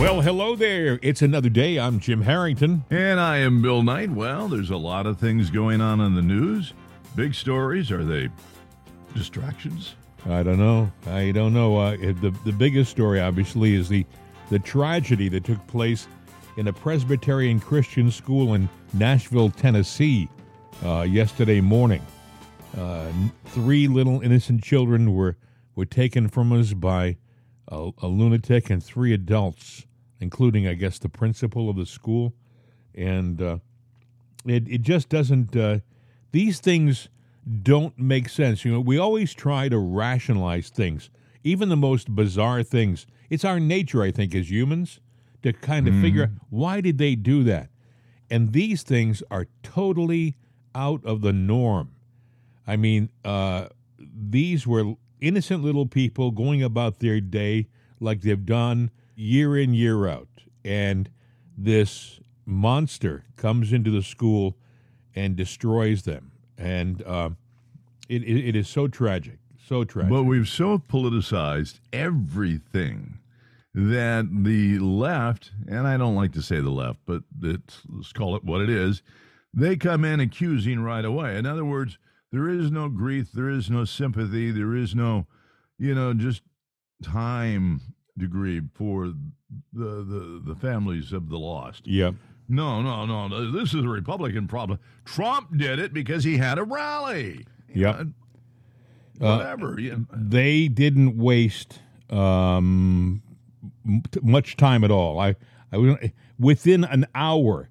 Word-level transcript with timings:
Well, 0.00 0.22
hello 0.22 0.56
there. 0.56 0.98
It's 1.02 1.20
another 1.20 1.50
day. 1.50 1.78
I'm 1.78 2.00
Jim 2.00 2.22
Harrington. 2.22 2.86
And 2.88 3.20
I 3.20 3.36
am 3.36 3.60
Bill 3.60 3.82
Knight. 3.82 4.10
Well, 4.10 4.48
there's 4.48 4.70
a 4.70 4.76
lot 4.78 5.04
of 5.04 5.20
things 5.20 5.50
going 5.50 5.82
on 5.82 6.00
in 6.00 6.14
the 6.14 6.22
news. 6.22 6.72
Big 7.16 7.34
stories. 7.34 7.90
Are 7.90 8.02
they 8.02 8.30
distractions? 9.14 9.96
I 10.26 10.42
don't 10.42 10.56
know. 10.56 10.90
I 11.06 11.32
don't 11.32 11.52
know. 11.52 11.76
Uh, 11.76 11.96
the 11.98 12.34
the 12.46 12.52
biggest 12.52 12.90
story, 12.90 13.20
obviously, 13.20 13.74
is 13.74 13.90
the 13.90 14.06
the 14.48 14.58
tragedy 14.58 15.28
that 15.28 15.44
took 15.44 15.64
place 15.66 16.08
in 16.56 16.68
a 16.68 16.72
Presbyterian 16.72 17.60
Christian 17.60 18.10
school 18.10 18.54
in 18.54 18.70
Nashville, 18.94 19.50
Tennessee, 19.50 20.30
uh, 20.82 21.02
yesterday 21.02 21.60
morning. 21.60 22.04
Uh, 22.74 23.12
three 23.48 23.86
little 23.86 24.22
innocent 24.22 24.62
children 24.64 25.12
were 25.12 25.36
were 25.74 25.84
taken 25.84 26.26
from 26.26 26.52
us 26.54 26.72
by 26.72 27.18
a, 27.68 27.90
a 27.98 28.06
lunatic, 28.06 28.70
and 28.70 28.82
three 28.82 29.12
adults 29.12 29.84
including, 30.20 30.66
I 30.66 30.74
guess, 30.74 30.98
the 30.98 31.08
principal 31.08 31.68
of 31.68 31.76
the 31.76 31.86
school. 31.86 32.34
And 32.94 33.40
uh, 33.40 33.58
it, 34.46 34.68
it 34.68 34.82
just 34.82 35.08
doesn't, 35.08 35.56
uh, 35.56 35.80
these 36.32 36.60
things 36.60 37.08
don't 37.62 37.98
make 37.98 38.28
sense. 38.28 38.64
You 38.64 38.72
know, 38.72 38.80
we 38.80 38.98
always 38.98 39.32
try 39.32 39.68
to 39.68 39.78
rationalize 39.78 40.68
things, 40.68 41.10
even 41.42 41.68
the 41.68 41.76
most 41.76 42.14
bizarre 42.14 42.62
things. 42.62 43.06
It's 43.30 43.44
our 43.44 43.58
nature, 43.58 44.02
I 44.02 44.10
think, 44.10 44.34
as 44.34 44.50
humans, 44.50 45.00
to 45.42 45.52
kind 45.52 45.88
of 45.88 45.94
mm. 45.94 46.02
figure 46.02 46.32
why 46.50 46.80
did 46.80 46.98
they 46.98 47.14
do 47.14 47.42
that? 47.44 47.70
And 48.30 48.52
these 48.52 48.82
things 48.82 49.22
are 49.30 49.46
totally 49.62 50.36
out 50.74 51.04
of 51.04 51.22
the 51.22 51.32
norm. 51.32 51.92
I 52.66 52.76
mean, 52.76 53.10
uh, 53.24 53.68
these 53.98 54.66
were 54.66 54.94
innocent 55.20 55.64
little 55.64 55.86
people 55.86 56.30
going 56.30 56.62
about 56.62 57.00
their 57.00 57.20
day 57.20 57.68
like 57.98 58.20
they've 58.20 58.46
done 58.46 58.90
year 59.20 59.56
in, 59.56 59.74
year 59.74 60.08
out. 60.08 60.28
And 60.64 61.10
this 61.56 62.20
monster 62.46 63.24
comes 63.36 63.72
into 63.72 63.90
the 63.90 64.02
school 64.02 64.56
and 65.14 65.36
destroys 65.36 66.02
them. 66.02 66.32
And 66.56 67.02
uh, 67.06 67.30
it, 68.08 68.22
it, 68.22 68.48
it 68.48 68.56
is 68.56 68.68
so 68.68 68.88
tragic, 68.88 69.38
so 69.66 69.84
tragic. 69.84 70.10
But 70.10 70.24
we've 70.24 70.48
so 70.48 70.78
politicized 70.78 71.80
everything 71.92 73.18
that 73.72 74.28
the 74.32 74.78
left, 74.78 75.52
and 75.68 75.86
I 75.86 75.96
don't 75.96 76.16
like 76.16 76.32
to 76.32 76.42
say 76.42 76.60
the 76.60 76.70
left, 76.70 76.98
but 77.06 77.22
let's 77.40 78.12
call 78.12 78.34
it 78.36 78.44
what 78.44 78.60
it 78.60 78.68
is, 78.68 79.02
they 79.54 79.76
come 79.76 80.04
in 80.04 80.20
accusing 80.20 80.80
right 80.80 81.04
away. 81.04 81.36
In 81.36 81.46
other 81.46 81.64
words, 81.64 81.98
there 82.32 82.48
is 82.48 82.70
no 82.70 82.88
grief, 82.88 83.30
there 83.32 83.48
is 83.48 83.70
no 83.70 83.84
sympathy, 83.84 84.50
there 84.50 84.74
is 84.74 84.94
no, 84.94 85.26
you 85.78 85.94
know, 85.94 86.14
just 86.14 86.42
time 87.02 87.80
degree 88.20 88.60
for 88.74 89.06
the, 89.72 90.04
the, 90.04 90.42
the 90.46 90.54
families 90.54 91.12
of 91.12 91.28
the 91.28 91.38
lost. 91.38 91.86
Yeah. 91.86 92.12
No, 92.48 92.82
no, 92.82 93.06
no. 93.06 93.50
This 93.52 93.74
is 93.74 93.84
a 93.84 93.88
Republican 93.88 94.48
problem. 94.48 94.78
Trump 95.04 95.56
did 95.56 95.78
it 95.78 95.92
because 95.92 96.24
he 96.24 96.36
had 96.36 96.58
a 96.58 96.64
rally. 96.64 97.46
Yeah. 97.72 98.02
Uh, 99.20 99.36
whatever. 99.36 99.74
Uh, 99.74 99.76
yeah. 99.76 99.94
They 100.12 100.68
didn't 100.68 101.16
waste 101.16 101.80
um, 102.10 103.22
much 104.22 104.56
time 104.56 104.82
at 104.84 104.90
all. 104.90 105.20
I, 105.20 105.36
I 105.72 106.12
within 106.38 106.84
an 106.84 107.06
hour, 107.14 107.68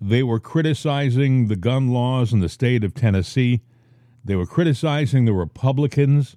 they 0.00 0.22
were 0.22 0.40
criticizing 0.40 1.48
the 1.48 1.56
gun 1.56 1.88
laws 1.88 2.32
in 2.32 2.40
the 2.40 2.48
state 2.48 2.84
of 2.84 2.94
Tennessee. 2.94 3.60
They 4.24 4.34
were 4.34 4.46
criticizing 4.46 5.24
the 5.24 5.32
Republicans. 5.32 6.36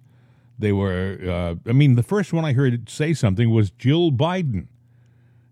They 0.58 0.72
were, 0.72 1.18
uh, 1.22 1.70
I 1.70 1.74
mean, 1.74 1.96
the 1.96 2.04
first 2.04 2.32
one 2.32 2.46
I 2.46 2.54
heard 2.54 2.90
say 2.90 3.14
something 3.14 3.50
was 3.50 3.72
Jill 3.72 4.12
Biden. 4.12 4.68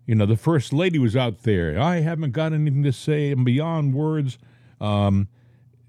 You 0.06 0.14
know, 0.14 0.26
the 0.26 0.36
first 0.36 0.72
lady 0.72 0.98
was 0.98 1.16
out 1.16 1.42
there. 1.42 1.78
I 1.78 2.00
haven't 2.00 2.32
got 2.32 2.52
anything 2.52 2.82
to 2.82 2.92
say. 2.92 3.30
I'm 3.30 3.44
beyond 3.44 3.94
words. 3.94 4.38
Um, 4.80 5.28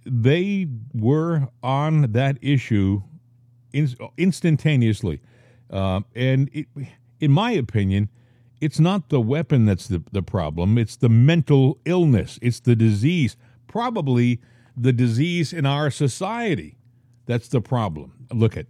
they 0.05 0.67
were 0.93 1.49
on 1.63 2.11
that 2.13 2.37
issue 2.41 3.03
in, 3.73 3.95
instantaneously. 4.17 5.21
Uh, 5.69 6.01
and 6.13 6.49
it, 6.53 6.67
in 7.19 7.31
my 7.31 7.51
opinion, 7.51 8.09
it's 8.61 8.79
not 8.79 9.09
the 9.09 9.19
weapon 9.19 9.65
that's 9.65 9.87
the, 9.87 10.01
the 10.11 10.23
problem, 10.23 10.77
it's 10.77 10.95
the 10.95 11.09
mental 11.09 11.77
illness, 11.85 12.39
it's 12.41 12.59
the 12.59 12.75
disease, 12.75 13.35
probably 13.67 14.39
the 14.77 14.93
disease 14.93 15.51
in 15.51 15.65
our 15.65 15.89
society. 15.91 16.77
That's 17.25 17.47
the 17.47 17.61
problem. 17.61 18.27
Look 18.31 18.55
at 18.55 18.67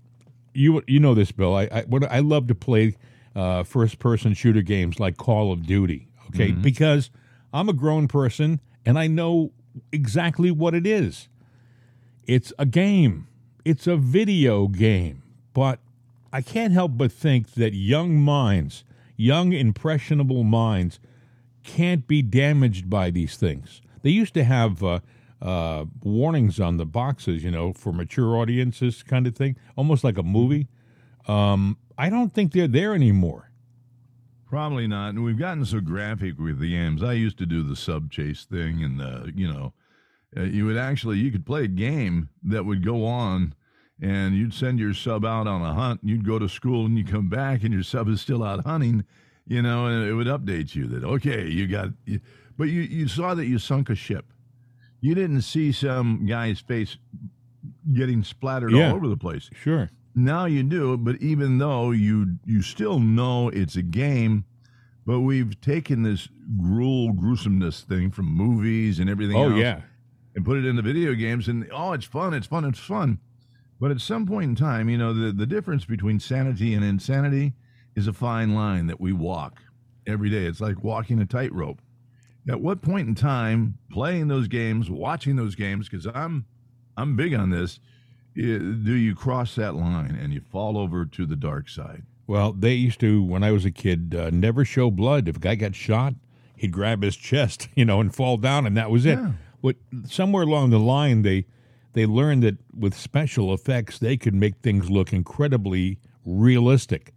you 0.56 0.82
you 0.88 1.00
know 1.00 1.14
this, 1.14 1.32
Bill. 1.32 1.56
I 1.56 1.70
I, 1.72 1.82
what, 1.84 2.10
I 2.12 2.20
love 2.20 2.48
to 2.48 2.56
play 2.56 2.96
uh, 3.36 3.64
first 3.64 4.00
person 4.00 4.34
shooter 4.34 4.62
games 4.62 5.00
like 5.00 5.18
Call 5.18 5.52
of 5.52 5.66
Duty. 5.66 6.08
Okay, 6.30 6.50
mm-hmm. 6.50 6.62
because 6.62 7.12
I'm 7.54 7.70
a 7.70 7.74
grown 7.74 8.08
person 8.08 8.60
and 8.86 9.00
I 9.00 9.08
know 9.08 9.52
exactly 9.92 10.52
what 10.52 10.74
it 10.74 10.86
is. 10.86 11.28
It's 12.28 12.52
a 12.58 12.66
game. 12.66 13.28
It's 13.64 13.88
a 13.88 13.98
video 13.98 14.68
game. 14.68 15.24
But 15.54 15.80
I 16.34 16.42
can't 16.42 16.74
help 16.74 16.98
but 16.98 17.12
think 17.12 17.54
that 17.54 17.74
young 17.74 18.18
minds, 18.18 18.84
young 19.16 19.54
impressionable 19.54 20.44
minds, 20.44 21.00
can't 21.64 22.08
be 22.08 22.22
damaged 22.22 22.90
by 22.90 23.10
these 23.10 23.38
things. 23.38 23.82
They 24.02 24.10
used 24.10 24.34
to 24.36 24.44
have 24.44 24.84
uh, 24.84 25.00
uh, 25.46 25.86
warnings 26.02 26.60
on 26.60 26.78
the 26.78 26.86
boxes, 26.88 27.44
you 27.44 27.52
know, 27.52 27.72
for 27.72 27.94
mature 27.94 28.36
audiences, 28.36 29.04
kind 29.04 29.28
of 29.28 29.36
thing, 29.36 29.56
almost 29.78 30.04
like 30.04 30.18
a 30.18 30.24
movie. 30.24 30.68
Um, 31.28 31.78
I 32.00 32.10
don't 32.10 32.34
think 32.34 32.52
they're 32.52 32.68
there 32.68 32.96
anymore. 32.96 33.52
Probably 34.48 34.88
not. 34.88 35.10
And 35.10 35.24
we've 35.24 35.38
gotten 35.38 35.64
so 35.64 35.82
graphic 35.82 36.40
with 36.40 36.60
the 36.60 36.72
games. 36.72 37.04
I 37.04 37.14
used 37.14 37.38
to 37.38 37.46
do 37.46 37.62
the 37.62 37.76
sub 37.76 38.10
chase 38.10 38.46
thing, 38.46 38.84
and 38.84 39.38
you 39.38 39.48
know, 39.48 39.74
uh, 40.36 40.44
you 40.44 40.66
would 40.66 40.78
actually 40.78 41.20
you 41.20 41.32
could 41.32 41.46
play 41.46 41.66
a 41.66 41.68
game 41.68 42.30
that 42.42 42.66
would 42.66 42.84
go 42.84 43.06
on, 43.06 43.54
and 44.02 44.36
you'd 44.36 44.54
send 44.54 44.80
your 44.80 44.96
sub 44.96 45.24
out 45.26 45.46
on 45.46 45.62
a 45.62 45.74
hunt. 45.76 46.02
And 46.02 46.10
you'd 46.10 46.26
go 46.26 46.40
to 46.40 46.50
school, 46.50 46.88
and 46.88 46.98
you 46.98 47.06
come 47.06 47.30
back, 47.30 47.64
and 47.64 47.72
your 47.72 47.84
sub 47.84 48.10
is 48.10 48.20
still 48.20 48.44
out 48.44 48.66
hunting. 48.66 49.06
You 49.46 49.62
know, 49.62 49.86
and 49.86 50.08
it 50.08 50.14
would 50.14 50.28
update 50.28 50.74
you 50.74 50.88
that 50.88 51.04
okay, 51.04 51.48
you 51.48 51.68
got, 51.68 51.90
but 52.58 52.66
you 52.70 52.82
you 52.82 53.08
saw 53.08 53.36
that 53.36 53.46
you 53.46 53.60
sunk 53.60 53.92
a 53.92 53.96
ship 53.96 54.26
you 55.06 55.14
didn't 55.14 55.42
see 55.42 55.72
some 55.72 56.26
guy's 56.26 56.60
face 56.60 56.98
getting 57.94 58.24
splattered 58.24 58.72
yeah, 58.72 58.90
all 58.90 58.96
over 58.96 59.08
the 59.08 59.16
place. 59.16 59.52
Sure. 59.54 59.92
Now 60.16 60.46
you 60.46 60.64
do, 60.64 60.98
but 60.98 61.22
even 61.22 61.60
though 61.60 61.92
you 61.92 62.40
you 62.44 62.64
still 62.64 63.00
know 63.00 63.50
it's 63.50 63.76
a 63.76 63.84
game, 63.84 64.46
but 65.06 65.20
we've 65.20 65.62
taken 65.62 66.02
this 66.02 66.28
gruel 66.60 67.14
gruesomeness 67.14 67.82
thing 67.82 68.10
from 68.10 68.26
movies 68.26 68.98
and 68.98 69.08
everything 69.08 69.38
oh, 69.38 69.52
else 69.52 69.60
yeah. 69.60 69.82
and 70.36 70.44
put 70.44 70.58
it 70.58 70.66
into 70.66 70.82
video 70.82 71.14
games 71.14 71.48
and 71.48 71.70
oh 71.72 71.94
it's 71.94 72.06
fun, 72.06 72.34
it's 72.34 72.48
fun, 72.48 72.66
it's 72.66 72.80
fun. 72.80 73.20
But 73.80 73.92
at 73.92 74.02
some 74.02 74.26
point 74.26 74.50
in 74.50 74.56
time, 74.56 74.90
you 74.90 74.98
know, 74.98 75.14
the, 75.14 75.32
the 75.32 75.46
difference 75.46 75.86
between 75.86 76.20
sanity 76.20 76.74
and 76.74 76.84
insanity 76.84 77.54
is 77.96 78.08
a 78.08 78.14
fine 78.14 78.56
line 78.56 78.88
that 78.88 79.00
we 79.00 79.14
walk 79.14 79.62
every 80.08 80.32
day. 80.32 80.46
It's 80.46 80.62
like 80.62 80.84
walking 80.84 81.20
a 81.20 81.26
tightrope 81.28 81.80
at 82.50 82.62
what 82.62 82.82
point 82.82 83.08
in 83.08 83.16
time 83.16 83.78
playing 83.92 84.28
those 84.28 84.48
games 84.48 84.90
watching 84.90 85.36
those 85.36 85.56
games 85.56 85.90
because 85.90 86.08
i'm 86.14 86.46
i'm 86.98 87.16
big 87.16 87.34
on 87.34 87.50
this 87.50 87.80
do 88.36 88.94
you 88.94 89.16
cross 89.16 89.56
that 89.56 89.76
line 89.76 90.18
and 90.22 90.34
you 90.34 90.42
fall 90.42 90.78
over 90.78 91.06
to 91.06 91.26
the 91.26 91.38
dark 91.38 91.70
side? 91.70 92.04
Well 92.28 92.52
they 92.52 92.74
used 92.74 93.00
to 93.00 93.24
when 93.24 93.44
i 93.44 93.52
was 93.52 93.66
a 93.66 93.72
kid 93.72 94.16
uh, 94.18 94.30
never 94.32 94.66
show 94.66 94.92
blood. 94.92 95.28
If 95.28 95.38
a 95.38 95.40
guy 95.40 95.56
got 95.56 95.76
shot 95.76 96.16
he'd 96.58 96.72
grab 96.72 97.04
his 97.04 97.16
chest 97.16 97.70
you 97.76 97.86
know 97.86 98.02
and 98.02 98.14
fall 98.14 98.38
down 98.38 98.66
and 98.66 98.76
that 98.78 98.92
was 98.92 99.06
it. 99.06 99.20
Yeah. 99.20 99.32
what 99.62 99.78
somewhere 100.06 100.44
along 100.44 100.72
the 100.72 100.80
line 100.80 101.22
they 101.22 101.46
they 101.94 102.06
learned 102.06 102.44
that 102.44 102.58
with 102.78 102.94
special 102.94 103.54
effects 103.54 104.00
they 104.00 104.18
could 104.18 104.34
make 104.34 104.58
things 104.58 104.90
look 104.90 105.14
incredibly 105.14 106.00
realistic 106.26 107.14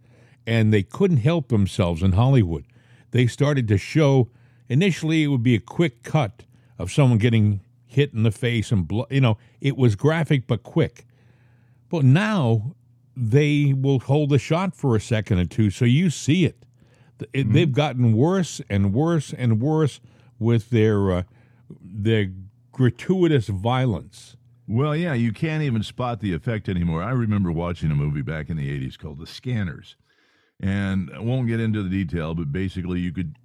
and 0.47 0.73
they 0.73 0.83
couldn't 0.83 1.17
help 1.17 1.49
themselves 1.49 2.01
in 2.01 2.13
hollywood. 2.13 2.65
They 3.11 3.27
started 3.27 3.67
to 3.67 3.77
show 3.77 4.29
Initially, 4.69 5.23
it 5.23 5.27
would 5.27 5.43
be 5.43 5.55
a 5.55 5.59
quick 5.59 6.03
cut 6.03 6.43
of 6.77 6.91
someone 6.91 7.17
getting 7.17 7.61
hit 7.85 8.13
in 8.13 8.23
the 8.23 8.31
face 8.31 8.71
and 8.71 8.87
blood. 8.87 9.07
You 9.09 9.21
know, 9.21 9.37
it 9.59 9.75
was 9.75 9.95
graphic 9.95 10.47
but 10.47 10.63
quick. 10.63 11.05
But 11.89 12.05
now 12.05 12.75
they 13.17 13.73
will 13.73 13.99
hold 13.99 14.31
a 14.31 14.37
shot 14.37 14.75
for 14.75 14.95
a 14.95 15.01
second 15.01 15.39
or 15.39 15.45
two, 15.45 15.71
so 15.71 15.85
you 15.85 16.09
see 16.09 16.45
it. 16.45 16.65
it 17.19 17.31
mm-hmm. 17.31 17.53
They've 17.53 17.71
gotten 17.71 18.13
worse 18.13 18.61
and 18.69 18.93
worse 18.93 19.33
and 19.33 19.59
worse 19.59 19.99
with 20.37 20.69
their 20.69 21.11
uh, 21.11 21.23
their 21.81 22.31
gratuitous 22.71 23.47
violence. 23.47 24.37
Well, 24.67 24.95
yeah, 24.95 25.15
you 25.15 25.33
can't 25.33 25.63
even 25.63 25.81
spot 25.81 26.19
the 26.19 26.33
effect 26.33 26.69
anymore. 26.69 27.01
I 27.01 27.09
remember 27.09 27.51
watching 27.51 27.89
a 27.89 27.95
movie 27.95 28.21
back 28.21 28.51
in 28.51 28.55
the 28.55 28.69
80s 28.69 28.99
called 28.99 29.19
The 29.19 29.25
Scanners. 29.25 29.95
And 30.59 31.09
I 31.13 31.19
won't 31.19 31.47
get 31.47 31.59
into 31.59 31.81
the 31.81 31.89
detail, 31.89 32.35
but 32.35 32.51
basically 32.51 32.99
you 32.99 33.11
could 33.11 33.35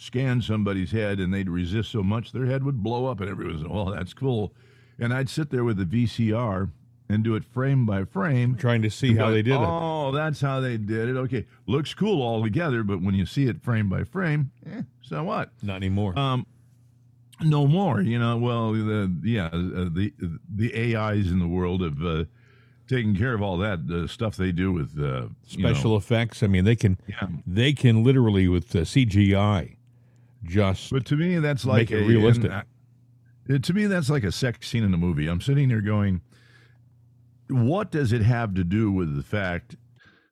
scan 0.00 0.40
somebody's 0.40 0.92
head 0.92 1.20
and 1.20 1.32
they'd 1.32 1.50
resist 1.50 1.90
so 1.90 2.02
much 2.02 2.32
their 2.32 2.46
head 2.46 2.64
would 2.64 2.82
blow 2.82 3.06
up 3.06 3.20
and 3.20 3.28
everyone 3.28 3.62
was, 3.62 3.66
oh, 3.68 3.94
that's 3.94 4.14
cool. 4.14 4.52
And 4.98 5.12
I'd 5.12 5.28
sit 5.28 5.50
there 5.50 5.62
with 5.62 5.76
the 5.76 5.84
VCR 5.84 6.70
and 7.08 7.22
do 7.22 7.34
it 7.34 7.44
frame 7.44 7.84
by 7.84 8.04
frame. 8.04 8.54
Trying 8.56 8.82
to 8.82 8.90
see 8.90 9.14
how 9.14 9.30
they 9.30 9.42
did 9.42 9.54
it. 9.54 9.60
Oh, 9.60 10.10
that's 10.12 10.40
how 10.40 10.60
they 10.60 10.76
did 10.76 11.10
it. 11.10 11.16
Okay, 11.16 11.46
looks 11.66 11.92
cool 11.92 12.22
all 12.22 12.42
together, 12.42 12.82
but 12.82 13.02
when 13.02 13.14
you 13.14 13.26
see 13.26 13.46
it 13.46 13.62
frame 13.62 13.88
by 13.88 14.04
frame, 14.04 14.52
eh, 14.66 14.82
so 15.02 15.22
what? 15.24 15.50
Not 15.62 15.76
anymore. 15.76 16.18
Um, 16.18 16.46
no 17.42 17.66
more. 17.66 18.00
You 18.00 18.18
know, 18.18 18.36
well, 18.38 18.72
the 18.72 19.12
yeah, 19.24 19.46
uh, 19.46 19.88
the 19.92 20.12
the 20.54 20.96
AIs 20.96 21.30
in 21.30 21.40
the 21.40 21.48
world 21.48 21.82
have 21.82 22.04
uh, 22.04 22.24
taken 22.86 23.16
care 23.16 23.34
of 23.34 23.42
all 23.42 23.56
that 23.58 23.80
uh, 23.90 24.06
stuff 24.06 24.36
they 24.36 24.52
do 24.52 24.70
with 24.72 24.96
uh, 24.98 25.28
you 25.48 25.62
know, 25.62 25.72
Special 25.72 25.96
effects. 25.96 26.42
I 26.42 26.46
mean, 26.46 26.64
they 26.64 26.76
can 26.76 26.98
yeah. 27.08 27.26
they 27.46 27.72
can 27.72 28.04
literally 28.04 28.46
with 28.46 28.74
uh, 28.76 28.80
CGI 28.80 29.76
just 30.44 30.90
But 30.90 31.04
to 31.06 31.16
me, 31.16 31.38
that's 31.38 31.64
like 31.64 31.90
Make 31.90 32.00
it 32.00 32.04
a- 32.04 32.06
realistic. 32.08 32.44
and 32.46 32.54
I- 32.54 32.64
it- 33.46 33.62
to 33.64 33.74
me, 33.74 33.86
that's 33.86 34.08
like 34.10 34.24
a 34.24 34.32
sex 34.32 34.68
scene 34.68 34.84
in 34.84 34.94
a 34.94 34.98
movie. 34.98 35.26
I'm 35.28 35.40
sitting 35.40 35.68
there 35.68 35.80
going, 35.80 36.20
what 37.48 37.90
does 37.90 38.12
it 38.12 38.22
have 38.22 38.54
to 38.54 38.64
do 38.64 38.92
with 38.92 39.16
the 39.16 39.22
fact 39.22 39.76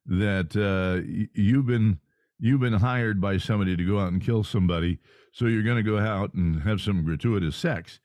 that 0.07 0.57
uh, 0.57 1.03
you've 1.35 1.67
been 1.67 1.99
you've 2.41 2.61
been 2.61 2.75
hired 2.75 3.21
by 3.21 3.37
somebody 3.37 3.77
to 3.77 3.85
go 3.85 3.99
out 3.99 4.13
and 4.13 4.23
kill 4.23 4.45
somebody, 4.45 5.01
so 5.33 5.47
you're 5.47 5.65
going 5.65 5.77
to 5.77 5.83
go 5.83 5.99
out 5.99 6.33
and 6.35 6.63
have 6.63 6.81
some 6.81 7.05
gratuitous 7.05 7.57
sex, 7.57 7.99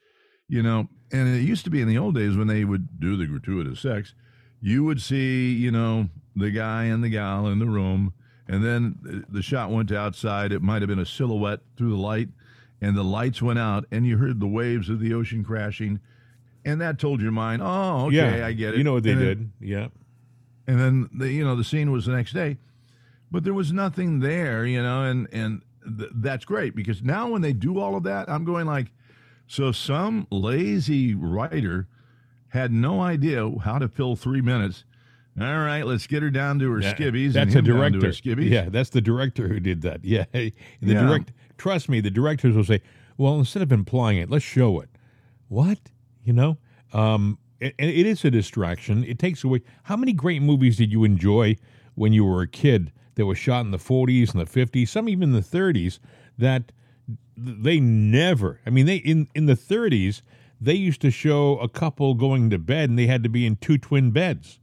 you 0.49 0.63
know? 0.63 0.89
And 1.11 1.27
it 1.27 1.41
used 1.43 1.63
to 1.65 1.69
be 1.69 1.81
in 1.81 1.87
the 1.87 1.99
old 1.99 2.15
days 2.15 2.35
when 2.35 2.47
they 2.47 2.65
would 2.65 2.99
do 2.99 3.15
the 3.15 3.27
gratuitous 3.27 3.79
sex, 3.79 4.15
you 4.59 4.83
would 4.85 4.99
see, 4.99 5.53
you 5.53 5.69
know, 5.69 6.09
the 6.35 6.49
guy 6.49 6.85
and 6.85 7.03
the 7.03 7.09
gal 7.09 7.45
in 7.47 7.59
the 7.59 7.67
room, 7.67 8.13
and 8.47 8.63
then 8.63 9.25
the- 9.29 9.41
shot 9.41 9.71
went 9.71 9.89
to 9.89 9.97
outside. 9.97 10.51
It 10.51 10.61
might 10.61 10.81
have 10.81 10.89
been 10.89 10.99
a 10.99 11.05
silhouette 11.05 11.61
through 11.77 11.91
the 11.91 12.01
light, 12.01 12.29
and 12.81 12.95
the 12.95 13.03
lights 13.03 13.41
went 13.41 13.59
out, 13.59 13.85
and 13.91 14.05
you 14.05 14.17
heard 14.17 14.39
the 14.39 14.47
waves 14.47 14.89
of 14.89 14.99
the 14.99 15.13
ocean 15.13 15.43
crashing, 15.43 15.99
and 16.65 16.79
that 16.81 16.97
told 16.99 17.21
your 17.21 17.31
mind, 17.31 17.61
oh, 17.63 18.05
okay, 18.07 18.39
yeah, 18.39 18.45
I 18.45 18.53
get 18.53 18.73
it. 18.73 18.77
You 18.77 18.83
know 18.83 18.93
what 18.93 19.03
they 19.03 19.11
And 19.11 19.21
then- 19.21 19.27
did? 19.27 19.51
Yeah. 19.69 19.87
and 20.67 20.79
then 20.79 21.09
the 21.13 21.29
you 21.31 21.43
know 21.43 21.55
the 21.57 21.63
scene 21.63 21.91
was 21.91 22.05
the 22.05 22.13
next 22.15 22.31
day 22.33 22.57
but 23.29 23.43
there 23.43 23.53
was 23.53 23.73
nothing 23.73 24.19
there 24.21 24.65
you 24.65 24.81
know 24.81 25.03
and 25.03 25.27
and 25.33 25.61
th- 25.97 26.09
that's 26.15 26.45
great 26.45 26.73
because 26.73 27.03
now 27.03 27.27
when 27.29 27.41
they 27.41 27.51
do 27.51 27.79
all 27.79 27.97
of 27.97 28.03
that 28.03 28.29
i'm 28.29 28.45
going 28.45 28.65
like 28.65 28.89
so 29.45 29.73
some 29.73 30.25
lazy 30.31 31.13
writer 31.15 31.85
had 32.49 32.71
no 32.71 33.01
idea 33.01 33.51
how 33.65 33.77
to 33.77 33.89
fill 33.89 34.15
three 34.15 34.39
minutes 34.39 34.85
all 35.39 35.45
right 35.59 35.83
let's 35.83 36.05
get 36.07 36.21
her 36.23 36.29
down 36.29 36.59
to 36.59 36.71
her 36.71 36.79
Yeah, 36.81 36.93
skivvies 36.93 37.33
That's 37.33 37.53
a 37.55 37.59
him 37.59 37.65
down 37.65 37.75
to 37.75 37.81
her 37.81 37.89
director. 37.89 38.09
skivvies 38.09 38.49
Yeah, 38.49 38.69
that's 38.69 38.89
the 38.91 39.01
director 39.01 39.47
who 39.47 39.59
did 39.59 39.81
that. 39.81 40.01
Yeah, 40.05 40.25
the 40.31 40.51
Yeah. 40.81 41.05
direct. 41.05 41.31
Trust 41.57 41.89
me, 41.89 42.01
the 42.01 42.11
directors 42.11 42.55
will 42.55 42.63
say, 42.63 42.81
"Well, 43.17 43.39
instead 43.39 43.61
of 43.63 43.71
implying 43.71 44.17
it, 44.17 44.29
let's 44.29 44.43
show 44.45 44.79
it." 44.79 44.89
What 45.47 45.79
you 46.23 46.33
know? 46.33 46.57
Um, 46.93 47.37
it, 47.59 47.73
it 47.77 48.05
is 48.05 48.23
a 48.25 48.31
distraction. 48.31 49.03
It 49.05 49.17
takes 49.19 49.43
away. 49.43 49.61
How 49.83 49.95
many 49.95 50.13
great 50.13 50.41
movies 50.41 50.77
did 50.77 50.91
you 50.91 51.03
enjoy 51.03 51.55
when 51.95 52.11
you 52.13 52.25
were 52.25 52.41
a 52.41 52.47
kid 52.47 52.91
that 53.15 53.25
were 53.25 53.35
shot 53.35 53.63
in 53.65 53.71
the 53.71 53.77
40s 53.77 54.33
and 54.33 54.45
the 54.45 54.45
50s, 54.65 54.87
some 54.89 55.07
even 55.09 55.31
the 55.31 55.39
30s? 55.41 55.99
That 56.37 56.71
they 57.37 57.79
never. 57.79 58.59
I 58.65 58.69
mean, 58.69 58.85
they 58.85 58.97
in 58.97 59.27
in 59.35 59.45
the 59.45 59.55
30s 59.55 60.21
they 60.61 60.73
used 60.75 61.01
to 61.01 61.11
show 61.11 61.57
a 61.59 61.67
couple 61.67 62.13
going 62.13 62.49
to 62.49 62.57
bed 62.57 62.89
and 62.89 62.97
they 62.97 63.07
had 63.07 63.21
to 63.23 63.29
be 63.29 63.45
in 63.45 63.55
two 63.57 63.77
twin 63.77 64.11
beds. 64.11 64.59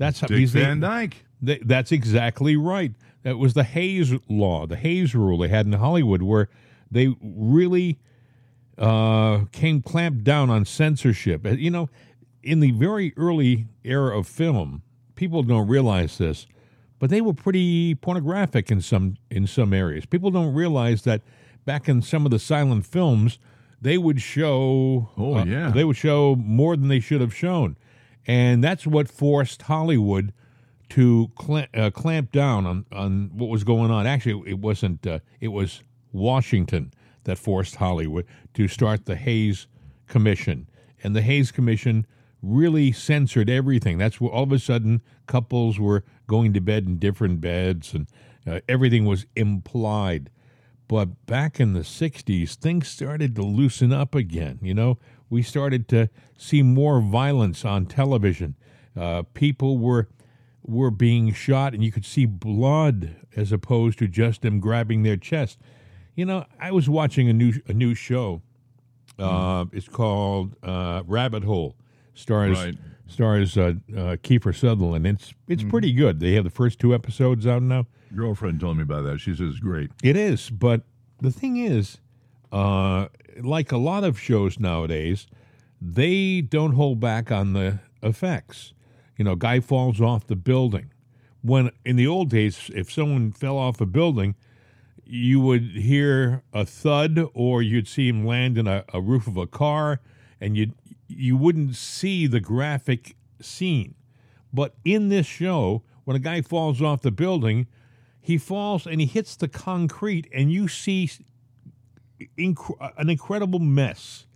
That's 0.00 0.20
how 0.20 0.26
dick 0.26 0.48
van 0.48 0.80
dyke 0.80 1.24
Th- 1.44 1.62
that's 1.64 1.92
exactly 1.92 2.56
right. 2.56 2.92
That 3.22 3.38
was 3.38 3.54
the 3.54 3.64
Hays 3.64 4.12
law, 4.28 4.66
the 4.66 4.76
Hays 4.76 5.14
rule 5.14 5.38
they 5.38 5.48
had 5.48 5.66
in 5.66 5.72
Hollywood, 5.74 6.22
where 6.22 6.48
they 6.90 7.14
really 7.22 7.98
uh, 8.78 9.44
came 9.52 9.82
clamped 9.82 10.24
down 10.24 10.50
on 10.50 10.64
censorship. 10.64 11.46
Uh, 11.46 11.50
You 11.50 11.70
know, 11.70 11.88
in 12.42 12.60
the 12.60 12.70
very 12.72 13.12
early 13.16 13.66
era 13.84 14.18
of 14.18 14.26
film, 14.26 14.82
people 15.14 15.42
don't 15.42 15.68
realize 15.68 16.18
this, 16.18 16.46
but 16.98 17.10
they 17.10 17.20
were 17.20 17.34
pretty 17.34 17.94
pornographic 17.94 18.70
in 18.70 18.80
some 18.80 19.16
in 19.30 19.46
some 19.46 19.72
areas. 19.72 20.06
People 20.06 20.30
don't 20.30 20.54
realize 20.54 21.02
that 21.02 21.22
back 21.64 21.88
in 21.88 22.00
some 22.02 22.24
of 22.24 22.30
the 22.30 22.38
silent 22.38 22.86
films, 22.86 23.38
they 23.80 23.98
would 23.98 24.20
show 24.20 25.10
Oh, 25.16 25.34
uh, 25.36 25.44
yeah. 25.44 25.70
they 25.70 25.84
would 25.84 25.96
show 25.96 26.36
more 26.36 26.76
than 26.76 26.88
they 26.88 27.00
should 27.00 27.20
have 27.20 27.34
shown, 27.34 27.76
and 28.30 28.62
that's 28.62 28.86
what 28.86 29.08
forced 29.08 29.62
Hollywood 29.62 30.32
to 30.90 31.32
cla 31.34 31.66
uh, 31.74 31.90
clamp 31.90 32.30
down 32.30 32.64
on, 32.64 32.86
on 32.92 33.30
what 33.34 33.50
was 33.50 33.64
going 33.64 33.90
on. 33.90 34.06
Actually, 34.06 34.48
it 34.48 34.60
wasn't. 34.60 35.04
Uh, 35.04 35.18
it 35.40 35.48
was 35.48 35.82
Washington 36.12 36.92
that 37.24 37.38
forced 37.38 37.74
Hollywood 37.76 38.24
to 38.54 38.68
start 38.68 39.06
the 39.06 39.16
Hays 39.16 39.66
Commission, 40.06 40.68
and 41.02 41.16
the 41.16 41.22
Hays 41.22 41.50
Commission 41.50 42.06
really 42.40 42.92
censored 42.92 43.50
everything. 43.50 43.98
That's 43.98 44.20
where 44.20 44.30
all 44.30 44.44
of 44.44 44.52
a 44.52 44.60
sudden 44.60 45.02
couples 45.26 45.80
were 45.80 46.04
going 46.28 46.52
to 46.52 46.60
bed 46.60 46.86
in 46.86 46.98
different 46.98 47.40
beds, 47.40 47.92
and 47.94 48.06
uh, 48.46 48.60
everything 48.68 49.06
was 49.06 49.26
implied. 49.34 50.30
But 50.86 51.26
back 51.26 51.58
in 51.58 51.72
the 51.72 51.80
60s, 51.80 52.54
things 52.54 52.86
started 52.86 53.34
to 53.34 53.42
loosen 53.42 53.92
up 53.92 54.14
again. 54.14 54.60
You 54.62 54.74
know, 54.74 54.98
we 55.30 55.42
started 55.42 55.88
to 55.88 56.10
see 56.36 56.62
more 56.62 57.00
violence 57.00 57.64
on 57.64 57.86
television. 57.86 58.56
Uh, 58.96 59.22
people 59.34 59.78
were 59.78 60.08
were 60.62 60.90
being 60.90 61.32
shot, 61.32 61.72
and 61.72 61.82
you 61.82 61.90
could 61.90 62.04
see 62.04 62.26
blood 62.26 63.16
as 63.34 63.50
opposed 63.52 63.98
to 64.00 64.06
just 64.06 64.42
them 64.42 64.60
grabbing 64.60 65.02
their 65.04 65.16
chest. 65.16 65.58
You 66.14 66.26
know, 66.26 66.44
I 66.60 66.70
was 66.72 66.88
watching 66.88 67.28
a 67.28 67.32
new 67.32 67.52
a 67.66 67.72
new 67.72 67.94
show. 67.94 68.42
Uh, 69.18 69.66
It's 69.72 69.88
called 69.88 70.54
uh, 70.62 71.02
Rabbit 71.06 71.44
Hole. 71.44 71.76
Stars 72.14 72.58
Right. 72.58 72.76
stars 73.06 73.56
uh, 73.56 73.74
uh, 73.96 74.16
Kiefer 74.22 74.54
Sutherland. 74.54 75.06
It's 75.06 75.32
it's 75.48 75.62
pretty 75.62 75.92
good. 75.92 76.20
They 76.20 76.34
have 76.34 76.44
the 76.44 76.50
first 76.50 76.78
two 76.78 76.94
episodes 76.94 77.46
out 77.46 77.62
now. 77.62 77.86
girlfriend 78.14 78.60
told 78.60 78.76
me 78.76 78.82
about 78.82 79.04
that 79.04 79.20
she 79.20 79.34
says 79.34 79.60
great 79.60 79.90
It 80.02 80.16
is, 80.16 80.50
but 80.50 80.82
the 81.20 81.30
thing 81.30 81.56
is, 81.56 82.00
uh, 82.52 83.08
like 83.40 83.72
a 83.72 83.76
lot 83.76 84.04
of 84.04 84.18
shows 84.18 84.58
nowadays, 84.58 85.26
they 85.80 86.40
don't 86.40 86.72
hold 86.72 87.00
back 87.00 87.30
on 87.30 87.52
the 87.52 87.78
effects. 88.02 88.72
You 89.16 89.24
know, 89.24 89.36
guy 89.36 89.60
falls 89.60 90.00
off 90.00 90.26
the 90.26 90.36
building. 90.36 90.92
When 91.42 91.70
in 91.84 91.96
the 91.96 92.06
old 92.06 92.30
days, 92.30 92.70
if 92.74 92.92
someone 92.92 93.32
fell 93.32 93.56
off 93.56 93.80
a 93.80 93.86
building, 93.86 94.34
you 95.04 95.40
would 95.40 95.62
hear 95.62 96.42
a 96.52 96.64
thud, 96.64 97.26
or 97.34 97.62
you'd 97.62 97.88
see 97.88 98.08
him 98.08 98.24
land 98.24 98.58
in 98.58 98.66
a, 98.66 98.84
a 98.92 99.00
roof 99.00 99.26
of 99.26 99.36
a 99.36 99.46
car, 99.46 100.00
and 100.40 100.56
you 100.56 100.72
you 101.08 101.36
wouldn't 101.36 101.74
see 101.74 102.26
the 102.26 102.40
graphic 102.40 103.16
scene. 103.40 103.94
But 104.52 104.74
in 104.84 105.08
this 105.08 105.26
show, 105.26 105.82
when 106.04 106.16
a 106.16 106.20
guy 106.20 106.42
falls 106.42 106.80
off 106.80 107.02
the 107.02 107.10
building, 107.10 107.66
he 108.20 108.38
falls 108.38 108.86
and 108.86 109.00
he 109.00 109.06
hits 109.06 109.34
the 109.34 109.48
concrete, 109.48 110.28
and 110.32 110.52
you 110.52 110.68
see 110.68 111.10
inc- 112.38 112.92
an 112.96 113.10
incredible 113.10 113.58
mess. 113.58 114.26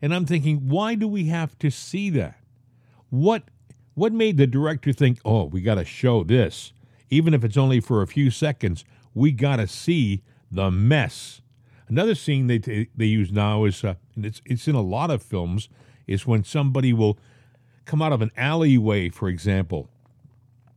And 0.00 0.14
I'm 0.14 0.26
thinking, 0.26 0.68
why 0.68 0.94
do 0.94 1.06
we 1.06 1.26
have 1.26 1.58
to 1.60 1.70
see 1.70 2.10
that? 2.10 2.36
What 3.10 3.44
what 3.94 4.12
made 4.12 4.38
the 4.38 4.46
director 4.46 4.92
think, 4.92 5.18
oh, 5.24 5.44
we 5.44 5.60
got 5.60 5.74
to 5.74 5.84
show 5.84 6.24
this, 6.24 6.72
even 7.10 7.34
if 7.34 7.44
it's 7.44 7.58
only 7.58 7.78
for 7.78 8.00
a 8.00 8.06
few 8.06 8.30
seconds? 8.30 8.84
We 9.14 9.32
got 9.32 9.56
to 9.56 9.66
see 9.66 10.22
the 10.50 10.70
mess. 10.70 11.42
Another 11.88 12.14
scene 12.14 12.46
they 12.46 12.88
they 12.96 13.04
use 13.04 13.30
now 13.30 13.64
is, 13.64 13.84
uh, 13.84 13.94
and 14.16 14.24
it's 14.24 14.40
it's 14.46 14.66
in 14.66 14.74
a 14.74 14.80
lot 14.80 15.10
of 15.10 15.22
films, 15.22 15.68
is 16.06 16.26
when 16.26 16.42
somebody 16.42 16.92
will 16.92 17.18
come 17.84 18.00
out 18.00 18.12
of 18.12 18.22
an 18.22 18.30
alleyway, 18.36 19.10
for 19.10 19.28
example, 19.28 19.90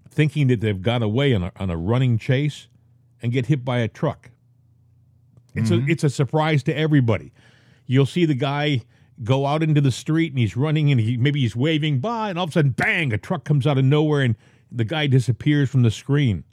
thinking 0.10 0.48
that 0.48 0.60
they've 0.60 0.82
got 0.82 1.02
away 1.02 1.34
on 1.34 1.44
a, 1.44 1.52
on 1.58 1.70
a 1.70 1.78
running 1.78 2.18
chase, 2.18 2.68
and 3.22 3.32
get 3.32 3.46
hit 3.46 3.64
by 3.64 3.80
a 3.80 3.88
truck. 3.88 4.32
It's 5.56 5.72
a 5.72 5.84
it's 5.88 6.04
a 6.04 6.10
surprise 6.10 6.64
to 6.64 6.78
everybody. 6.78 7.32
You'll 7.86 8.06
see 8.06 8.26
the 8.26 8.36
guy 8.36 8.82
go 9.24 9.46
out 9.46 9.64
into 9.64 9.82
the 9.82 9.92
street 9.92 10.32
and 10.32 10.40
he's 10.40 10.58
running 10.58 10.92
and 10.92 11.00
he 11.00 11.18
maybe 11.18 11.40
he's 11.40 11.56
waving 11.56 12.00
by 12.00 12.30
and 12.30 12.38
all 12.38 12.44
of 12.44 12.50
a 12.50 12.54
sudden 12.54 12.72
bang 12.72 13.14
a 13.14 13.18
truck 13.18 13.46
comes 13.46 13.66
out 13.66 13.78
of 13.78 13.86
nowhere 13.86 14.22
and 14.22 14.36
the 14.72 14.84
guy 14.84 15.08
disappears 15.08 15.70
from 15.70 15.84
the 15.84 15.92
screen. 15.92 16.44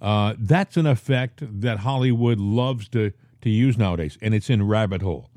Uh, 0.00 0.34
that's 0.38 0.76
an 0.76 0.86
effect 0.86 1.42
that 1.60 1.78
Hollywood 1.80 2.40
loves 2.40 2.88
to 2.88 3.12
to 3.42 3.50
use 3.50 3.76
nowadays, 3.76 4.16
and 4.22 4.34
it's 4.34 4.48
in 4.48 4.66
Rabbit 4.66 5.02
Hole. 5.02 5.28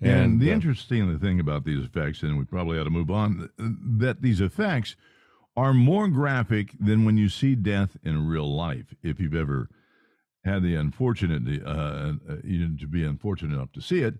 And, 0.00 0.40
the 0.40 0.50
uh, 0.50 0.54
interesting 0.54 1.18
thing 1.18 1.40
about 1.40 1.64
these 1.64 1.84
effects, 1.84 2.22
and 2.22 2.38
we 2.38 2.44
probably 2.44 2.78
ought 2.78 2.84
to 2.84 2.90
move 2.90 3.10
on, 3.10 3.48
that 3.58 4.20
these 4.20 4.42
effects 4.42 4.94
are 5.56 5.72
more 5.72 6.06
graphic 6.08 6.72
than 6.78 7.06
when 7.06 7.16
you 7.16 7.30
see 7.30 7.54
death 7.54 7.96
in 8.02 8.26
real 8.26 8.54
life. 8.54 8.94
If 9.02 9.18
you've 9.20 9.34
ever 9.34 9.70
had 10.46 10.62
the 10.62 10.74
unfortunate, 10.76 11.42
uh, 11.66 11.68
uh, 12.28 12.36
to 12.80 12.86
be 12.90 13.04
unfortunate 13.04 13.54
enough 13.54 13.72
to 13.72 13.80
see 13.82 14.00
it, 14.00 14.14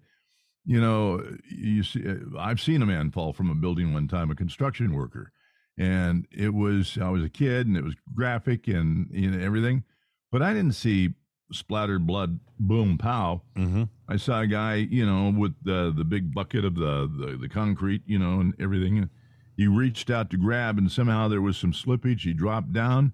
you 0.66 0.80
know, 0.80 1.22
you 1.48 1.82
see, 1.82 2.06
uh, 2.06 2.16
I've 2.38 2.60
seen 2.60 2.82
a 2.82 2.86
man 2.86 3.10
fall 3.10 3.32
from 3.32 3.48
a 3.50 3.54
building 3.54 3.94
one 3.94 4.08
time, 4.08 4.30
a 4.30 4.34
construction 4.34 4.92
worker, 4.92 5.32
and 5.78 6.26
it 6.30 6.52
was 6.52 6.98
I 7.00 7.08
was 7.10 7.22
a 7.24 7.28
kid, 7.30 7.66
and 7.66 7.76
it 7.76 7.84
was 7.84 7.94
graphic 8.14 8.66
and 8.68 9.08
you 9.10 9.30
know 9.30 9.42
everything, 9.44 9.84
but 10.30 10.42
I 10.42 10.52
didn't 10.52 10.74
see 10.74 11.14
splattered 11.52 12.06
blood, 12.06 12.40
boom, 12.58 12.98
pow. 12.98 13.42
mhm. 13.56 13.88
I 14.08 14.16
saw 14.16 14.40
a 14.40 14.46
guy, 14.48 14.74
you 14.76 15.06
know, 15.06 15.32
with 15.36 15.54
the 15.62 15.92
the 15.96 16.04
big 16.04 16.34
bucket 16.34 16.64
of 16.64 16.74
the, 16.74 17.08
the 17.20 17.36
the 17.42 17.48
concrete, 17.48 18.02
you 18.06 18.18
know, 18.18 18.40
and 18.40 18.52
everything, 18.58 19.08
He 19.56 19.66
reached 19.68 20.10
out 20.10 20.30
to 20.30 20.36
grab, 20.36 20.76
and 20.78 20.90
somehow 20.90 21.28
there 21.28 21.40
was 21.40 21.56
some 21.56 21.72
slippage. 21.72 22.22
He 22.22 22.32
dropped 22.34 22.72
down, 22.72 23.12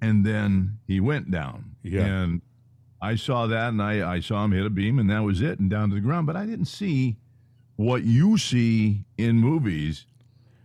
and 0.00 0.24
then 0.24 0.78
he 0.86 1.00
went 1.00 1.30
down. 1.30 1.76
Yeah. 1.82 2.04
And 2.04 2.42
I 3.00 3.14
saw 3.16 3.46
that, 3.46 3.68
and 3.68 3.82
I, 3.82 4.14
I 4.16 4.20
saw 4.20 4.44
him 4.44 4.52
hit 4.52 4.66
a 4.66 4.70
beam, 4.70 4.98
and 4.98 5.08
that 5.10 5.20
was 5.22 5.40
it, 5.40 5.58
and 5.58 5.70
down 5.70 5.88
to 5.90 5.94
the 5.94 6.00
ground. 6.00 6.26
But 6.26 6.36
I 6.36 6.46
didn't 6.46 6.66
see 6.66 7.16
what 7.76 8.02
you 8.04 8.36
see 8.38 9.04
in 9.16 9.38
movies. 9.38 10.06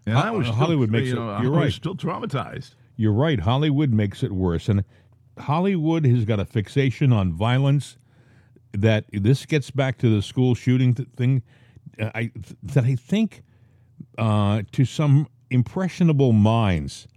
And 0.05 0.15
Ho- 0.17 0.21
I 0.27 0.31
was 0.31 0.47
still, 0.47 0.55
Hollywood 0.57 0.89
makes 0.89 1.07
you 1.07 1.13
it- 1.13 1.15
know, 1.19 1.29
I 1.29 1.41
you're 1.41 1.51
was 1.51 1.59
right. 1.59 1.73
still 1.73 1.95
traumatized. 1.95 2.75
You're 2.95 3.13
right. 3.13 3.39
Hollywood 3.39 3.91
makes 3.91 4.23
it 4.23 4.31
worse, 4.31 4.67
and 4.69 4.83
Hollywood 5.39 6.05
has 6.05 6.25
got 6.25 6.39
a 6.39 6.45
fixation 6.45 7.11
on 7.13 7.33
violence. 7.33 7.97
That 8.75 9.05
this 9.11 9.45
gets 9.45 9.69
back 9.69 9.99
to 9.99 10.09
the 10.15 10.21
school 10.23 10.55
shooting 10.55 10.95
th- 10.95 11.07
thing. 11.15 11.43
uh, 11.99 12.09
I 12.15 12.31
that 12.63 12.85
I 12.85 12.95
think 12.95 13.43
uh, 14.17 14.63
to 14.71 14.83
some 14.85 15.27
impressionable 15.51 16.31
minds 16.33 17.07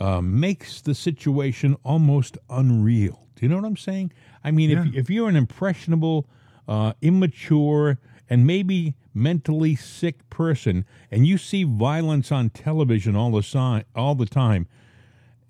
uh, 0.00 0.20
makes 0.20 0.80
the 0.80 0.94
situation 0.94 1.76
almost 1.84 2.36
unreal. 2.50 3.26
Do 3.36 3.44
you 3.44 3.48
know 3.48 3.56
what 3.56 3.64
I'm 3.64 3.76
saying? 3.76 4.12
I 4.42 4.50
mean, 4.50 4.70
Yeah. 4.70 4.84
if 4.86 4.94
if 4.94 5.10
you're 5.10 5.28
an 5.28 5.36
impressionable, 5.36 6.28
uh, 6.68 6.92
immature, 7.02 7.98
and 8.30 8.46
maybe 8.46 8.94
mentally 9.12 9.76
sick 9.76 10.28
person, 10.30 10.84
and 11.10 11.26
you 11.26 11.38
see 11.38 11.62
violence 11.64 12.32
on 12.32 12.50
television 12.50 13.14
all 13.16 13.30
the 13.32 13.42
si- 13.42 13.84
all 13.94 14.14
the 14.14 14.26
time, 14.26 14.66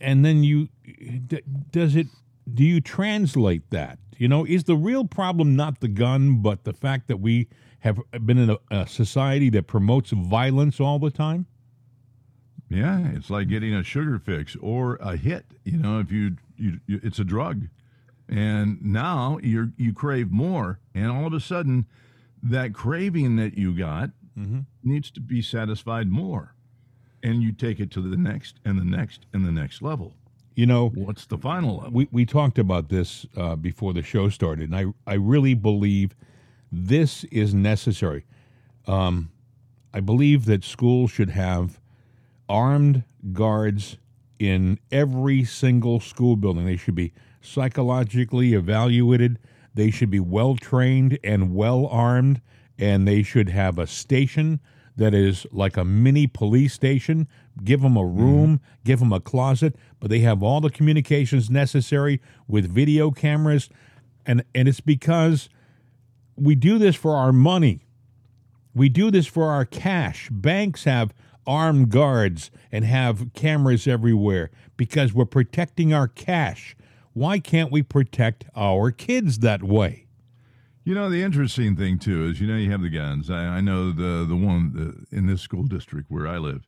and 0.01 0.25
then 0.25 0.43
you 0.45 0.69
d- 1.27 1.41
does 1.71 1.97
it 1.97 2.07
do 2.53 2.63
you 2.63 2.79
translate 2.81 3.71
that 3.71 3.99
you 4.19 4.29
know 4.29 4.45
is 4.45 4.65
the 4.65 4.77
real 4.77 5.07
problem 5.07 5.57
not 5.57 5.81
the 5.81 5.89
gun 5.89 6.43
but 6.43 6.65
the 6.65 6.75
fact 6.75 7.09
that 7.09 7.17
we 7.19 7.49
have 7.79 7.99
been 8.27 8.37
in 8.37 8.51
a, 8.51 8.59
a 8.71 8.87
society 8.87 9.49
that 9.49 9.67
promotes 9.67 10.11
violence 10.11 10.79
all 10.79 10.99
the 10.99 11.11
time 11.11 11.47
Yeah, 12.75 13.09
it's 13.15 13.31
like 13.31 13.49
getting 13.49 13.75
a 13.75 13.83
sugar 13.83 14.19
fix 14.19 14.57
or 14.61 14.97
a 14.97 15.17
hit. 15.17 15.47
You 15.65 15.79
know, 15.79 15.99
if 16.01 16.11
you, 16.11 16.37
you, 16.57 16.81
you 16.87 17.01
it's 17.03 17.19
a 17.19 17.25
drug, 17.25 17.69
and 18.29 18.83
now 18.83 19.39
you 19.43 19.73
you 19.77 19.93
crave 19.93 20.31
more, 20.31 20.81
and 20.95 21.11
all 21.11 21.27
of 21.27 21.33
a 21.33 21.41
sudden, 21.41 21.87
that 22.43 22.75
craving 22.75 23.37
that 23.37 23.57
you 23.57 23.73
got 23.77 24.11
needs 24.83 25.11
to 25.13 25.21
be 25.21 25.41
satisfied 25.41 26.09
more, 26.09 26.55
and 27.23 27.43
you 27.43 27.53
take 27.53 27.79
it 27.79 27.91
to 27.93 28.01
the 28.01 28.17
next 28.17 28.57
and 28.65 28.79
the 28.79 28.85
next 28.85 29.27
and 29.33 29.47
the 29.47 29.53
next 29.53 29.81
level. 29.81 30.15
you 30.57 30.67
know 30.67 30.89
What's 30.89 31.27
the 31.27 31.39
final 31.39 31.77
level? 31.77 31.93
we, 31.93 32.09
we 32.11 32.27
talked 32.27 32.59
about 32.59 32.89
this 32.89 33.27
uh, 33.37 33.55
before 33.57 33.93
the 33.93 34.03
show 34.03 34.29
started 34.29 34.71
and 34.71 34.77
I, 34.77 35.11
I 35.13 35.15
really 35.15 35.55
believe 35.55 36.15
this 36.73 37.25
is 37.25 37.55
necessary 37.55 38.25
um, 38.87 39.31
i 39.93 40.01
believe 40.01 40.45
that 40.47 40.65
schools 40.65 41.11
should 41.13 41.31
have 41.31 41.81
armed 42.49 43.05
guards 43.33 43.99
in 44.39 44.79
every 44.91 45.45
single 45.45 46.01
school 46.01 46.37
building. 46.37 46.67
They 46.67 46.77
should 46.77 46.95
be 46.95 47.13
psychologically 47.41 48.55
evaluated. 48.55 49.39
They 49.75 49.91
should 49.91 50.11
be 50.11 50.21
well 50.21 50.57
trained 50.57 51.19
and 51.25 51.55
well 51.55 51.87
armed 51.87 52.41
and 52.79 53.07
they 53.07 53.23
should 53.23 53.49
have 53.51 53.79
a 53.79 53.87
station 53.87 54.61
that 54.97 55.15
is 55.15 55.47
like 55.51 55.77
a 55.77 55.85
mini 55.85 56.27
police 56.27 56.73
station. 56.73 57.27
Give 57.63 57.83
them 57.83 57.97
a 57.97 58.01
mm-hmm. 58.01 58.21
room 58.21 58.61
give 58.85 58.99
them 58.99 59.13
a 59.13 59.21
closet 59.21 59.77
but 60.01 60.11
they 60.11 60.21
have 60.21 60.43
all 60.43 60.61
the 60.61 60.71
communications 60.71 61.51
necessary 61.51 62.21
with 62.49 62.71
video 62.71 63.11
cameras. 63.11 63.69
And 64.27 64.45
and 64.55 64.69
it's 64.69 64.81
because 64.81 65.49
we 66.37 66.55
do 66.55 66.79
this 66.79 66.97
for 66.97 67.17
our 67.17 67.33
money. 67.33 67.87
We 68.75 68.89
do 68.89 69.11
this 69.11 69.27
for 69.27 69.51
our 69.51 69.65
cash. 69.65 70.29
Banks 70.31 70.85
have 70.85 71.15
armed 71.47 71.91
guards 71.91 72.51
and 72.73 72.85
have 72.85 73.33
cameras 73.35 73.87
everywhere 73.87 74.51
because 74.77 75.13
we're 75.13 75.25
protecting 75.25 75.93
our 75.93 76.09
cash. 76.09 76.77
Why 77.13 77.39
can't 77.39 77.71
we 77.71 77.83
protect 77.83 78.45
our 78.57 78.91
kids 78.91 79.39
that 79.39 79.63
way? 79.63 80.07
You 80.85 80.95
know, 80.95 81.09
the 81.09 81.23
interesting 81.23 81.77
thing 81.77 81.99
too 81.99 82.27
is, 82.27 82.41
you 82.41 82.47
know, 82.47 82.57
you 82.57 82.71
have 82.71 82.83
the 82.83 82.91
guns. 82.91 83.31
I, 83.31 83.45
I 83.45 83.61
know 83.61 83.91
the 83.91 84.27
the 84.27 84.37
one 84.37 85.07
the, 85.11 85.17
in 85.17 85.27
this 85.27 85.41
school 85.41 85.63
district 85.63 86.11
where 86.11 86.29
I 86.29 86.37
live. 86.39 86.67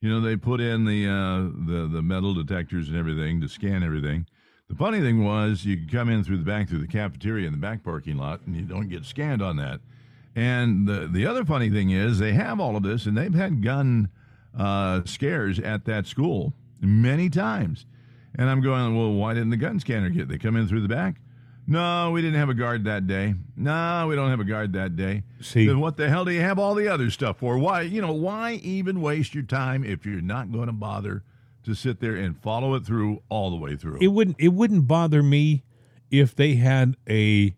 You 0.00 0.08
know, 0.08 0.20
they 0.20 0.36
put 0.36 0.60
in 0.60 0.84
the 0.84 1.08
uh, 1.08 1.40
the 1.66 1.88
the 1.92 2.02
metal 2.02 2.34
detectors 2.34 2.88
and 2.88 2.96
everything 2.96 3.40
to 3.40 3.48
scan 3.48 3.82
everything. 3.82 4.26
The 4.68 4.76
funny 4.76 5.00
thing 5.00 5.24
was, 5.24 5.64
you 5.64 5.78
could 5.78 5.90
come 5.90 6.10
in 6.10 6.22
through 6.22 6.38
the 6.38 6.44
back 6.44 6.68
through 6.68 6.80
the 6.80 6.86
cafeteria 6.86 7.46
in 7.46 7.52
the 7.52 7.58
back 7.58 7.82
parking 7.82 8.18
lot, 8.18 8.42
and 8.46 8.54
you 8.54 8.62
don't 8.62 8.88
get 8.88 9.04
scanned 9.06 9.42
on 9.42 9.56
that. 9.56 9.80
And 10.36 10.86
the 10.86 11.08
the 11.10 11.26
other 11.26 11.44
funny 11.44 11.70
thing 11.70 11.90
is, 11.90 12.18
they 12.18 12.32
have 12.32 12.60
all 12.60 12.76
of 12.76 12.82
this, 12.82 13.06
and 13.06 13.16
they've 13.16 13.34
had 13.34 13.62
gun 13.62 14.08
uh, 14.56 15.02
scares 15.04 15.58
at 15.58 15.84
that 15.86 16.06
school 16.06 16.52
many 16.80 17.28
times. 17.28 17.86
And 18.34 18.48
I'm 18.48 18.60
going, 18.60 18.96
well, 18.96 19.12
why 19.12 19.34
didn't 19.34 19.50
the 19.50 19.56
gun 19.56 19.80
scanner 19.80 20.10
get? 20.10 20.28
They 20.28 20.38
come 20.38 20.54
in 20.56 20.68
through 20.68 20.82
the 20.82 20.88
back. 20.88 21.16
No, 21.66 22.12
we 22.12 22.22
didn't 22.22 22.38
have 22.38 22.48
a 22.48 22.54
guard 22.54 22.84
that 22.84 23.06
day. 23.06 23.34
No, 23.56 24.06
we 24.08 24.16
don't 24.16 24.30
have 24.30 24.40
a 24.40 24.44
guard 24.44 24.72
that 24.72 24.96
day. 24.96 25.24
See- 25.40 25.66
then 25.66 25.80
what 25.80 25.96
the 25.98 26.08
hell 26.08 26.24
do 26.24 26.30
you 26.30 26.40
have 26.40 26.58
all 26.58 26.74
the 26.74 26.88
other 26.88 27.10
stuff 27.10 27.38
for? 27.38 27.58
Why, 27.58 27.82
you 27.82 28.00
know, 28.00 28.12
why 28.12 28.52
even 28.62 29.02
waste 29.02 29.34
your 29.34 29.44
time 29.44 29.84
if 29.84 30.06
you're 30.06 30.22
not 30.22 30.50
going 30.50 30.66
to 30.68 30.72
bother 30.72 31.24
to 31.64 31.74
sit 31.74 32.00
there 32.00 32.16
and 32.16 32.40
follow 32.40 32.74
it 32.74 32.86
through 32.86 33.22
all 33.28 33.50
the 33.50 33.56
way 33.56 33.76
through? 33.76 33.98
It 34.00 34.08
wouldn't 34.08 34.36
it 34.38 34.48
wouldn't 34.48 34.88
bother 34.88 35.22
me 35.22 35.62
if 36.10 36.34
they 36.34 36.54
had 36.54 36.96
a 37.08 37.54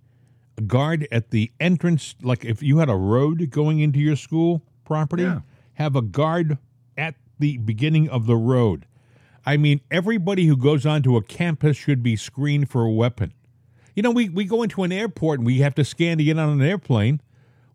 guard 0.61 1.07
at 1.11 1.31
the 1.31 1.51
entrance 1.61 2.15
like 2.23 2.45
if 2.45 2.63
you 2.63 2.79
had 2.79 2.89
a 2.89 2.95
road 2.97 3.51
going 3.51 3.81
into 3.81 3.99
your 3.99 4.17
school 4.17 4.63
property, 4.85 5.23
Yeah. 5.25 5.41
have 5.75 5.97
a 5.97 6.03
guard 6.03 6.59
at 6.97 7.15
the 7.39 7.57
beginning 7.59 8.09
of 8.09 8.27
the 8.27 8.37
road. 8.37 8.87
I 9.47 9.57
mean, 9.57 9.81
everybody 9.91 10.47
who 10.47 10.57
goes 10.57 10.85
onto 10.85 11.17
a 11.17 11.23
campus 11.23 11.77
should 11.77 12.03
be 12.03 12.15
screened 12.17 12.69
for 12.71 12.83
a 12.83 12.91
weapon. 12.91 13.33
You 13.97 14.03
know, 14.03 14.11
we, 14.11 14.29
we 14.29 14.45
go 14.45 14.63
into 14.63 14.83
an 14.83 14.93
airport 14.93 15.41
and 15.41 15.47
we 15.47 15.59
have 15.61 15.75
to 15.77 15.85
scan 15.85 16.19
to 16.19 16.25
get 16.25 16.39
on 16.39 16.49
an 16.51 16.63
airplane. 16.63 17.21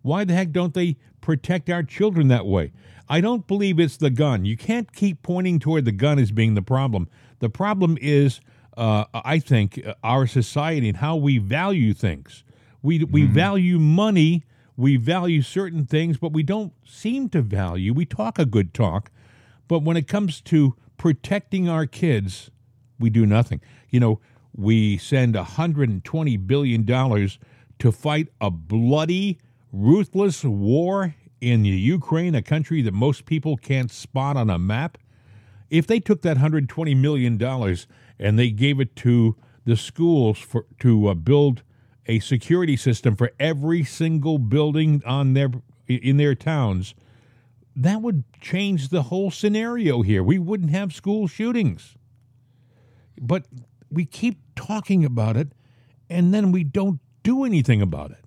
Why 0.02 0.24
the 0.24 0.34
heck 0.34 0.52
don't 0.52 0.74
they 0.74 0.98
protect 1.22 1.70
our 1.70 1.82
children 1.84 2.28
that 2.30 2.46
way? 2.46 2.72
I 3.10 3.20
don't 3.22 3.46
believe 3.48 3.80
it's 3.80 3.98
the 3.98 4.10
gun. 4.12 4.46
You 4.46 4.56
can't 4.58 4.92
keep 4.94 5.22
pointing 5.24 5.60
toward 5.60 5.86
the 5.86 5.92
gun 5.92 6.20
as 6.20 6.32
being 6.32 6.54
the 6.54 6.62
problem. 6.62 7.08
The 7.40 7.50
problem 7.50 7.98
is, 8.00 8.40
uh, 8.78 9.06
I 9.14 9.40
think, 9.40 9.82
uh, 9.86 9.96
our 10.04 10.26
society 10.28 10.88
and 10.90 10.98
how 10.98 11.16
we 11.16 11.38
value 11.38 11.94
things. 11.94 12.44
We, 12.86 13.04
we 13.04 13.26
value 13.26 13.80
money, 13.80 14.44
we 14.78 14.96
value 14.96 15.42
certain 15.42 15.88
things, 15.88 16.18
but 16.18 16.34
we 16.34 16.44
don't 16.44 16.72
seem 16.86 17.30
to 17.30 17.42
value. 17.42 17.94
We 17.94 18.06
talk 18.06 18.38
a 18.38 18.46
good 18.46 18.76
talk, 18.76 19.10
but 19.68 19.82
when 19.82 19.98
it 19.98 20.08
comes 20.08 20.40
to 20.42 20.76
protecting 20.96 21.68
our 21.68 21.88
kids, 21.88 22.52
we 23.00 23.10
do 23.10 23.26
nothing. 23.26 23.60
You 23.90 24.00
know, 24.00 24.20
we 24.56 25.00
send 25.00 25.34
$120 25.34 26.48
billion 26.48 26.86
to 26.86 27.92
fight 27.92 28.28
a 28.40 28.52
bloody, 28.52 29.40
ruthless 29.74 30.44
war 30.44 31.16
in 31.42 31.64
the 31.64 31.70
Ukraine, 31.70 32.36
a 32.36 32.44
country 32.44 32.84
that 32.84 32.94
most 32.94 33.26
people 33.26 33.58
can't 33.58 33.90
spot 33.90 34.38
on 34.38 34.52
a 34.52 34.60
map. 34.60 35.00
If 35.72 35.88
they 35.88 36.00
took 36.00 36.22
that 36.22 36.38
$120 36.38 36.96
million 36.96 37.42
and 38.20 38.38
they 38.38 38.52
gave 38.52 38.80
it 38.80 38.96
to 38.98 39.36
the 39.66 39.76
schools 39.76 40.38
for 40.38 40.68
to 40.82 41.08
uh, 41.08 41.16
build 41.16 41.64
a 42.08 42.20
security 42.20 42.78
system 42.78 43.16
for 43.16 43.32
every 43.40 43.84
single 43.84 44.38
building 44.38 45.02
on 45.06 45.34
their 45.34 45.52
in 45.88 46.18
their 46.18 46.36
towns, 46.36 46.96
that 47.76 48.02
would 48.02 48.24
change 48.40 48.90
the 48.90 49.04
whole 49.04 49.32
scenario 49.32 50.02
here. 50.02 50.24
We 50.24 50.40
wouldn't 50.40 50.72
have 50.72 50.94
school 50.94 51.28
shootings. 51.28 51.96
But 53.20 53.46
we 53.92 54.06
keep 54.06 54.40
talking 54.56 55.06
about 55.06 55.38
it 55.38 55.54
and 56.10 56.34
then 56.34 56.52
we 56.52 56.64
don't 56.64 57.00
do 57.24 57.44
anything 57.44 57.82
about 57.82 58.12
it. 58.12 58.18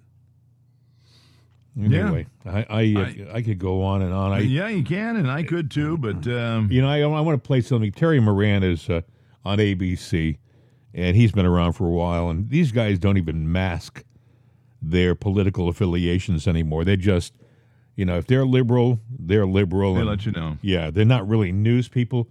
Yeah. 1.76 2.06
Anyway, 2.06 2.26
I 2.44 2.66
I, 2.68 2.94
uh, 2.96 3.34
I 3.36 3.42
could 3.42 3.60
go 3.60 3.82
on 3.84 4.02
and 4.02 4.12
on. 4.12 4.32
I 4.32 4.40
yeah, 4.40 4.68
you 4.68 4.82
can, 4.82 5.14
and 5.14 5.30
I 5.30 5.44
could 5.44 5.70
too, 5.70 5.96
but 5.96 6.26
um, 6.26 6.68
you 6.72 6.82
know 6.82 6.88
I, 6.88 7.02
I 7.02 7.20
want 7.20 7.40
to 7.40 7.46
play 7.46 7.60
something. 7.60 7.92
Terry 7.92 8.18
Moran 8.18 8.64
is 8.64 8.90
uh, 8.90 9.02
on 9.44 9.58
ABC, 9.58 10.38
and 10.98 11.16
he's 11.16 11.32
been 11.32 11.46
around 11.46 11.74
for 11.74 11.86
a 11.86 11.90
while. 11.90 12.28
And 12.28 12.50
these 12.50 12.72
guys 12.72 12.98
don't 12.98 13.16
even 13.16 13.50
mask 13.50 14.04
their 14.82 15.14
political 15.14 15.68
affiliations 15.68 16.46
anymore. 16.46 16.84
They 16.84 16.96
just, 16.96 17.34
you 17.96 18.04
know, 18.04 18.18
if 18.18 18.26
they're 18.26 18.46
liberal, 18.46 19.00
they're 19.10 19.46
liberal. 19.46 19.94
they 19.94 20.00
and- 20.00 20.08
let 20.08 20.26
you 20.26 20.32
know. 20.32 20.58
yeah, 20.62 20.90
they're 20.90 21.04
not 21.04 21.28
really 21.28 21.52
news 21.52 21.88
people. 21.88 22.28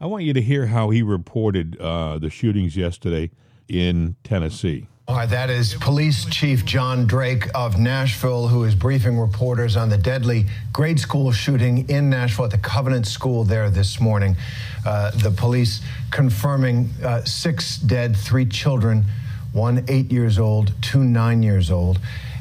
I 0.00 0.06
want 0.06 0.24
you 0.24 0.32
to 0.32 0.42
hear 0.42 0.66
how 0.66 0.90
he 0.90 1.02
reported 1.02 1.78
uh, 1.78 2.18
the 2.18 2.30
shootings 2.30 2.76
yesterday 2.76 3.30
in 3.70 4.16
Tennessee. 4.24 4.86
All 5.08 5.16
right, 5.16 5.28
that 5.28 5.50
is 5.50 5.74
Police 5.74 6.24
Chief 6.26 6.64
John 6.64 7.06
Drake 7.06 7.48
of 7.52 7.80
Nashville, 7.80 8.46
who 8.46 8.62
is 8.62 8.76
briefing 8.76 9.18
reporters 9.18 9.76
on 9.76 9.88
the 9.88 9.98
deadly 9.98 10.44
grade 10.72 11.00
school 11.00 11.32
shooting 11.32 11.88
in 11.88 12.08
Nashville 12.10 12.44
at 12.44 12.52
the 12.52 12.58
Covenant 12.58 13.08
School 13.08 13.42
there 13.42 13.70
this 13.70 14.00
morning. 14.00 14.36
Uh, 14.86 15.10
the 15.10 15.32
police 15.32 15.80
confirming 16.12 16.90
uh, 17.04 17.24
six 17.24 17.76
dead, 17.78 18.16
three 18.16 18.46
children, 18.46 19.04
one 19.52 19.84
eight 19.88 20.12
years 20.12 20.38
old, 20.38 20.72
two 20.80 21.02
nine 21.02 21.42
years 21.42 21.72
old. 21.72 21.98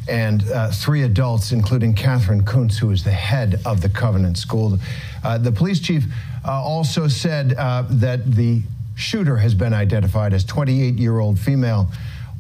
and 0.10 0.50
uh, 0.52 0.72
three 0.72 1.04
adults, 1.04 1.52
including 1.52 1.94
Katherine 1.94 2.44
Koonce, 2.44 2.80
who 2.80 2.92
is 2.92 3.04
the 3.04 3.12
head 3.12 3.62
of 3.66 3.82
the 3.82 3.90
Covenant 3.90 4.38
School. 4.38 4.80
Uh, 5.24 5.38
the 5.38 5.52
police 5.52 5.80
chief 5.80 6.06
uh, 6.46 6.52
also 6.52 7.08
said 7.08 7.54
uh, 7.54 7.84
that 7.90 8.32
the 8.32 8.62
shooter 9.00 9.38
has 9.38 9.56
been 9.56 9.74
identified 9.74 10.34
as 10.34 10.44
28 10.44 10.96
year 10.96 11.20
old 11.20 11.40
female 11.40 11.88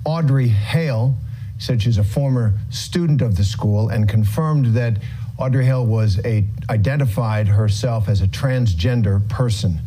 Audrey 0.05 0.49
Hale. 0.49 1.15
Said 1.57 1.81
she's 1.81 1.97
a 1.97 2.03
former 2.03 2.53
student 2.69 3.21
of 3.21 3.35
the 3.35 3.43
school 3.43 3.89
and 3.89 4.07
confirmed 4.07 4.67
that 4.75 4.97
Audrey 5.37 5.65
Hale 5.65 5.85
was 5.85 6.23
a, 6.25 6.45
identified 6.69 7.47
herself 7.47 8.07
as 8.07 8.21
a 8.21 8.27
transgender 8.27 9.27
person. 9.27 9.79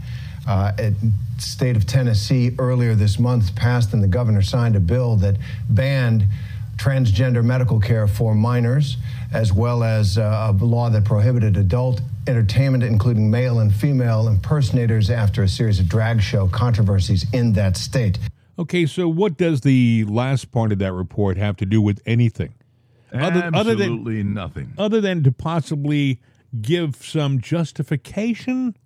Uh, 0.47 0.73
state 1.39 1.77
of 1.77 1.87
Tennessee 1.87 2.55
earlier 2.59 2.95
this 2.95 3.19
month 3.19 3.55
passed 3.55 3.95
and 3.95 4.03
the 4.03 4.09
governor 4.09 4.43
signed 4.43 4.77
a 4.77 4.81
bill 4.81 5.17
that 5.17 5.37
banned 5.71 6.25
transgender 6.77 7.45
medical 7.45 7.81
care 7.81 8.09
for 8.09 8.35
minors, 8.35 8.97
as 9.33 9.53
well 9.53 9.83
as 9.83 10.19
uh, 10.19 10.53
a 10.61 10.65
law 10.65 10.91
that 10.91 11.05
prohibited 11.05 11.57
adult 11.57 12.01
entertainment, 12.27 12.85
including 12.85 13.31
male 13.31 13.59
and 13.59 13.75
female 13.75 14.29
impersonators, 14.29 15.11
after 15.11 15.43
a 15.43 15.49
series 15.49 15.81
of 15.81 15.89
drag 15.89 16.21
show 16.21 16.49
controversies 16.49 17.27
in 17.33 17.53
that 17.55 17.77
state. 17.77 18.19
Okay, 18.59 18.87
so 18.87 19.09
what 19.09 19.37
does 19.37 19.63
the 19.63 20.05
last 20.05 20.53
part 20.53 20.73
of 20.73 20.79
that 20.79 20.93
report 20.93 21.37
have 21.37 21.57
to 21.57 21.67
do 21.67 21.81
with 21.81 22.01
anything? 22.07 22.55
Other, 23.13 23.43
Absolutely 23.45 23.61
other 23.61 23.75
than, 24.23 24.35
nothing. 24.35 24.73
Other 24.79 25.01
than 25.01 25.23
to 25.25 25.33
possibly 25.33 26.21
give 26.61 26.97
some 26.97 27.41
justification 27.41 28.77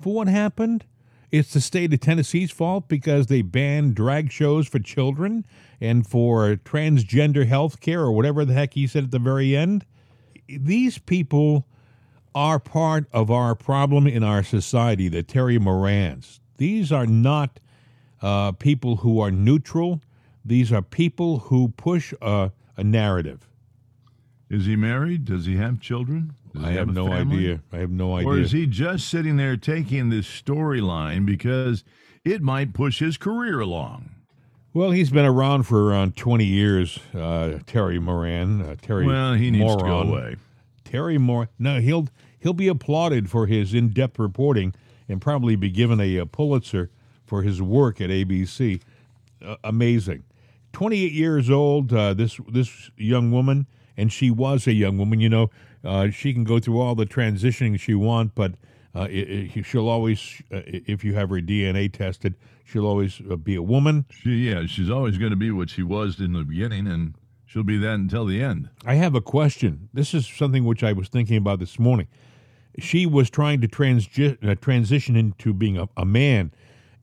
for 0.00 0.14
what 0.14 0.28
happened? 0.28 0.84
It's 1.30 1.52
the 1.52 1.60
state 1.60 1.92
of 1.92 2.00
Tennessee's 2.00 2.50
fault 2.50 2.88
because 2.88 3.26
they 3.26 3.42
banned 3.42 3.94
drag 3.94 4.30
shows 4.30 4.68
for 4.68 4.78
children 4.78 5.44
and 5.80 6.06
for 6.06 6.56
transgender 6.56 7.46
health 7.46 7.80
care 7.80 8.00
or 8.00 8.12
whatever 8.12 8.44
the 8.44 8.54
heck 8.54 8.74
he 8.74 8.86
said 8.86 9.04
at 9.04 9.10
the 9.10 9.18
very 9.18 9.56
end. 9.56 9.84
These 10.48 10.98
people 10.98 11.66
are 12.34 12.58
part 12.60 13.06
of 13.12 13.30
our 13.30 13.54
problem 13.54 14.06
in 14.06 14.22
our 14.22 14.42
society, 14.42 15.08
the 15.08 15.22
Terry 15.22 15.58
Morans. 15.58 16.40
These 16.58 16.92
are 16.92 17.06
not 17.06 17.60
uh, 18.22 18.52
people 18.52 18.96
who 18.96 19.20
are 19.20 19.30
neutral. 19.30 20.02
These 20.44 20.72
are 20.72 20.82
people 20.82 21.38
who 21.38 21.68
push 21.68 22.12
a, 22.20 22.52
a 22.76 22.84
narrative. 22.84 23.48
Is 24.48 24.66
he 24.66 24.76
married? 24.76 25.24
Does 25.24 25.46
he 25.46 25.56
have 25.56 25.80
children? 25.80 26.34
I 26.56 26.68
have, 26.68 26.88
have 26.88 26.94
no 26.94 27.08
family? 27.08 27.36
idea. 27.36 27.62
I 27.72 27.78
have 27.78 27.90
no 27.90 28.14
idea. 28.14 28.28
Or 28.28 28.38
is 28.38 28.52
he 28.52 28.66
just 28.66 29.08
sitting 29.08 29.36
there 29.36 29.56
taking 29.56 30.08
this 30.08 30.26
storyline 30.26 31.26
because 31.26 31.84
it 32.24 32.42
might 32.42 32.72
push 32.72 33.00
his 33.00 33.16
career 33.16 33.60
along? 33.60 34.10
Well, 34.76 34.90
he's 34.90 35.08
been 35.08 35.24
around 35.24 35.62
for 35.62 35.88
around 35.88 36.18
20 36.18 36.44
years, 36.44 36.98
uh, 37.14 37.60
Terry 37.64 37.98
Moran. 37.98 38.60
Uh, 38.60 38.76
Terry 38.82 39.06
Well, 39.06 39.32
he 39.32 39.50
needs 39.50 39.74
to 39.74 39.82
go 39.82 40.00
away. 40.00 40.36
Terry 40.84 41.16
Moran. 41.16 41.48
No, 41.58 41.80
he'll 41.80 42.08
he'll 42.40 42.52
be 42.52 42.68
applauded 42.68 43.30
for 43.30 43.46
his 43.46 43.72
in-depth 43.72 44.18
reporting 44.18 44.74
and 45.08 45.18
probably 45.18 45.56
be 45.56 45.70
given 45.70 45.98
a, 45.98 46.18
a 46.18 46.26
Pulitzer 46.26 46.90
for 47.24 47.40
his 47.40 47.62
work 47.62 48.02
at 48.02 48.10
ABC. 48.10 48.82
Uh, 49.42 49.56
amazing. 49.64 50.24
28 50.74 51.10
years 51.10 51.48
old, 51.48 51.90
uh, 51.94 52.12
this 52.12 52.38
this 52.46 52.90
young 52.98 53.32
woman, 53.32 53.66
and 53.96 54.12
she 54.12 54.30
was 54.30 54.66
a 54.66 54.74
young 54.74 54.98
woman. 54.98 55.20
You 55.20 55.30
know, 55.30 55.50
uh, 55.84 56.10
she 56.10 56.34
can 56.34 56.44
go 56.44 56.60
through 56.60 56.78
all 56.82 56.94
the 56.94 57.06
transitioning 57.06 57.80
she 57.80 57.94
wants, 57.94 58.32
but 58.34 58.52
uh, 58.96 59.06
it, 59.10 59.56
it, 59.56 59.66
she'll 59.66 59.88
always, 59.88 60.42
uh, 60.50 60.62
if 60.64 61.04
you 61.04 61.14
have 61.14 61.28
her 61.28 61.40
DNA 61.40 61.92
tested, 61.92 62.34
she'll 62.64 62.86
always 62.86 63.20
uh, 63.30 63.36
be 63.36 63.54
a 63.54 63.62
woman. 63.62 64.06
She, 64.10 64.48
yeah, 64.48 64.64
she's 64.66 64.90
always 64.90 65.18
going 65.18 65.30
to 65.30 65.36
be 65.36 65.50
what 65.50 65.68
she 65.68 65.82
was 65.82 66.18
in 66.18 66.32
the 66.32 66.44
beginning, 66.44 66.86
and 66.86 67.14
she'll 67.44 67.62
be 67.62 67.76
that 67.78 67.94
until 67.94 68.24
the 68.24 68.42
end. 68.42 68.70
I 68.86 68.94
have 68.94 69.14
a 69.14 69.20
question. 69.20 69.90
This 69.92 70.14
is 70.14 70.26
something 70.26 70.64
which 70.64 70.82
I 70.82 70.92
was 70.92 71.08
thinking 71.08 71.36
about 71.36 71.58
this 71.58 71.78
morning. 71.78 72.08
She 72.78 73.04
was 73.04 73.28
trying 73.28 73.60
to 73.60 73.68
transi- 73.68 74.42
uh, 74.46 74.54
transition 74.54 75.14
into 75.14 75.52
being 75.52 75.76
a, 75.76 75.88
a, 75.96 76.06
man, 76.06 76.52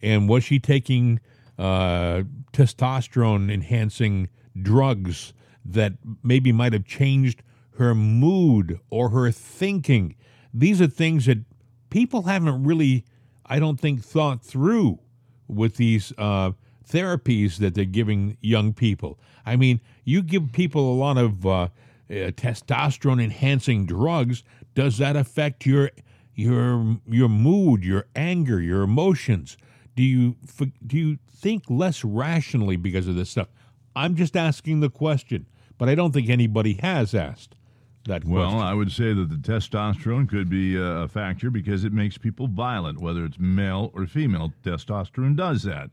and 0.01 0.27
was 0.27 0.43
she 0.43 0.59
taking 0.59 1.19
uh, 1.59 2.23
testosterone 2.53 3.51
enhancing 3.51 4.29
drugs 4.59 5.33
that 5.63 5.93
maybe 6.23 6.51
might 6.51 6.73
have 6.73 6.86
changed 6.86 7.43
her 7.77 7.93
mood 7.93 8.79
or 8.89 9.10
her 9.10 9.32
thinking. 9.32 10.15
These 10.53 10.82
are 10.82 10.88
things 10.88 11.25
that 11.25 11.39
people 11.93 12.23
haven't 12.23 12.63
really, 12.63 13.06
I 13.45 13.60
don't 13.60 13.79
think, 13.79 14.03
thought 14.03 14.43
through 14.43 14.97
with 15.47 15.75
these 15.75 16.12
uh, 16.17 16.53
therapies 16.89 17.58
that 17.58 17.75
they're 17.75 17.86
giving 17.86 18.36
young 18.41 18.73
people. 18.73 19.19
I 19.45 19.58
mean, 19.58 19.79
you 20.03 20.23
give 20.23 20.51
people 20.53 20.91
a 20.91 20.97
lot 20.97 21.19
of 21.19 21.45
uh, 21.45 21.51
uh, 21.51 21.69
testosterone 22.10 23.23
enhancing 23.23 23.86
drugs. 23.86 24.43
Does 24.73 24.97
that 24.97 25.15
affect 25.15 25.67
your 25.67 25.91
your 26.34 26.97
your 27.08 27.29
mood, 27.29 27.84
your 27.84 28.08
anger, 28.15 28.60
your 28.60 28.82
emotions? 28.82 29.56
Do 29.95 30.01
you 30.01 30.36
do 30.88 30.97
you 30.97 31.19
think 31.29 31.65
less 31.69 32.03
rationally 32.03 32.75
because 32.75 33.08
of 33.08 33.13
this 33.13 33.29
stuff? 33.29 33.49
I'm 33.95 34.15
just 34.15 34.36
asking 34.36 34.79
the 34.79 34.89
question, 34.89 35.45
but 35.77 35.89
I 35.89 35.93
don't 35.93 36.12
think 36.12 36.27
anybody 36.27 36.73
has 36.82 37.13
asked 37.13 37.53
that 38.05 38.23
question. 38.23 38.33
Well, 38.33 38.59
I 38.59 38.73
would 38.73 38.91
say 38.91 39.13
that 39.13 39.29
the 39.29 39.35
testosterone 39.35 40.27
could 40.27 40.49
be 40.49 40.75
a 40.77 41.07
factor 41.07 41.49
because 41.49 41.83
it 41.83 41.93
makes 41.93 42.17
people 42.17 42.47
violent, 42.47 42.99
whether 42.99 43.23
it's 43.25 43.39
male 43.39 43.91
or 43.93 44.05
female. 44.05 44.53
Testosterone 44.63 45.35
does 45.35 45.63
that. 45.63 45.89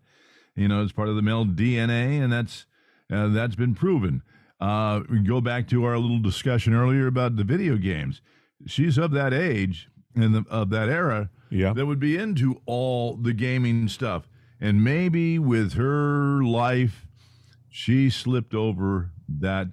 You 0.57 0.69
know, 0.69 0.83
it's 0.83 0.93
part 0.93 1.09
of 1.09 1.17
the 1.17 1.23
male 1.23 1.45
DNA, 1.45 2.21
and 2.21 2.33
that's 2.33 2.67
uh, 3.13 3.29
that's 3.29 3.55
been 3.55 3.75
proven. 3.75 4.23
Uh, 4.61 5.01
we 5.09 5.21
go 5.21 5.41
back 5.41 5.69
to 5.69 5.85
our 5.85 5.99
little 5.99 6.19
discussion 6.19 6.75
earlier 6.75 7.07
about 7.07 7.37
the 7.37 7.45
video 7.45 7.77
games. 7.77 8.21
She's 8.67 8.99
of 8.99 9.13
that 9.13 9.33
age 9.33 9.89
and 10.15 10.35
the, 10.35 10.45
of 10.51 10.71
that 10.71 10.89
era 10.89 11.31
yeah. 11.51 11.73
that 11.73 11.87
would 11.87 12.01
be 12.01 12.17
into 12.17 12.61
all 12.67 13.17
the 13.17 13.33
gaming 13.33 13.89
stuff. 13.89 14.29
And 14.61 14.85
maybe 14.85 15.39
with 15.39 15.75
her 15.75 16.43
life, 16.43 17.07
she 17.71 18.11
slipped 18.11 18.55
over 18.55 19.11
that 19.29 19.69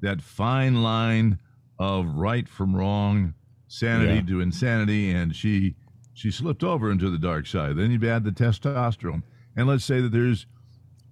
that 0.00 0.20
fine 0.20 0.82
line 0.82 1.38
of 1.82 2.14
right 2.14 2.48
from 2.48 2.76
wrong, 2.76 3.34
sanity 3.66 4.14
yeah. 4.14 4.22
to 4.22 4.40
insanity, 4.40 5.10
and 5.10 5.34
she 5.34 5.74
she 6.14 6.30
slipped 6.30 6.62
over 6.62 6.92
into 6.92 7.10
the 7.10 7.18
dark 7.18 7.46
side. 7.46 7.76
Then 7.76 7.90
you've 7.90 8.04
add 8.04 8.24
the 8.24 8.30
testosterone, 8.30 9.22
and 9.56 9.66
let's 9.66 9.84
say 9.84 10.00
that 10.00 10.12
there's, 10.12 10.46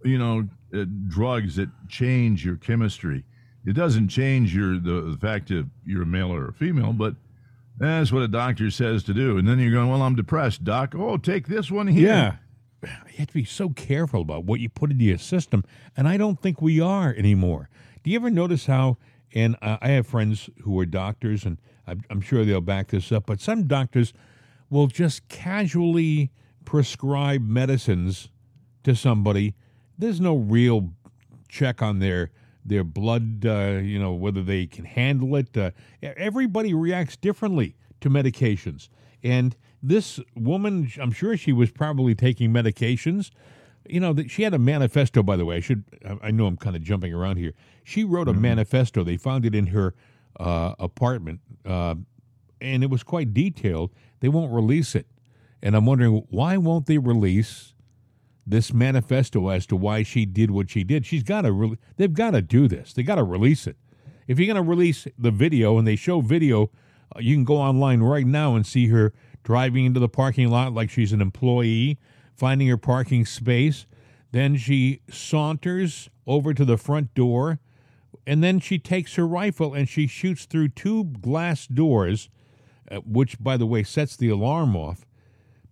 you 0.04 0.18
know, 0.18 0.48
uh, 0.72 0.84
drugs 1.08 1.56
that 1.56 1.68
change 1.88 2.44
your 2.44 2.56
chemistry. 2.56 3.24
It 3.66 3.72
doesn't 3.72 4.08
change 4.08 4.54
your 4.54 4.78
the, 4.78 5.10
the 5.10 5.18
fact 5.20 5.48
that 5.48 5.68
you're 5.84 6.02
a 6.02 6.06
male 6.06 6.32
or 6.32 6.48
a 6.48 6.52
female, 6.52 6.92
but 6.92 7.16
that's 7.78 8.12
what 8.12 8.22
a 8.22 8.28
doctor 8.28 8.70
says 8.70 9.02
to 9.04 9.14
do. 9.14 9.38
And 9.38 9.48
then 9.48 9.58
you're 9.58 9.72
going, 9.72 9.88
well, 9.88 10.02
I'm 10.02 10.14
depressed, 10.14 10.64
doc. 10.64 10.94
Oh, 10.94 11.16
take 11.16 11.48
this 11.48 11.70
one 11.70 11.88
here. 11.88 12.06
Yeah. 12.06 12.36
You 12.82 13.16
have 13.18 13.28
to 13.28 13.34
be 13.34 13.44
so 13.44 13.70
careful 13.70 14.22
about 14.22 14.44
what 14.44 14.60
you 14.60 14.68
put 14.68 14.90
into 14.90 15.04
your 15.04 15.18
system, 15.18 15.64
and 15.96 16.06
I 16.06 16.16
don't 16.16 16.40
think 16.40 16.62
we 16.62 16.80
are 16.80 17.12
anymore. 17.14 17.68
Do 18.02 18.10
you 18.10 18.16
ever 18.16 18.30
notice 18.30 18.66
how 18.66 18.96
and 19.34 19.56
uh, 19.62 19.78
I 19.80 19.88
have 19.90 20.06
friends 20.06 20.50
who 20.62 20.78
are 20.80 20.86
doctors, 20.86 21.44
and 21.44 21.58
I'm, 21.86 22.02
I'm 22.10 22.20
sure 22.20 22.44
they'll 22.44 22.60
back 22.60 22.88
this 22.88 23.12
up, 23.12 23.26
but 23.26 23.40
some 23.40 23.66
doctors 23.66 24.12
will 24.68 24.86
just 24.86 25.28
casually 25.28 26.30
prescribe 26.64 27.42
medicines 27.42 28.28
to 28.84 28.94
somebody. 28.94 29.54
There's 29.98 30.20
no 30.20 30.36
real 30.36 30.92
check 31.48 31.82
on 31.82 31.98
their 31.98 32.30
their 32.64 32.84
blood, 32.84 33.44
uh, 33.46 33.80
you 33.82 33.98
know, 33.98 34.12
whether 34.12 34.42
they 34.42 34.66
can 34.66 34.84
handle 34.84 35.34
it. 35.36 35.56
Uh, 35.56 35.70
everybody 36.02 36.74
reacts 36.74 37.16
differently 37.16 37.74
to 38.02 38.10
medications. 38.10 38.90
And 39.22 39.56
this 39.82 40.20
woman, 40.36 40.90
I'm 41.00 41.10
sure 41.10 41.36
she 41.38 41.52
was 41.52 41.70
probably 41.70 42.14
taking 42.14 42.52
medications 42.52 43.30
you 43.90 44.00
know, 44.00 44.14
she 44.28 44.42
had 44.42 44.54
a 44.54 44.58
manifesto, 44.58 45.22
by 45.22 45.36
the 45.36 45.44
way. 45.44 45.56
I 45.56 45.60
should, 45.60 45.84
I 46.22 46.30
know 46.30 46.46
I'm 46.46 46.56
kind 46.56 46.76
of 46.76 46.82
jumping 46.82 47.12
around 47.12 47.36
here. 47.36 47.52
She 47.84 48.04
wrote 48.04 48.28
a 48.28 48.32
mm-hmm. 48.32 48.42
manifesto. 48.42 49.04
They 49.04 49.16
found 49.16 49.44
it 49.44 49.54
in 49.54 49.68
her 49.68 49.94
uh, 50.38 50.74
apartment, 50.78 51.40
uh, 51.66 51.96
and 52.60 52.82
it 52.82 52.90
was 52.90 53.02
quite 53.02 53.34
detailed. 53.34 53.90
They 54.20 54.28
won't 54.28 54.52
release 54.52 54.94
it. 54.94 55.06
And 55.62 55.76
I'm 55.76 55.86
wondering 55.86 56.24
why 56.30 56.56
won't 56.56 56.86
they 56.86 56.98
release 56.98 57.74
this 58.46 58.72
manifesto 58.72 59.48
as 59.48 59.66
to 59.66 59.76
why 59.76 60.02
she 60.02 60.24
did 60.24 60.50
what 60.50 60.70
she 60.70 60.84
did? 60.84 61.04
She's 61.04 61.22
got 61.22 61.42
to, 61.42 61.52
re- 61.52 61.78
they've 61.96 62.12
got 62.12 62.30
to 62.30 62.42
do 62.42 62.68
this. 62.68 62.92
They 62.92 63.02
got 63.02 63.16
to 63.16 63.24
release 63.24 63.66
it. 63.66 63.76
If 64.26 64.38
you're 64.38 64.52
going 64.52 64.64
to 64.64 64.68
release 64.68 65.06
the 65.18 65.30
video 65.30 65.76
and 65.76 65.86
they 65.86 65.96
show 65.96 66.20
video, 66.20 66.70
uh, 67.14 67.20
you 67.20 67.34
can 67.34 67.44
go 67.44 67.56
online 67.56 68.00
right 68.00 68.26
now 68.26 68.54
and 68.54 68.66
see 68.66 68.88
her 68.88 69.12
driving 69.42 69.84
into 69.84 70.00
the 70.00 70.08
parking 70.08 70.48
lot 70.48 70.72
like 70.72 70.90
she's 70.90 71.12
an 71.12 71.20
employee 71.20 71.98
finding 72.40 72.68
her 72.68 72.78
parking 72.78 73.26
space. 73.26 73.84
Then 74.32 74.56
she 74.56 75.02
saunters 75.10 76.08
over 76.26 76.54
to 76.54 76.64
the 76.64 76.78
front 76.78 77.14
door, 77.14 77.60
and 78.26 78.42
then 78.42 78.60
she 78.60 78.78
takes 78.78 79.16
her 79.16 79.26
rifle 79.26 79.74
and 79.74 79.86
she 79.86 80.06
shoots 80.06 80.46
through 80.46 80.68
two 80.68 81.04
glass 81.04 81.66
doors, 81.66 82.30
uh, 82.90 83.00
which, 83.00 83.38
by 83.38 83.58
the 83.58 83.66
way, 83.66 83.82
sets 83.82 84.16
the 84.16 84.30
alarm 84.30 84.74
off. 84.74 85.04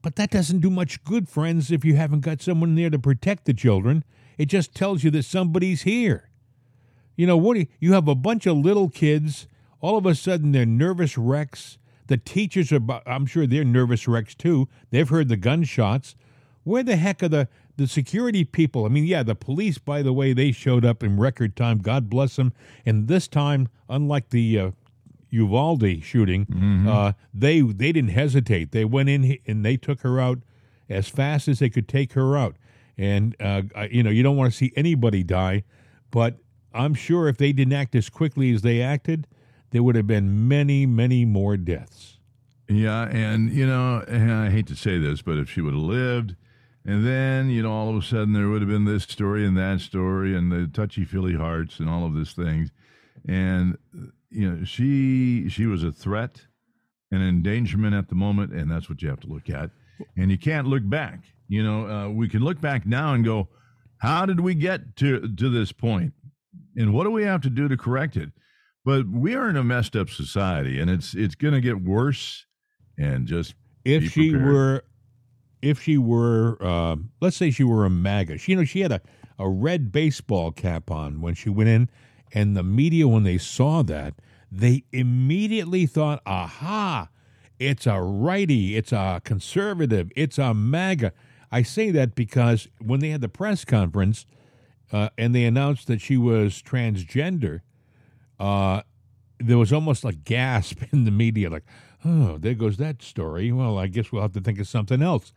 But 0.02 0.16
that 0.16 0.31
doesn't 0.31 0.61
do 0.61 0.68
much 0.68 1.02
good, 1.04 1.26
friends, 1.26 1.72
if 1.72 1.87
you 1.87 1.96
haven't 1.96 2.20
got 2.20 2.42
someone 2.42 2.74
there 2.74 2.90
to 2.90 2.98
protect 2.98 3.46
the 3.46 3.54
children. 3.54 4.04
It 4.37 4.46
just 4.46 4.74
tells 4.74 5.02
you 5.02 5.11
that 5.12 5.24
somebody's 5.24 5.83
here. 5.83 6.28
You 7.16 7.26
know, 7.26 7.38
what 7.38 7.54
do 7.54 7.66
you, 7.81 7.94
have 7.94 8.09
a 8.09 8.14
bunch 8.14 8.46
of 8.46 8.59
little 8.59 8.90
kids, 8.90 9.48
all 9.81 9.96
of 9.96 10.04
a 10.04 10.14
sudden 10.14 10.52
they're 10.52 10.66
nervous 10.66 11.16
wrecks. 11.16 11.78
The 12.09 12.18
teachers 12.18 12.72
are, 12.72 12.81
I'm 13.07 13.24
sure 13.24 13.46
they're 13.46 13.64
nervous 13.64 14.07
wrecks 14.07 14.35
too. 14.35 14.68
They've 14.90 15.09
heard 15.09 15.28
the 15.28 15.37
gunshots. 15.37 16.14
Where 16.68 16.83
the 16.83 16.96
heck 16.96 17.22
are 17.22 17.28
the, 17.28 17.48
the 17.76 17.87
security 17.87 18.44
people? 18.44 18.85
I 18.85 18.88
mean, 18.88 19.04
yeah, 19.04 19.22
the 19.22 19.35
police, 19.35 19.78
by 19.78 20.02
the 20.02 20.12
way, 20.12 20.35
they 20.35 20.52
showed 20.52 20.85
up 20.85 21.02
in 21.02 21.18
record 21.18 21.57
time. 21.57 21.78
God 21.78 22.11
bless 22.11 22.37
them. 22.37 22.52
And 22.85 23.09
this 23.09 23.26
time, 23.26 23.68
unlike 23.88 24.28
the 24.28 24.59
uh, 24.59 24.70
Uvalde 25.31 26.02
shooting, 26.02 26.46
uh, 26.88 27.12
they 27.33 27.62
they 27.62 27.92
didn't 27.92 28.11
hesitate. 28.11 28.72
They 28.72 28.85
went 28.85 29.09
in 29.09 29.38
and 29.46 29.64
they 29.64 29.78
took 29.78 30.02
her 30.02 30.20
out 30.20 30.40
as 30.90 31.09
fast 31.09 31.48
as 31.48 31.59
they 31.59 31.70
could 31.70 31.88
take 31.88 32.12
her 32.12 32.37
out. 32.37 32.57
And 32.98 33.35
uh, 33.40 33.62
you 33.90 34.02
know, 34.02 34.11
you 34.11 34.22
don't 34.22 34.37
want 34.37 34.52
to 34.52 34.57
see 34.57 34.72
anybody 34.76 35.22
die, 35.22 35.64
but 36.11 36.37
I'm 36.74 36.94
sure 36.94 37.28
if 37.28 37.38
they 37.38 37.52
didn't 37.52 37.72
act 37.72 37.94
as 37.94 38.11
quickly 38.11 38.52
as 38.52 38.62
they 38.62 38.83
acted, 38.83 39.26
there 39.70 39.83
would 39.83 39.96
have 39.96 40.07
been 40.07 40.48
many, 40.48 40.85
many 40.85 41.24
more 41.24 41.57
deaths. 41.57 42.18
Yeah, 42.68 43.09
and 43.09 43.50
you 43.50 43.66
know, 43.66 44.04
and 44.07 44.31
I 44.31 44.50
hate 44.50 44.66
to 44.66 44.76
say 44.76 44.98
this, 44.98 45.22
but 45.22 45.38
if 45.38 45.48
she 45.50 45.62
would 45.62 45.72
have 45.72 45.83
lived, 45.83 46.37
and 46.88 47.07
then 47.07 47.51
you 47.51 47.62
know, 47.62 47.70
all 47.72 47.90
of 47.90 47.96
a 48.03 48.07
sudden 48.07 48.33
there 48.33 48.48
would 48.48 48.62
have 48.62 48.70
been 48.70 48.85
this 48.85 49.05
story 49.05 49.46
and 49.46 49.57
that 49.57 49.81
story, 49.81 50.35
and 50.37 50.51
the 50.51 50.68
touchy 50.72 51.05
feely 51.05 51.35
hearts 51.35 51.79
and 51.79 51.88
all 51.88 52.05
of 52.07 52.14
these 52.14 52.33
things, 52.33 52.70
and 53.29 53.77
you 54.31 54.51
know, 54.51 54.64
she 54.64 55.48
she 55.48 55.66
was 55.66 55.83
a 55.85 55.92
threat, 55.92 56.46
an 57.12 57.22
endangerment 57.22 57.94
at 57.94 58.09
the 58.09 58.14
moment, 58.14 58.53
and 58.53 58.70
that's 58.70 58.88
what 58.88 59.03
you 59.03 59.09
have 59.09 59.20
to 59.20 59.29
look 59.29 59.48
at, 59.51 59.70
and 60.16 60.31
you 60.31 60.38
can't 60.38 60.66
look 60.66 60.88
back. 60.88 61.20
You 61.48 61.62
know, 61.62 61.88
uh, 61.88 62.09
we 62.09 62.29
can 62.29 62.42
look 62.42 62.61
back 62.61 62.87
now 62.87 63.14
and 63.14 63.24
go, 63.24 63.48
how 63.98 64.27
did 64.27 64.40
we 64.40 64.55
get 64.55 64.96
to 64.96 65.20
to 65.37 65.51
this 65.51 65.72
point, 65.72 66.12
and 66.77 66.92
what 66.92 67.05
do 67.05 67.11
we 67.11 67.24
have 67.24 67.42
to 67.42 67.51
do 67.51 67.68
to 67.68 67.77
correct 67.77 68.16
it? 68.16 68.31
But 68.85 69.07
we 69.09 69.35
are 69.35 69.51
in 69.51 69.57
a 69.57 69.64
messed 69.64 69.96
up 69.96 70.09
society, 70.09 70.81
and 70.81 70.90
it's 70.90 71.14
it's 71.14 71.35
going 71.35 71.55
to 71.55 71.61
get 71.61 71.83
worse. 71.83 72.46
And 73.01 73.29
just 73.29 73.55
If 73.85 74.11
she 74.11 74.31
prepared. 74.33 74.53
were, 74.53 74.85
if 75.62 75.82
she 75.82 75.98
were, 75.98 76.56
uh, 76.60 76.96
let's 77.20 77.36
say 77.36 77.50
she 77.50 77.64
were 77.64 77.84
a 77.84 77.90
MAGA, 77.90 78.38
she, 78.38 78.52
you 78.52 78.58
know, 78.58 78.64
she 78.64 78.80
had 78.80 78.92
a, 78.92 79.00
a 79.38 79.48
red 79.48 79.92
baseball 79.92 80.50
cap 80.50 80.90
on 80.90 81.20
when 81.20 81.34
she 81.34 81.48
went 81.48 81.68
in, 81.68 81.88
and 82.32 82.56
the 82.56 82.62
media, 82.62 83.08
when 83.08 83.22
they 83.22 83.38
saw 83.38 83.82
that, 83.82 84.14
they 84.50 84.84
immediately 84.92 85.86
thought, 85.86 86.22
aha, 86.26 87.08
it's 87.58 87.86
a 87.86 88.00
righty, 88.00 88.76
it's 88.76 88.92
a 88.92 89.20
conservative, 89.24 90.10
it's 90.14 90.38
a 90.38 90.54
MAGA. 90.54 91.12
I 91.50 91.62
say 91.62 91.90
that 91.90 92.14
because 92.14 92.68
when 92.78 93.00
they 93.00 93.10
had 93.10 93.20
the 93.20 93.28
press 93.28 93.64
conference 93.64 94.26
uh, 94.92 95.08
and 95.18 95.34
they 95.34 95.44
announced 95.44 95.86
that 95.88 96.00
she 96.00 96.16
was 96.16 96.62
transgender, 96.62 97.60
uh, 98.38 98.82
there 99.38 99.58
was 99.58 99.72
almost 99.72 100.04
a 100.04 100.12
gasp 100.12 100.82
in 100.92 101.04
the 101.04 101.10
media, 101.10 101.50
like, 101.50 101.64
"Oh, 102.04 102.38
there 102.38 102.54
goes 102.54 102.76
that 102.78 103.02
story." 103.02 103.52
Well, 103.52 103.78
I 103.78 103.86
guess 103.86 104.12
we'll 104.12 104.22
have 104.22 104.32
to 104.32 104.40
think 104.40 104.60
of 104.60 104.68
something 104.68 105.02
else. 105.02 105.32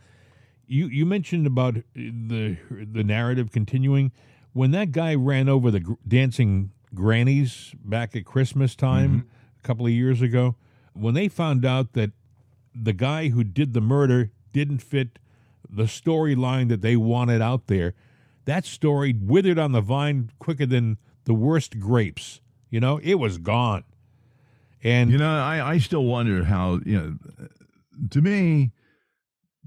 You 0.71 0.88
you 0.88 1.05
mentioned 1.05 1.45
about 1.45 1.77
uh, 1.77 1.81
the 1.95 2.55
the 2.69 3.03
narrative 3.03 3.51
continuing 3.51 4.13
when 4.53 4.71
that 4.71 4.93
guy 4.93 5.15
ran 5.15 5.49
over 5.49 5.69
the 5.69 5.81
gr- 5.81 5.93
dancing 6.07 6.71
grannies 6.95 7.75
back 7.84 8.15
at 8.15 8.23
Christmas 8.23 8.73
time 8.73 9.10
mm-hmm. 9.10 9.60
a 9.60 9.67
couple 9.67 9.86
of 9.86 9.91
years 9.91 10.21
ago. 10.21 10.55
When 10.93 11.13
they 11.13 11.27
found 11.27 11.65
out 11.65 11.91
that 11.91 12.12
the 12.73 12.93
guy 12.93 13.29
who 13.29 13.43
did 13.43 13.73
the 13.73 13.81
murder 13.81 14.31
didn't 14.53 14.81
fit 14.81 15.19
the 15.69 15.84
storyline 15.84 16.69
that 16.69 16.81
they 16.81 16.95
wanted 16.95 17.41
out 17.41 17.67
there, 17.67 17.93
that 18.45 18.63
story 18.65 19.13
withered 19.13 19.60
on 19.60 19.73
the 19.73 19.81
vine 19.81 20.31
quicker 20.39 20.65
than 20.65 20.97
the 21.25 21.34
worst 21.34 21.81
grapes. 21.81 22.39
You 22.69 22.79
know, 22.79 22.97
it 23.03 23.15
was 23.15 23.39
gone. 23.39 23.84
And 24.81 25.12
you 25.12 25.17
know, 25.17 25.38
I 25.38 25.73
I 25.73 25.77
still 25.79 26.05
wonder 26.05 26.45
how 26.45 26.79
you 26.86 26.97
know. 26.97 27.17
To 28.12 28.21
me, 28.21 28.71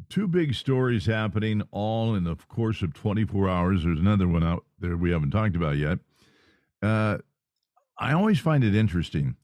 two 0.09 0.27
big 0.27 0.55
stories 0.55 1.07
happening 1.07 1.63
all 1.71 2.15
in 2.15 2.25
the 2.25 2.37
course 2.49 2.83
of 2.83 2.95
24 2.95 3.49
hours. 3.49 3.85
There's 3.85 3.99
another 3.99 4.27
one 4.29 4.43
out 4.45 4.65
there 4.81 4.97
we 4.97 5.11
haven't 5.11 5.31
talked 5.31 5.57
about 5.57 5.77
yet. 5.77 5.99
Uh, 6.83 7.19
I 7.99 8.13
always 8.13 8.39
find 8.41 8.65
it 8.65 8.75
interesting. 8.75 9.37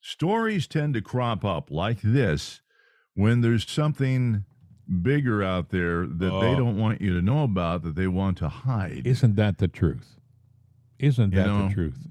Stories 0.00 0.66
tend 0.66 0.94
to 0.94 1.02
crop 1.02 1.44
up 1.44 1.70
like 1.70 2.00
this 2.02 2.62
when 3.14 3.40
there's 3.40 3.68
something 3.68 4.44
bigger 5.02 5.42
out 5.42 5.70
there 5.70 6.06
that 6.06 6.18
they 6.40 6.54
Oh. 6.54 6.56
don't 6.56 6.78
want 6.78 7.00
you 7.00 7.12
to 7.14 7.22
know 7.22 7.42
about 7.44 7.82
that 7.82 7.94
they 7.96 8.06
want 8.06 8.38
to 8.38 8.48
hide. 8.48 9.06
isn't 9.06 9.36
that 9.36 9.58
the 9.58 9.68
truth? 9.68 10.16
Isn't 10.98 11.32
You 11.32 11.38
that 11.38 11.46
know, 11.46 11.68
the 11.68 11.74
truth? 11.74 12.06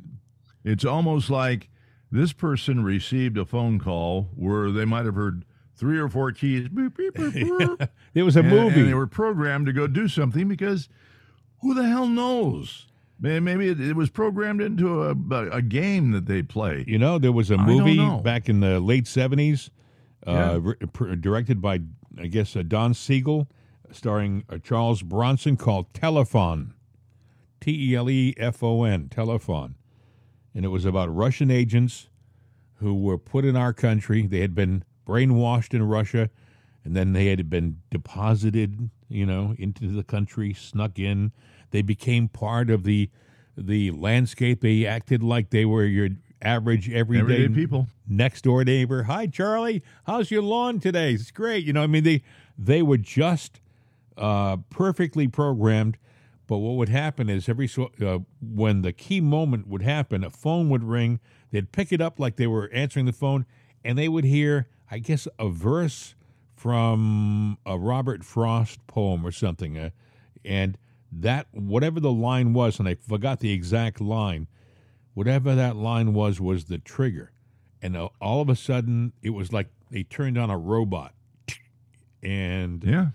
It's 0.63 0.85
almost 0.85 1.29
like 1.29 1.69
this 2.11 2.33
person 2.33 2.83
received 2.83 3.37
a 3.37 3.45
phone 3.45 3.79
call 3.79 4.29
where 4.35 4.71
they 4.71 4.85
might 4.85 5.05
have 5.05 5.15
heard 5.15 5.45
three 5.79 5.97
or 5.97 6.09
four 6.09 6.31
keys. 6.31 6.67
Beep, 6.67 6.95
beep, 6.97 7.13
beep, 7.15 7.33
beep, 7.33 7.89
It 8.13 8.23
was 8.23 8.35
a 8.35 8.39
and, 8.41 8.49
movie. 8.49 8.81
and 8.81 8.89
they 8.89 8.93
were 8.93 9.07
programmed 9.07 9.65
to 9.67 9.73
go 9.73 9.87
do 9.87 10.07
something 10.07 10.47
because 10.47 10.89
who 11.61 11.73
the 11.73 11.87
hell 11.87 12.07
knows? 12.07 12.87
Maybe 13.21 13.67
it, 13.69 13.81
it 13.81 13.95
was 13.95 14.09
programmed 14.09 14.61
into 14.61 15.03
a, 15.03 15.11
a, 15.51 15.61
game 15.61 16.11
that 16.11 16.25
they 16.25 16.41
play. 16.41 16.85
you 16.87 16.97
know, 16.97 17.19
there 17.19 17.33
was 17.33 17.51
a 17.51 17.57
movie 17.57 17.99
back 18.21 18.47
in 18.47 18.61
the 18.61 18.79
late 18.79 19.05
70s, 19.05 19.69
Yeah. 20.25 20.51
uh, 20.51 20.59
pr- 20.93 21.15
directed 21.15 21.61
by, 21.61 21.81
I 22.17 22.27
guess, 22.27 22.55
uh, 22.55 22.63
Don 22.65 22.93
Siegel, 22.93 23.49
starring 23.91 24.45
uh, 24.49 24.57
Charles 24.59 25.01
Bronson, 25.01 25.57
called 25.57 25.91
Telefon. 25.93 26.71
T 27.59 27.91
E 27.91 27.95
L 27.95 28.09
E 28.09 28.33
F 28.37 28.63
O 28.63 28.83
N, 28.85 29.09
Telefon. 29.09 29.73
And 30.55 30.63
it 30.63 30.69
was 30.69 30.85
about 30.85 31.13
Russian 31.13 31.51
agents 31.51 32.07
who 32.75 32.93
were 32.93 33.17
put 33.17 33.43
in 33.43 33.57
our 33.57 33.73
country. 33.73 34.25
They 34.25 34.39
had 34.39 34.55
been 34.55 34.85
brainwashed 35.09 35.73
in 35.73 35.83
Russia, 35.83 36.29
and 36.83 36.95
then 36.95 37.13
they 37.13 37.27
had 37.27 37.49
been 37.49 37.77
deposited, 37.89 38.89
you 39.09 39.25
know, 39.25 39.55
into 39.57 39.87
the 39.87 40.03
country, 40.03 40.53
snuck 40.53 40.99
in. 40.99 41.31
They 41.71 41.81
became 41.81 42.27
part 42.27 42.69
of 42.69 42.83
the 42.83 43.09
the 43.57 43.91
landscape. 43.91 44.61
They 44.61 44.85
acted 44.85 45.21
like 45.23 45.49
they 45.49 45.65
were 45.65 45.83
your 45.85 46.09
average 46.41 46.89
everyday, 46.89 47.21
Everyday 47.43 47.53
people. 47.53 47.87
next 48.07 48.43
door 48.43 48.63
neighbor. 48.63 49.03
Hi, 49.03 49.27
Charlie. 49.27 49.83
How's 50.05 50.31
your 50.31 50.41
lawn 50.41 50.79
today? 50.79 51.13
It's 51.13 51.31
great. 51.31 51.65
You 51.65 51.73
know, 51.73 51.83
I 51.83 51.87
mean, 51.87 52.03
they 52.03 52.23
they 52.57 52.81
were 52.81 52.97
just 52.97 53.59
uh, 54.17 54.57
perfectly 54.69 55.27
programmed. 55.27 55.97
But 56.47 56.57
what 56.57 56.77
would 56.77 56.89
happen 56.89 57.29
is 57.29 57.47
every 57.47 57.67
so 57.67 57.91
uh, 58.01 58.19
when 58.41 58.81
the 58.81 58.91
key 58.93 59.21
moment 59.21 59.67
would 59.67 59.83
happen, 59.83 60.23
a 60.23 60.29
phone 60.31 60.69
would 60.69 60.83
ring. 60.83 61.19
They'd 61.51 61.71
pick 61.71 61.91
it 61.91 62.01
up 62.01 62.19
like 62.19 62.37
they 62.37 62.47
were 62.47 62.69
answering 62.73 63.05
the 63.05 63.13
phone, 63.13 63.45
and 63.83 63.97
they 63.97 64.07
would 64.09 64.23
hear, 64.23 64.67
I 64.91 64.99
guess, 64.99 65.27
a 65.37 65.49
verse 65.49 66.15
from 66.55 67.57
a 67.65 67.77
Robert 67.77 68.23
Frost 68.23 68.85
poem 68.87 69.25
or 69.25 69.31
something, 69.31 69.77
uh, 69.77 69.89
and 70.43 70.77
that 71.11 71.47
whatever 71.53 71.99
the 71.99 72.11
line 72.11 72.53
was, 72.53 72.79
and 72.79 72.87
I 72.87 72.95
forgot 72.95 73.39
the 73.39 73.51
exact 73.51 74.01
line. 74.01 74.47
Whatever 75.13 75.55
that 75.55 75.75
line 75.75 76.13
was 76.13 76.39
was 76.39 76.65
the 76.65 76.77
trigger, 76.77 77.31
and 77.81 77.95
uh, 77.97 78.09
all 78.21 78.41
of 78.41 78.49
a 78.49 78.55
sudden 78.55 79.13
it 79.21 79.31
was 79.31 79.51
like 79.53 79.67
they 79.91 80.03
turned 80.03 80.37
on 80.37 80.49
a 80.49 80.57
robot, 80.57 81.13
and 82.21 82.83
Yeah. 82.83 83.07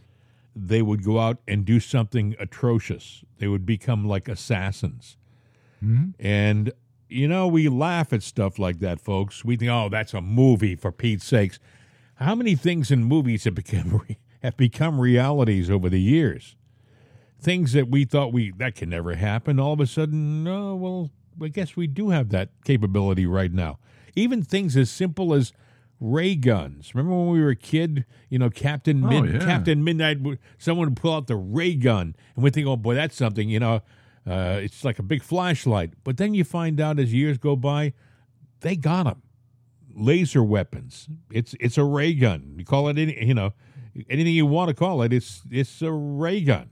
they 0.56 0.82
would 0.82 1.02
go 1.04 1.18
out 1.20 1.38
and 1.46 1.64
do 1.64 1.80
something 1.80 2.34
atrocious. 2.38 3.24
They 3.38 3.48
would 3.48 3.66
become 3.66 4.06
like 4.06 4.28
assassins. 4.28 5.16
And, 6.18 6.72
you 7.14 7.28
know, 7.28 7.46
we 7.46 7.68
laugh 7.68 8.12
at 8.12 8.22
stuff 8.22 8.58
like 8.58 8.80
that, 8.80 9.00
folks. 9.00 9.44
We 9.44 9.56
think, 9.56 9.70
oh, 9.70 9.88
that's 9.90 10.14
a 10.14 10.20
movie, 10.20 10.74
for 10.76 10.92
Pete's 10.92 11.24
sakes. 11.24 11.58
How 12.16 12.34
many 12.34 12.54
things 12.54 12.90
in 12.90 13.04
movies 13.04 13.44
have 13.44 13.54
become, 13.54 14.02
have 14.42 14.56
become 14.56 15.00
realities 15.00 15.70
over 15.70 15.88
the 15.88 16.00
years? 16.00 16.56
Things 17.40 17.72
that 17.72 17.88
we 17.88 18.04
thought 18.04 18.32
we 18.32 18.52
that 18.52 18.74
can 18.74 18.88
never 18.90 19.14
happen. 19.14 19.60
All 19.60 19.72
of 19.74 19.80
a 19.80 19.86
sudden, 19.86 20.44
no, 20.44 20.74
well, 20.74 21.10
I 21.42 21.48
guess 21.48 21.76
we 21.76 21.86
do 21.86 22.10
have 22.10 22.30
that 22.30 22.50
capability 22.64 23.26
right 23.26 23.52
now. 23.52 23.78
Even 24.16 24.42
things 24.42 24.76
as 24.76 24.90
simple 24.90 25.34
as 25.34 25.52
ray 26.00 26.36
guns. 26.36 26.94
Remember 26.94 27.16
when 27.18 27.28
we 27.28 27.42
were 27.42 27.50
a 27.50 27.56
kid? 27.56 28.04
You 28.30 28.38
know, 28.38 28.48
Captain 28.50 29.04
Oh, 29.04 29.08
Mid- 29.20 29.34
yeah. 29.34 29.44
Captain 29.46 29.84
Midnight. 29.84 30.18
Someone 30.58 30.88
would 30.90 30.96
pull 30.96 31.12
out 31.14 31.26
the 31.26 31.36
ray 31.36 31.74
gun, 31.74 32.14
and 32.34 32.44
we 32.44 32.50
think, 32.50 32.66
oh 32.66 32.76
boy, 32.76 32.94
that's 32.94 33.16
something. 33.16 33.48
You 33.50 33.60
know, 33.60 33.82
uh, 34.26 34.58
it's 34.62 34.84
like 34.84 34.98
a 34.98 35.02
big 35.02 35.22
flashlight. 35.22 35.92
But 36.04 36.16
then 36.16 36.34
you 36.34 36.44
find 36.44 36.80
out 36.80 36.98
as 36.98 37.12
years 37.12 37.38
go 37.38 37.56
by, 37.56 37.92
they 38.60 38.76
got 38.76 39.04
them. 39.04 39.22
Laser 39.96 40.42
weapons. 40.42 41.08
It's 41.30 41.54
it's 41.60 41.78
a 41.78 41.84
ray 41.84 42.14
gun. 42.14 42.54
You 42.58 42.64
call 42.64 42.88
it 42.88 42.98
any, 42.98 43.24
you 43.24 43.34
know, 43.34 43.52
anything 44.10 44.34
you 44.34 44.44
want 44.46 44.68
to 44.68 44.74
call 44.74 45.02
it. 45.02 45.12
It's 45.12 45.42
it's 45.50 45.82
a 45.82 45.92
ray 45.92 46.40
gun. 46.40 46.70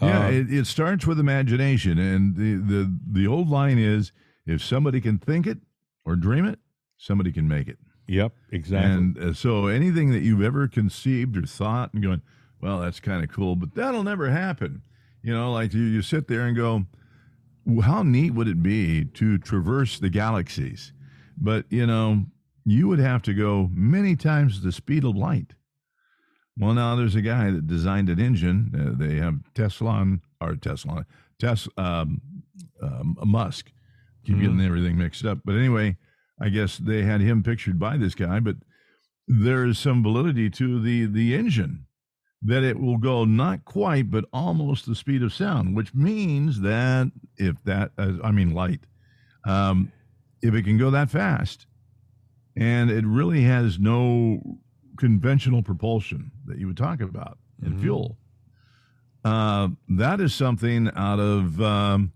Yeah, 0.00 0.26
Uh, 0.26 0.30
it, 0.30 0.52
it 0.52 0.66
starts 0.66 1.06
with 1.06 1.18
imagination, 1.18 1.98
and 1.98 2.36
the, 2.36 2.54
the 2.54 2.98
the 3.20 3.26
old 3.26 3.48
line 3.48 3.78
is: 3.78 4.12
if 4.46 4.62
somebody 4.62 5.00
can 5.00 5.18
think 5.18 5.46
it 5.46 5.58
or 6.04 6.14
dream 6.14 6.44
it, 6.44 6.60
somebody 6.96 7.32
can 7.32 7.48
make 7.48 7.66
it. 7.68 7.78
Yep, 8.06 8.32
exactly. 8.50 8.92
And 8.92 9.18
uh, 9.18 9.32
so 9.32 9.66
anything 9.66 10.10
that 10.12 10.22
you've 10.22 10.42
ever 10.42 10.68
conceived 10.68 11.36
or 11.36 11.42
thought 11.46 11.94
and 11.94 12.02
going, 12.02 12.22
well, 12.60 12.80
that's 12.80 13.00
kind 13.00 13.22
of 13.24 13.30
cool, 13.30 13.54
but 13.56 13.74
that'll 13.74 14.02
never 14.04 14.30
happen. 14.30 14.82
You 15.22 15.32
know, 15.32 15.52
like 15.52 15.72
you, 15.72 15.82
you 15.82 16.02
sit 16.02 16.26
there 16.28 16.42
and 16.42 16.56
go, 16.56 16.86
how 17.82 18.02
neat 18.02 18.32
would 18.32 18.48
it 18.48 18.62
be 18.62 19.04
to 19.04 19.38
traverse 19.38 19.98
the 19.98 20.10
galaxies? 20.10 20.92
But, 21.38 21.64
you 21.70 21.86
know, 21.86 22.26
you 22.64 22.88
would 22.88 22.98
have 22.98 23.22
to 23.22 23.34
go 23.34 23.70
many 23.72 24.16
times 24.16 24.62
the 24.62 24.72
speed 24.72 25.04
of 25.04 25.16
light. 25.16 25.54
Well, 26.58 26.74
now 26.74 26.96
there's 26.96 27.14
a 27.14 27.22
guy 27.22 27.50
that 27.50 27.66
designed 27.66 28.08
an 28.10 28.20
engine. 28.20 28.72
Uh, 28.76 28.98
they 28.98 29.16
have 29.16 29.40
Tesla 29.54 30.18
or 30.40 30.56
Tesla, 30.56 31.06
Tes, 31.38 31.68
um, 31.76 32.20
um, 32.82 33.16
Musk. 33.24 33.72
Keep 34.24 34.36
Mhm. 34.36 34.40
getting 34.40 34.60
everything 34.60 34.98
mixed 34.98 35.24
up. 35.24 35.38
But 35.44 35.56
anyway, 35.56 35.96
I 36.40 36.48
guess 36.48 36.78
they 36.78 37.02
had 37.04 37.20
him 37.20 37.42
pictured 37.42 37.78
by 37.78 37.96
this 37.96 38.14
guy. 38.14 38.38
But 38.40 38.56
there 39.26 39.64
is 39.64 39.78
some 39.78 40.02
validity 40.02 40.50
to 40.50 40.80
the 40.80 41.06
the 41.06 41.34
engine 41.34 41.86
that 42.44 42.62
it 42.64 42.78
will 42.80 42.96
go 42.98 43.24
not 43.24 43.64
quite, 43.64 44.10
but 44.10 44.24
almost 44.32 44.86
the 44.86 44.94
speed 44.94 45.22
of 45.22 45.32
sound, 45.32 45.76
which 45.76 45.94
means 45.94 46.60
that 46.60 47.10
if 47.36 47.62
that, 47.64 47.92
uh, 47.98 48.14
I 48.24 48.32
mean, 48.32 48.52
light, 48.52 48.80
um, 49.44 49.92
if 50.42 50.52
it 50.54 50.62
can 50.64 50.76
go 50.76 50.90
that 50.90 51.08
fast, 51.10 51.66
and 52.56 52.90
it 52.90 53.06
really 53.06 53.42
has 53.42 53.78
no 53.78 54.58
conventional 54.98 55.62
propulsion 55.62 56.32
that 56.46 56.58
you 56.58 56.66
would 56.66 56.76
talk 56.76 57.00
about 57.00 57.38
in 57.64 57.74
Mhm. 57.74 57.80
fuel, 57.80 58.18
uh, 59.24 59.68
that 59.88 60.20
is 60.20 60.34
something 60.34 60.90
out 60.96 61.20
of 61.20 61.60
um, 61.62 62.12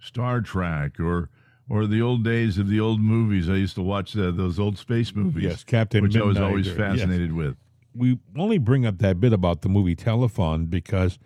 Star 0.00 0.40
Trek 0.40 1.00
or 1.00 1.30
or 1.68 1.86
the 1.86 2.02
old 2.02 2.22
days 2.24 2.58
of 2.58 2.68
the 2.68 2.78
old 2.80 3.00
movies. 3.00 3.48
I 3.48 3.54
used 3.54 3.76
to 3.76 3.82
watch 3.82 4.14
uh, 4.16 4.30
those 4.32 4.58
old 4.58 4.76
space 4.76 5.14
movies, 5.14 5.44
Yes, 5.44 5.64
Captain 5.64 6.02
which 6.02 6.16
I 6.16 6.22
was 6.22 6.34
Midnight 6.34 6.48
always 6.50 6.66
or- 6.66 6.70
yes. 6.70 6.78
fascinated 6.78 7.32
with. 7.32 7.56
We 7.94 8.18
only 8.36 8.58
bring 8.58 8.86
up 8.86 8.98
that 8.98 9.20
bit 9.20 9.32
about 9.32 9.62
the 9.62 9.68
movie 9.68 9.96
Telefon 9.96 10.70
because 10.70 11.18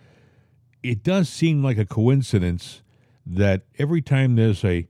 it 0.83 1.02
does 1.02 1.29
seem 1.29 1.62
like 1.62 1.79
a 1.79 1.87
coincidence 1.87 2.83
that 3.24 3.62
every 3.79 4.02
time 4.02 4.37
there's 4.37 4.64
a 4.64 4.88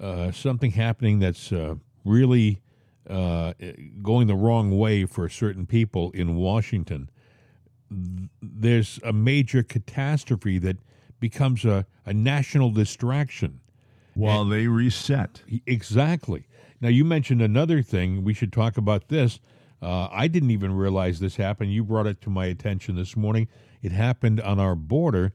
uh, 0.00 0.32
something 0.32 0.72
happening 0.72 1.20
that's 1.20 1.52
uh, 1.52 1.76
really 2.04 2.60
uh, 3.08 3.52
going 4.02 4.26
the 4.26 4.34
wrong 4.34 4.76
way 4.76 5.04
for 5.04 5.28
certain 5.28 5.66
people 5.66 6.10
in 6.12 6.36
Washington, 6.36 7.10
th- 7.88 8.28
there's 8.42 8.98
a 9.04 9.12
major 9.12 9.62
catastrophe 9.62 10.58
that 10.58 10.76
becomes 11.20 11.64
a, 11.64 11.86
a 12.04 12.12
national 12.12 12.70
distraction. 12.70 13.60
While 14.14 14.44
they 14.44 14.66
reset. 14.66 15.42
Exactly. 15.66 16.46
Now, 16.82 16.88
you 16.88 17.04
mentioned 17.04 17.40
another 17.40 17.80
thing. 17.80 18.24
We 18.24 18.34
should 18.34 18.52
talk 18.52 18.76
about 18.76 19.08
this. 19.08 19.40
Uh, 19.82 20.08
I 20.12 20.28
didn't 20.28 20.50
even 20.52 20.72
realize 20.74 21.18
this 21.20 21.36
happened. 21.36 21.72
You 21.72 21.82
brought 21.84 22.06
it 22.06 22.20
to 22.22 22.30
my 22.30 22.46
attention 22.46 22.94
this 22.94 23.16
morning. 23.16 23.48
It 23.82 23.92
happened 23.92 24.40
on 24.40 24.60
our 24.60 24.74
border. 24.76 25.32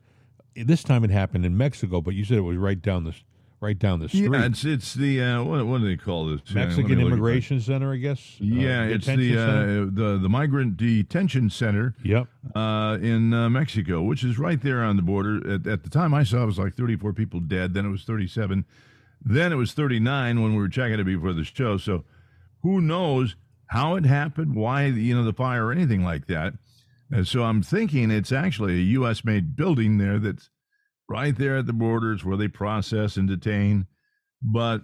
This 0.55 0.83
time 0.83 1.03
it 1.03 1.09
happened 1.11 1.45
in 1.45 1.57
Mexico, 1.57 2.01
but 2.01 2.15
you 2.15 2.23
said 2.23 2.37
it 2.37 2.41
was 2.41 2.57
right 2.57 2.81
down 2.81 3.03
the 3.03 3.13
right 3.59 3.77
down 3.77 3.99
the 3.99 4.07
street. 4.07 4.31
Yeah, 4.31 4.45
it's 4.45 4.63
it's 4.63 4.93
the 4.93 5.21
uh, 5.21 5.43
what, 5.43 5.65
what 5.67 5.81
do 5.81 5.87
they 5.87 5.97
call 5.97 6.27
this? 6.27 6.41
Uh, 6.49 6.53
Mexican 6.53 7.01
Immigration 7.01 7.59
Center, 7.59 7.91
I 7.91 7.97
guess. 7.97 8.37
Yeah, 8.39 8.83
Uh, 8.83 8.85
it's 8.85 9.05
the 9.05 9.37
uh, 9.37 9.45
the 9.91 10.19
the 10.21 10.29
migrant 10.29 10.77
detention 10.77 11.49
center 11.49 11.95
Yep. 12.03 12.27
uh, 12.55 12.97
in 13.01 13.33
uh, 13.33 13.49
Mexico, 13.49 14.01
which 14.01 14.23
is 14.23 14.39
right 14.39 14.61
there 14.61 14.81
on 14.83 14.95
the 14.95 15.01
border. 15.03 15.37
At, 15.55 15.67
at 15.67 15.83
the 15.83 15.89
time 15.89 16.13
I 16.13 16.23
saw, 16.23 16.43
it 16.43 16.45
was 16.47 16.57
like 16.59 16.75
34 16.75 17.13
people 17.13 17.39
dead. 17.41 17.73
Then 17.73 17.85
it 17.85 17.89
was 17.89 18.03
37. 18.03 18.63
Then 19.23 19.51
it 19.51 19.55
was 19.55 19.73
39 19.73 20.41
when 20.41 20.53
we 20.53 20.57
were 20.61 20.69
checking 20.69 20.99
it 20.99 21.03
before 21.03 21.33
the 21.33 21.43
show. 21.43 21.77
So 21.77 22.05
who 22.61 22.79
knows 22.81 23.35
how 23.67 23.95
it 23.95 24.05
happened, 24.05 24.55
why 24.55 24.85
you 24.85 25.15
know 25.15 25.23
the 25.23 25.33
fire 25.33 25.67
or 25.67 25.71
anything 25.71 26.03
like 26.03 26.27
that. 26.27 26.53
And 27.11 27.27
so 27.27 27.43
I'm 27.43 27.63
thinking 27.63 28.11
it's 28.11 28.31
actually 28.31 28.73
a 28.73 28.83
U.S. 28.99 29.23
made 29.23 29.55
building 29.55 29.97
there 29.97 30.19
that's 30.19 30.49
right 31.07 31.37
there 31.37 31.57
at 31.57 31.65
the 31.65 31.73
borders 31.73 32.25
where 32.25 32.37
they 32.37 32.47
process 32.47 33.15
and 33.15 33.27
detain. 33.27 33.87
But 34.41 34.81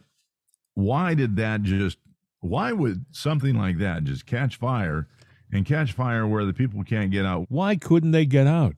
why 0.73 1.13
did 1.13 1.35
that 1.37 1.63
just? 1.63 1.97
Why 2.39 2.71
would 2.73 3.05
something 3.11 3.55
like 3.55 3.77
that 3.77 4.03
just 4.03 4.25
catch 4.25 4.57
fire 4.57 5.07
and 5.51 5.65
catch 5.65 5.93
fire 5.93 6.27
where 6.27 6.45
the 6.45 6.53
people 6.53 6.83
can't 6.83 7.11
get 7.11 7.25
out? 7.25 7.45
Why 7.49 7.75
couldn't 7.75 8.11
they 8.11 8.25
get 8.25 8.47
out? 8.47 8.75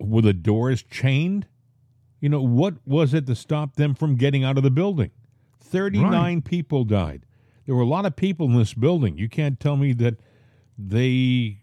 Were 0.00 0.22
the 0.22 0.32
doors 0.32 0.82
chained? 0.82 1.46
You 2.20 2.28
know, 2.30 2.40
what 2.40 2.74
was 2.84 3.14
it 3.14 3.26
to 3.26 3.36
stop 3.36 3.76
them 3.76 3.94
from 3.94 4.16
getting 4.16 4.42
out 4.42 4.56
of 4.56 4.64
the 4.64 4.70
building? 4.70 5.10
39 5.60 6.42
people 6.42 6.84
died. 6.84 7.26
There 7.66 7.74
were 7.74 7.82
a 7.82 7.86
lot 7.86 8.06
of 8.06 8.16
people 8.16 8.46
in 8.46 8.56
this 8.56 8.74
building. 8.74 9.18
You 9.18 9.28
can't 9.28 9.58
tell 9.58 9.76
me 9.76 9.92
that 9.94 10.16
they 10.78 11.58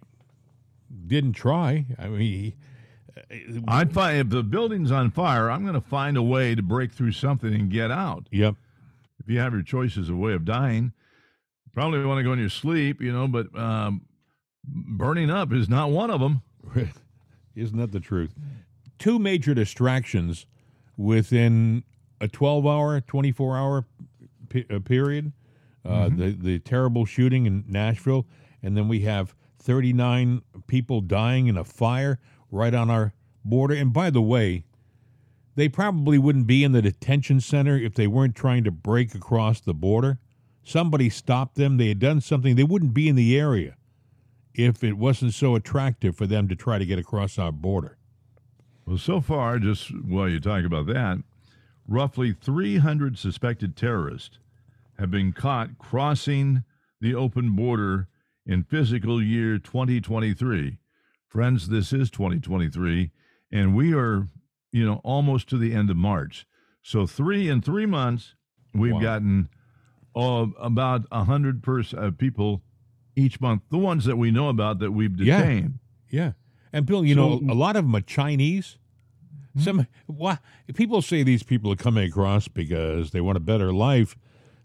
didn't 1.08 1.34
try. 1.34 1.86
I 1.98 2.08
mean, 2.08 2.54
I'd 3.68 3.94
find 3.94 4.18
if 4.20 4.30
the 4.30 4.44
building's 4.44 4.92
on 4.92 5.12
fire, 5.12 5.50
I'm 5.50 5.64
going 5.64 5.76
to 5.76 5.82
find 5.82 6.18
a 6.18 6.22
way 6.24 6.56
to 6.56 6.62
break 6.62 6.92
through 6.92 7.14
something 7.14 7.54
and 7.54 7.70
get 7.70 7.92
out. 7.92 8.28
yep. 8.32 8.56
If 9.20 9.30
you 9.30 9.40
have 9.40 9.54
your 9.54 9.62
choices 9.62 10.10
of 10.10 10.18
way 10.18 10.34
of 10.34 10.44
dying, 10.44 10.92
probably 11.74 12.04
want 12.04 12.20
to 12.20 12.24
go 12.24 12.34
in 12.34 12.40
your 12.40 12.50
sleep, 12.50 13.02
you 13.02 13.14
know, 13.14 13.28
but 13.28 13.58
um, 13.58 14.02
burning 14.66 15.30
up 15.30 15.54
is 15.54 15.70
not 15.70 15.92
one 15.92 16.12
of 16.12 16.20
them. 16.20 16.42
Isn't 17.56 17.78
that 17.78 17.92
the 17.92 18.00
truth? 18.00 18.34
Two 19.00 19.20
major 19.20 19.54
distractions 19.54 20.46
within 20.98 21.84
a 22.20 22.28
12 22.28 22.66
hour, 22.66 23.00
24 23.02 23.58
hour 23.58 23.86
pe- 24.50 24.66
uh, 24.70 24.80
period. 24.80 25.32
Uh, 25.86 26.08
the, 26.08 26.38
the 26.40 26.60
terrible 26.60 27.06
shooting 27.06 27.46
in 27.46 27.66
Nashville, 27.68 28.26
and 28.62 28.78
then 28.78 28.88
we 28.88 29.02
have 29.02 29.36
39 29.60 30.42
people 30.68 31.02
dying 31.02 31.48
in 31.48 31.58
a 31.58 31.64
fire 31.64 32.20
right 32.52 32.74
on 32.74 32.90
our 32.90 33.14
border. 33.44 33.76
And 33.76 33.92
by 33.92 34.10
the 34.10 34.22
way, 34.22 34.64
they 35.56 35.70
probably 35.70 36.18
wouldn't 36.18 36.48
be 36.48 36.64
in 36.64 36.72
the 36.72 36.82
detention 36.82 37.40
center 37.40 37.78
if 37.78 37.96
they 37.96 38.08
weren't 38.08 38.36
trying 38.36 38.64
to 38.64 38.72
break 38.72 39.14
across 39.14 39.60
the 39.60 39.74
border. 39.74 40.20
Somebody 40.64 41.10
stopped 41.10 41.56
them. 41.56 41.78
They 41.78 41.90
had 41.90 42.00
done 42.00 42.22
something. 42.22 42.56
They 42.56 42.64
wouldn't 42.64 42.94
be 42.94 43.10
in 43.10 43.16
the 43.16 43.38
area 43.38 43.76
if 44.54 44.84
it 44.84 44.94
wasn't 44.94 45.34
so 45.34 45.56
attractive 45.56 46.16
for 46.16 46.28
them 46.28 46.48
to 46.48 46.56
try 46.56 46.78
to 46.78 46.86
get 46.86 47.00
across 47.00 47.38
our 47.38 47.52
border. 47.52 47.98
Well, 48.86 48.98
so 48.98 49.22
far, 49.22 49.60
just 49.60 49.94
while 50.04 50.30
you 50.30 50.40
talk 50.40 50.64
about 50.64 50.88
that, 50.88 51.20
roughly 51.88 52.34
300 52.34 53.18
suspected 53.18 53.76
terrorists 53.76 54.40
have 55.00 55.12
been 55.12 55.34
caught 55.34 55.78
crossing 55.78 56.64
the 57.02 57.16
open 57.16 57.52
border 57.56 58.08
in 58.46 58.64
physical 58.64 59.22
year 59.22 59.58
2023. 59.58 60.78
Friends, 61.28 61.70
this 61.70 61.92
is 61.92 62.12
2023, 62.12 63.12
and 63.52 63.76
we 63.76 63.94
are, 63.94 64.28
you 64.72 64.86
know, 64.86 65.02
almost 65.04 65.50
to 65.50 65.58
the 65.58 65.74
end 65.74 65.90
of 65.90 65.98
March. 65.98 66.46
So 66.82 67.08
three 67.08 67.50
in 67.50 67.62
three 67.62 67.86
months, 67.86 68.36
we've 68.74 68.94
Wow. 68.94 69.02
gotten 69.02 69.50
uh, 70.16 70.46
about 70.60 71.06
a 71.12 71.24
hundred 71.24 71.64
pers- 71.64 71.94
uh, 71.94 72.12
people 72.16 72.62
each 73.16 73.42
month. 73.42 73.64
The 73.72 73.80
ones 73.80 74.06
that 74.06 74.18
we 74.18 74.30
know 74.30 74.48
about 74.50 74.78
that 74.80 74.92
we've 74.92 75.16
detained. 75.16 75.80
Yeah. 76.12 76.34
And 76.72 76.86
Bill, 76.86 77.04
you 77.04 77.16
know, 77.16 77.42
a 77.50 77.54
lot 77.56 77.76
of 77.76 77.84
them 77.86 77.96
are 77.96 78.02
Chinese. 78.02 78.78
Some 79.58 79.86
why 80.08 80.40
people 80.74 81.02
say 81.04 81.22
these 81.22 81.44
people 81.44 81.72
are 81.72 81.76
coming 81.76 82.08
across 82.10 82.48
because 82.48 83.12
they 83.12 83.22
want 83.22 83.38
a 83.38 83.40
better 83.40 83.72
life. 83.72 84.16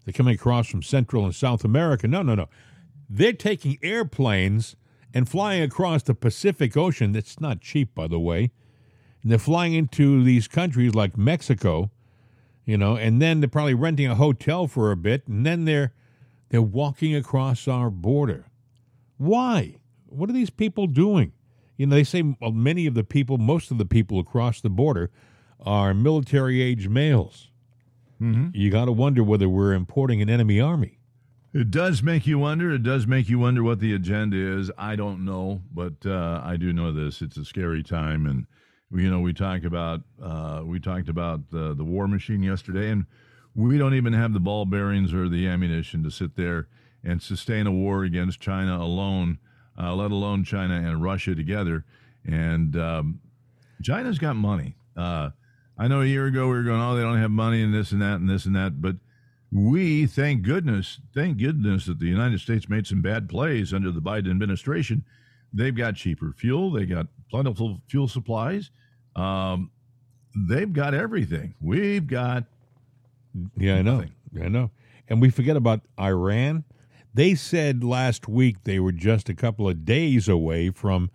They're 0.09 0.17
coming 0.17 0.33
across 0.33 0.67
from 0.67 0.81
Central 0.81 1.23
and 1.23 1.35
South 1.35 1.63
America. 1.63 2.07
No, 2.07 2.23
no, 2.23 2.33
no. 2.33 2.49
They're 3.07 3.31
taking 3.31 3.77
airplanes 3.83 4.75
and 5.13 5.29
flying 5.29 5.61
across 5.61 6.01
the 6.01 6.15
Pacific 6.15 6.75
Ocean. 6.75 7.11
That's 7.11 7.39
not 7.39 7.61
cheap, 7.61 7.93
by 7.93 8.07
the 8.07 8.19
way. 8.19 8.49
And 9.21 9.31
they're 9.31 9.37
flying 9.37 9.75
into 9.75 10.23
these 10.23 10.47
countries 10.47 10.95
like 10.95 11.15
Mexico, 11.15 11.91
you 12.65 12.75
know, 12.75 12.95
and 12.95 13.21
then 13.21 13.39
they're 13.39 13.47
probably 13.47 13.75
renting 13.75 14.07
a 14.07 14.15
hotel 14.15 14.65
for 14.65 14.89
a 14.91 14.97
bit, 14.97 15.27
and 15.27 15.45
then 15.45 15.65
they're 15.65 15.93
they're 16.49 16.59
walking 16.59 17.15
across 17.15 17.67
our 17.67 17.91
border. 17.91 18.47
Why? 19.17 19.75
What 20.07 20.27
are 20.27 20.33
these 20.33 20.49
people 20.49 20.87
doing? 20.87 21.33
You 21.77 21.85
know, 21.85 21.95
they 21.95 22.03
say 22.03 22.23
well, 22.23 22.49
uh, 22.49 22.49
many 22.49 22.87
of 22.87 22.95
the 22.95 23.03
people, 23.03 23.37
most 23.37 23.69
of 23.69 23.77
the 23.77 23.85
people 23.85 24.19
across 24.19 24.59
the 24.59 24.71
border 24.71 25.11
are 25.59 25.93
military 25.93 26.63
age 26.63 26.87
males. 26.87 27.48
Mm-hmm. 28.21 28.49
You 28.53 28.69
got 28.69 28.85
to 28.85 28.91
wonder 28.91 29.23
whether 29.23 29.47
we're 29.47 29.73
importing 29.73 30.21
an 30.21 30.29
enemy 30.29 30.59
army. 30.59 30.99
It 31.53 31.71
does 31.71 32.03
make 32.03 32.27
you 32.27 32.37
wonder. 32.37 32.71
It 32.71 32.83
does 32.83 33.07
make 33.07 33.27
you 33.27 33.39
wonder 33.39 33.63
what 33.63 33.79
the 33.79 33.93
agenda 33.93 34.37
is. 34.37 34.69
I 34.77 34.95
don't 34.95 35.25
know, 35.25 35.61
but 35.73 36.05
uh, 36.05 36.41
I 36.43 36.57
do 36.57 36.73
know 36.73 36.91
this. 36.91 37.21
It's 37.21 37.37
a 37.37 37.45
scary 37.45 37.81
time, 37.81 38.27
and 38.27 38.45
you 38.91 39.09
know 39.09 39.19
we 39.19 39.33
talked 39.33 39.65
about 39.65 40.01
uh, 40.21 40.61
we 40.63 40.79
talked 40.79 41.09
about 41.09 41.49
the 41.49 41.73
the 41.73 41.83
war 41.83 42.07
machine 42.07 42.43
yesterday, 42.43 42.91
and 42.91 43.05
we 43.55 43.79
don't 43.79 43.95
even 43.95 44.13
have 44.13 44.33
the 44.33 44.39
ball 44.39 44.65
bearings 44.65 45.11
or 45.11 45.27
the 45.27 45.47
ammunition 45.47 46.03
to 46.03 46.11
sit 46.11 46.35
there 46.35 46.67
and 47.03 47.21
sustain 47.21 47.65
a 47.65 47.71
war 47.71 48.03
against 48.03 48.39
China 48.39 48.77
alone, 48.77 49.39
uh, 49.81 49.95
let 49.95 50.11
alone 50.11 50.43
China 50.43 50.75
and 50.75 51.01
Russia 51.01 51.33
together. 51.33 51.83
And 52.25 52.75
um, 52.75 53.21
China's 53.81 54.19
got 54.19 54.35
money. 54.35 54.75
I 55.79 55.87
know 55.87 56.01
a 56.01 56.05
year 56.05 56.25
ago 56.25 56.47
we 56.47 56.55
were 56.55 56.63
going, 56.63 56.81
oh, 56.81 56.95
they 56.95 57.01
don't 57.01 57.21
have 57.21 57.31
money 57.31 57.63
and 57.63 57.73
this 57.73 57.93
and 57.93 58.01
that 58.01 58.15
and 58.15 58.29
this 58.29 58.45
and 58.45 58.53
that, 58.55 58.81
but 58.81 58.97
we, 59.51 60.05
thank 60.05 60.43
goodness, 60.43 60.99
thank 61.15 61.37
goodness 61.37 61.85
that 61.85 61.99
the 61.99 62.05
United 62.05 62.41
States 62.41 62.67
made 62.67 62.85
some 62.85 63.01
bad 63.01 63.29
plays 63.29 63.73
under 63.73 63.89
the 63.89 64.01
Biden 64.01 64.29
administration. 64.29 65.05
They've 65.53 65.75
got 65.75 65.95
cheaper 65.95 66.33
fuel, 66.35 66.71
they 66.71 66.85
got 66.85 67.07
plentiful 67.31 67.81
fuel 67.87 68.09
supplies. 68.09 68.71
Um, 69.15 69.71
they've 70.35 70.71
got 70.71 70.93
everything. 70.93 71.55
We've 71.61 72.05
got 72.05 72.43
Yeah, 73.57 73.75
I 73.75 73.81
know. 73.81 73.95
Nothing. 73.95 74.11
I 74.43 74.47
know. 74.49 74.71
And 75.07 75.21
we 75.21 75.29
forget 75.29 75.55
about 75.55 75.81
Iran. 75.99 76.65
They 77.13 77.35
said 77.35 77.83
last 77.83 78.27
week 78.27 78.63
they 78.65 78.79
were 78.79 78.91
just 78.91 79.29
a 79.29 79.33
couple 79.33 79.67
of 79.67 79.85
days 79.85 80.27
away 80.27 80.69
from 80.69 81.09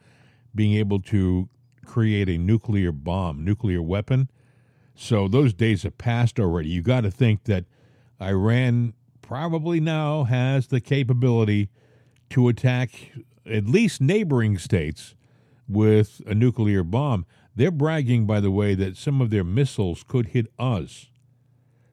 being 0.55 0.75
able 0.75 1.01
to 1.01 1.49
create 1.85 2.29
a 2.29 2.39
nuclear 2.39 2.91
bomb, 2.91 3.45
nuclear 3.45 3.83
weapon. 3.83 4.29
So 4.95 5.29
those 5.29 5.53
days 5.53 5.83
have 5.83 5.99
passed 5.99 6.39
already. 6.39 6.69
You 6.69 6.83
got 6.83 7.03
to 7.03 7.11
think 7.11 7.45
that 7.45 7.65
Iran 8.21 8.95
probably 9.23 9.81
now 9.81 10.25
has 10.25 10.69
the 10.69 10.81
capability 10.81 11.71
to 12.31 12.49
attack 12.49 13.13
at 13.47 13.67
least 13.67 14.01
neighboring 14.01 14.59
states 14.59 15.15
with 15.69 16.21
a 16.27 16.35
nuclear 16.35 16.83
bomb. 16.83 17.27
They're 17.57 17.71
bragging, 17.71 18.27
by 18.27 18.41
the 18.41 18.51
way, 18.51 18.75
that 18.75 18.97
some 18.97 19.21
of 19.21 19.31
their 19.31 19.45
missiles 19.45 20.03
could 20.03 20.29
hit 20.29 20.47
us. 20.59 21.07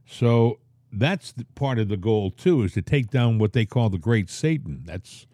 So 0.06 0.60
that's 0.92 1.34
part 1.56 1.80
of 1.80 1.88
the 1.88 1.98
goal 1.98 2.32
too, 2.32 2.64
is 2.64 2.74
to 2.74 2.82
take 2.82 3.10
down 3.10 3.38
what 3.38 3.54
they 3.54 3.66
call 3.66 3.90
the 3.90 3.98
Great 3.98 4.30
Satan. 4.30 4.82
That's 4.86 5.26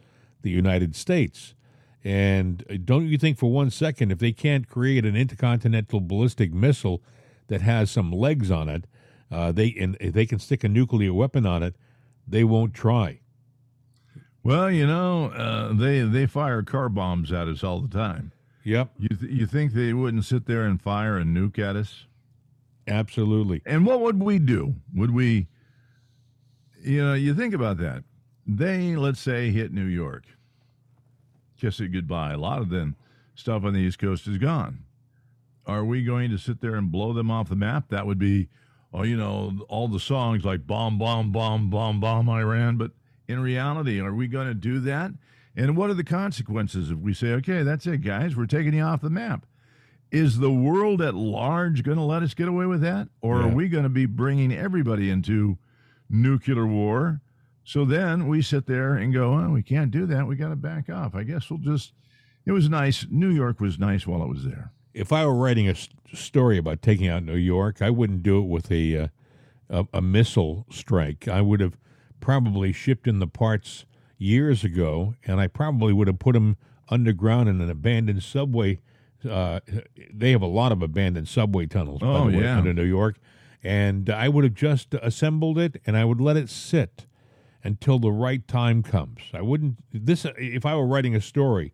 the 0.42 0.50
United 0.50 0.96
States. 0.96 1.56
And 2.04 2.64
uh, 2.70 2.76
don't 2.84 3.08
you 3.08 3.18
think 3.18 3.38
for 3.38 3.52
one 3.52 3.72
second, 3.72 4.12
if 4.12 4.20
they 4.20 4.32
can't 4.32 4.68
create 4.68 5.06
an 5.06 5.16
intercontinental 5.16 6.00
ballistic 6.00 6.54
missile 6.54 7.02
that 7.48 7.62
has 7.62 7.90
some 7.92 8.12
legs 8.12 8.52
on 8.52 8.70
it, 8.70 8.86
uh, 9.32 9.52
they 9.52 9.76
and 9.80 9.98
if 10.00 10.14
they 10.14 10.26
can 10.26 10.40
stick 10.40 10.64
a 10.64 10.70
nuclear 10.70 11.14
weapon 11.14 11.46
on 11.46 11.64
it, 11.64 11.76
they 12.28 12.44
won't 12.44 12.74
try. 12.74 13.20
well, 14.44 14.72
you 14.72 14.88
know, 14.88 15.26
uh, 15.32 15.74
they 15.74 16.02
they 16.02 16.26
fire 16.26 16.62
car 16.64 16.90
bombs 16.90 17.32
at 17.32 17.48
us 17.48 17.64
all 17.64 17.80
the 17.82 17.88
time. 17.88 18.32
Yep, 18.64 18.90
You 19.00 19.10
th- 19.10 19.32
you 19.32 19.46
think 19.48 19.72
they 19.74 19.94
wouldn't 19.94 20.26
sit 20.26 20.46
there 20.46 20.64
and 20.64 20.82
fire 20.82 21.18
a 21.18 21.24
nuke 21.24 21.58
at 21.60 21.76
us? 21.78 22.06
absolutely. 22.88 23.62
And 23.66 23.86
what 23.86 24.00
would 24.02 24.22
we 24.22 24.40
do? 24.40 24.76
Would 24.96 25.12
we, 25.12 25.48
you 26.82 27.04
know, 27.04 27.14
you 27.14 27.34
think 27.34 27.54
about 27.54 27.78
that. 27.80 28.04
They, 28.46 28.96
let's 28.96 29.20
say, 29.20 29.52
hit 29.52 29.74
New 29.74 29.86
York, 29.86 30.24
kiss 31.60 31.80
it 31.82 31.90
goodbye. 31.90 32.32
A 32.34 32.38
lot 32.38 32.60
of 32.62 32.70
them 32.70 32.96
stuff 33.36 33.64
on 33.66 33.74
the 33.74 33.80
East 33.80 34.00
Coast 34.00 34.26
is 34.28 34.38
gone. 34.38 34.80
Are 35.68 35.84
we 35.86 36.04
going 36.04 36.32
to 36.32 36.38
sit 36.38 36.62
there 36.62 36.76
and 36.76 36.92
blow 36.92 37.14
them 37.14 37.30
off 37.30 37.50
the 37.50 37.56
map? 37.56 37.90
That 37.90 38.08
would 38.08 38.18
be, 38.18 38.48
oh, 38.94 39.04
you 39.04 39.18
know, 39.18 39.66
all 39.70 39.88
the 39.88 40.00
songs 40.00 40.46
like 40.46 40.66
bomb, 40.66 40.98
bomb, 40.98 41.32
bomb, 41.32 41.70
bomb, 41.70 42.00
bomb 42.00 42.30
Iran. 42.30 42.78
But 42.78 42.92
in 43.28 43.40
reality, 43.42 44.00
are 44.00 44.14
we 44.16 44.28
going 44.28 44.48
to 44.48 44.54
do 44.54 44.80
that? 44.80 45.12
And 45.56 45.76
what 45.76 45.90
are 45.90 45.94
the 45.96 46.04
consequences 46.04 46.90
if 46.90 46.98
we 47.00 47.14
say, 47.14 47.34
okay, 47.34 47.64
that's 47.64 47.86
it, 47.86 47.98
guys, 48.04 48.36
we're 48.36 48.46
taking 48.46 48.74
you 48.74 48.82
off 48.84 49.02
the 49.02 49.10
map? 49.10 49.46
Is 50.10 50.38
the 50.40 50.52
world 50.52 51.02
at 51.02 51.16
large 51.16 51.84
going 51.84 51.98
to 51.98 52.04
let 52.04 52.24
us 52.24 52.34
get 52.34 52.48
away 52.48 52.66
with 52.66 52.80
that? 52.82 53.10
Or 53.22 53.42
Yeah. 53.42 53.48
are 53.48 53.54
we 53.54 53.68
going 53.68 53.84
to 53.84 53.90
be 53.90 54.06
bringing 54.06 54.54
everybody 54.54 55.10
into 55.10 55.58
nuclear 56.10 56.66
war? 56.66 57.20
So 57.66 57.84
then 57.84 58.28
we 58.28 58.42
sit 58.42 58.68
there 58.68 58.94
and 58.94 59.14
go, 59.14 59.34
oh, 59.34 59.50
we 59.50 59.64
can't 59.64 59.92
do 59.92 60.06
that. 60.06 60.26
We 60.26 60.38
got 60.38 60.50
to 60.50 60.56
back 60.56 60.90
off. 60.90 61.14
I 61.14 61.24
guess 61.24 61.50
we'll 61.50 61.60
just, 61.60 61.92
it 62.46 62.54
was 62.54 62.70
nice. 62.70 63.06
New 63.10 63.30
York 63.32 63.60
was 63.60 63.78
nice 63.78 64.08
while 64.08 64.24
it 64.24 64.30
was 64.30 64.46
there. 64.46 64.72
If 64.98 65.12
I 65.14 65.26
were 65.26 65.36
writing 65.36 65.70
a 65.70 65.76
story 66.16 66.58
about 66.58 66.82
taking 66.82 67.08
out 67.08 67.24
New 67.24 67.36
York, 67.36 67.82
I 67.82 67.90
wouldn't 67.90 68.24
do 68.24 68.40
it 68.40 68.48
with 68.48 68.72
a, 68.72 68.98
uh, 68.98 69.08
a 69.70 69.86
a 69.94 70.02
missile 70.02 70.66
strike. 70.72 71.28
I 71.28 71.42
would 71.42 71.60
have 71.60 71.78
probably 72.20 72.72
shipped 72.74 73.08
in 73.08 73.20
the 73.20 73.28
parts 73.28 73.86
years 74.18 74.64
ago, 74.64 75.16
and 75.26 75.40
I 75.40 75.48
probably 75.48 75.94
would 75.94 76.08
have 76.08 76.20
put 76.20 76.34
them 76.34 76.58
underground 76.90 77.50
in 77.50 77.62
an 77.62 77.70
abandoned 77.70 78.24
subway. 78.24 78.80
Uh, 79.28 79.60
they 80.14 80.32
have 80.32 80.42
a 80.42 80.48
lot 80.48 80.72
of 80.72 80.82
abandoned 80.82 81.28
subway 81.28 81.66
tunnels 81.66 82.02
by 82.02 82.08
Oh, 82.08 82.32
the 82.32 82.38
way, 82.38 82.44
yeah. 82.44 82.58
under 82.58 82.74
New 82.74 82.84
York, 82.86 83.18
and 83.64 84.10
I 84.10 84.30
would 84.30 84.44
have 84.44 84.54
just 84.54 84.94
assembled 84.96 85.58
it, 85.60 85.82
and 85.86 85.98
I 85.98 86.06
would 86.06 86.22
let 86.22 86.38
it 86.38 86.50
sit 86.50 87.06
until 87.64 88.00
the 88.00 88.12
right 88.12 88.48
time 88.48 88.84
comes. 88.84 89.20
I 89.34 89.42
wouldn't 89.42 89.78
this 89.92 90.26
if 90.38 90.66
I 90.66 90.76
were 90.76 90.88
writing 90.88 91.16
a 91.16 91.22
story. 91.22 91.74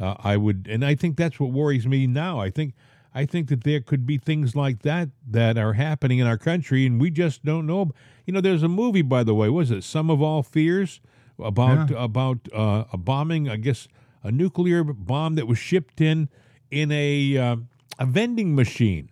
Uh, 0.00 0.14
I 0.18 0.36
would, 0.36 0.68
and 0.70 0.84
I 0.84 0.94
think 0.94 1.16
that's 1.16 1.40
what 1.40 1.50
worries 1.50 1.86
me 1.86 2.06
now. 2.06 2.40
I 2.40 2.50
think, 2.50 2.74
I 3.14 3.26
think 3.26 3.48
that 3.48 3.64
there 3.64 3.80
could 3.80 4.06
be 4.06 4.16
things 4.16 4.54
like 4.54 4.82
that 4.82 5.08
that 5.28 5.58
are 5.58 5.72
happening 5.72 6.18
in 6.18 6.26
our 6.26 6.38
country, 6.38 6.86
and 6.86 7.00
we 7.00 7.10
just 7.10 7.44
don't 7.44 7.66
know. 7.66 7.90
You 8.24 8.32
know, 8.32 8.40
there's 8.40 8.62
a 8.62 8.68
movie, 8.68 9.02
by 9.02 9.24
the 9.24 9.34
way, 9.34 9.48
was 9.48 9.70
it 9.70 9.82
"Sum 9.82 10.10
of 10.10 10.22
All 10.22 10.42
Fears" 10.42 11.00
about 11.38 11.90
about 11.90 12.48
uh, 12.54 12.84
a 12.92 12.96
bombing? 12.96 13.48
I 13.48 13.56
guess 13.56 13.88
a 14.22 14.30
nuclear 14.30 14.84
bomb 14.84 15.34
that 15.34 15.46
was 15.46 15.58
shipped 15.58 16.00
in 16.00 16.28
in 16.70 16.92
a 16.92 17.36
uh, 17.36 17.56
a 17.98 18.06
vending 18.06 18.54
machine 18.54 19.10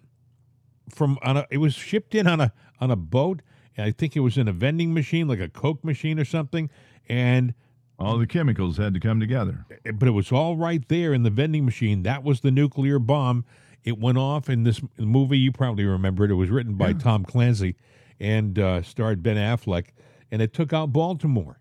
from 0.88 1.18
on 1.22 1.38
a. 1.38 1.46
It 1.50 1.58
was 1.58 1.74
shipped 1.74 2.14
in 2.14 2.26
on 2.26 2.40
a 2.40 2.52
on 2.80 2.90
a 2.90 2.96
boat, 2.96 3.42
and 3.76 3.86
I 3.86 3.90
think 3.90 4.16
it 4.16 4.20
was 4.20 4.38
in 4.38 4.46
a 4.46 4.52
vending 4.52 4.94
machine, 4.94 5.26
like 5.26 5.40
a 5.40 5.48
Coke 5.48 5.84
machine 5.84 6.18
or 6.18 6.24
something, 6.24 6.70
and 7.08 7.54
All 7.98 8.18
the 8.18 8.26
chemicals 8.26 8.76
had 8.76 8.92
to 8.94 9.00
come 9.00 9.20
together. 9.20 9.64
but 9.94 10.06
it 10.06 10.10
was 10.12 10.30
all 10.30 10.56
right 10.56 10.86
there 10.88 11.14
in 11.14 11.22
the 11.22 11.30
vending 11.30 11.64
machine. 11.64 12.02
That 12.02 12.22
was 12.22 12.40
the 12.40 12.50
nuclear 12.50 12.98
bomb. 12.98 13.44
It 13.84 13.98
went 13.98 14.18
off 14.18 14.50
in 14.50 14.64
this 14.64 14.80
movie. 14.98 15.38
You 15.38 15.52
probably 15.52 15.84
remember 15.84 16.24
it. 16.24 16.30
It 16.30 16.34
was 16.34 16.50
written 16.50 16.74
by 16.74 16.92
Tom 16.92 17.24
Clancy 17.24 17.76
and 18.20 18.58
uh, 18.58 18.82
starred 18.82 19.22
Ben 19.22 19.36
Affleck, 19.36 19.88
and 20.30 20.42
it 20.42 20.52
took 20.52 20.72
out 20.72 20.92
Baltimore. 20.92 21.60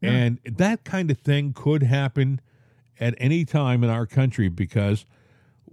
And 0.00 0.38
that 0.44 0.84
kind 0.84 1.10
of 1.10 1.18
thing 1.18 1.52
could 1.52 1.82
happen 1.82 2.40
at 3.00 3.14
any 3.18 3.44
time 3.44 3.82
in 3.82 3.90
our 3.90 4.06
country 4.06 4.48
because 4.48 5.04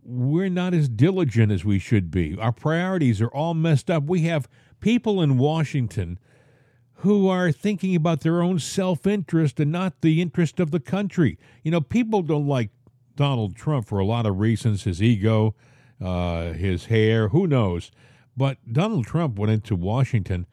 we're 0.04 0.50
not 0.50 0.74
as 0.74 0.90
diligent 0.90 1.52
as 1.52 1.64
we 1.64 1.78
should 1.78 2.10
be. 2.10 2.36
Our 2.40 2.52
priorities 2.52 3.22
are 3.22 3.28
all 3.28 3.54
messed 3.54 3.90
up. 3.92 4.06
We 4.06 4.22
have 4.22 4.50
people 4.80 5.22
in 5.22 5.38
Washington 5.38 6.18
who 7.00 7.28
are 7.28 7.52
thinking 7.52 7.96
about 7.96 8.22
their 8.22 8.42
own 8.42 8.60
self 8.60 9.06
interest 9.06 9.60
and 9.60 9.72
not 9.72 10.02
the 10.02 10.22
interest 10.22 10.60
of 10.60 10.72
the 10.72 10.80
country. 10.80 11.38
You 11.64 11.72
know, 11.72 11.82
people 11.82 12.22
don't 12.22 12.48
like 12.48 12.70
Donald 13.16 13.56
Trump 13.56 13.88
for 13.88 14.00
a 14.00 14.06
lot 14.06 14.26
of 14.26 14.40
reasons 14.40 14.84
his 14.84 15.02
ego, 15.02 15.56
uh, 16.04 16.54
his 16.54 16.86
hair, 16.86 17.30
who 17.30 17.48
knows. 17.48 17.92
But 18.38 18.58
Donald 18.72 19.06
Trump 19.06 19.38
went 19.38 19.52
into 19.52 19.76
Washington 19.76 20.46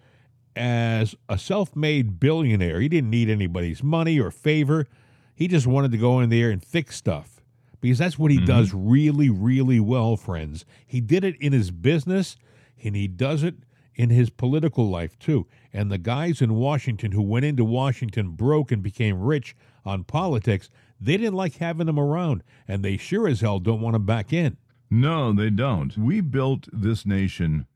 as 0.54 1.14
a 1.28 1.38
self 1.38 1.74
made 1.74 2.20
billionaire. 2.20 2.80
He 2.80 2.88
didn't 2.88 3.10
need 3.10 3.28
anybody's 3.28 3.82
money 3.82 4.18
or 4.20 4.30
favor. 4.30 4.86
He 5.34 5.48
just 5.48 5.66
wanted 5.66 5.90
to 5.92 5.98
go 5.98 6.20
in 6.20 6.30
there 6.30 6.50
and 6.50 6.62
fix 6.62 6.96
stuff 6.96 7.40
because 7.80 7.98
that's 7.98 8.18
what 8.18 8.30
he 8.30 8.38
does 8.38 8.72
really, 8.72 9.30
really 9.30 9.80
well, 9.80 10.16
friends. 10.16 10.64
He 10.86 11.00
did 11.00 11.24
it 11.24 11.36
in 11.40 11.52
his 11.52 11.70
business 11.70 12.36
and 12.84 12.94
he 12.94 13.08
does 13.08 13.42
it 13.42 13.54
in 13.94 14.10
his 14.10 14.30
political 14.30 14.88
life 14.88 15.18
too. 15.18 15.46
And 15.72 15.90
the 15.90 15.98
guys 15.98 16.40
in 16.40 16.54
Washington 16.54 17.12
who 17.12 17.22
went 17.22 17.44
into 17.44 17.64
Washington 17.64 18.30
broke 18.30 18.72
and 18.72 18.82
became 18.82 19.20
rich 19.20 19.54
on 19.84 20.04
politics, 20.04 20.70
they 21.00 21.16
didn't 21.16 21.34
like 21.34 21.56
having 21.56 21.88
him 21.88 21.98
around, 21.98 22.42
and 22.68 22.84
they 22.84 22.96
sure 22.96 23.28
as 23.28 23.40
hell 23.40 23.58
don't 23.58 23.80
want 23.80 23.96
him 23.96 24.06
back 24.06 24.32
in. 24.32 24.56
No, 24.90 25.32
they 25.32 25.50
don't. 25.50 25.96
We 25.96 26.20
built 26.20 26.68
this 26.72 27.06
nation 27.06 27.66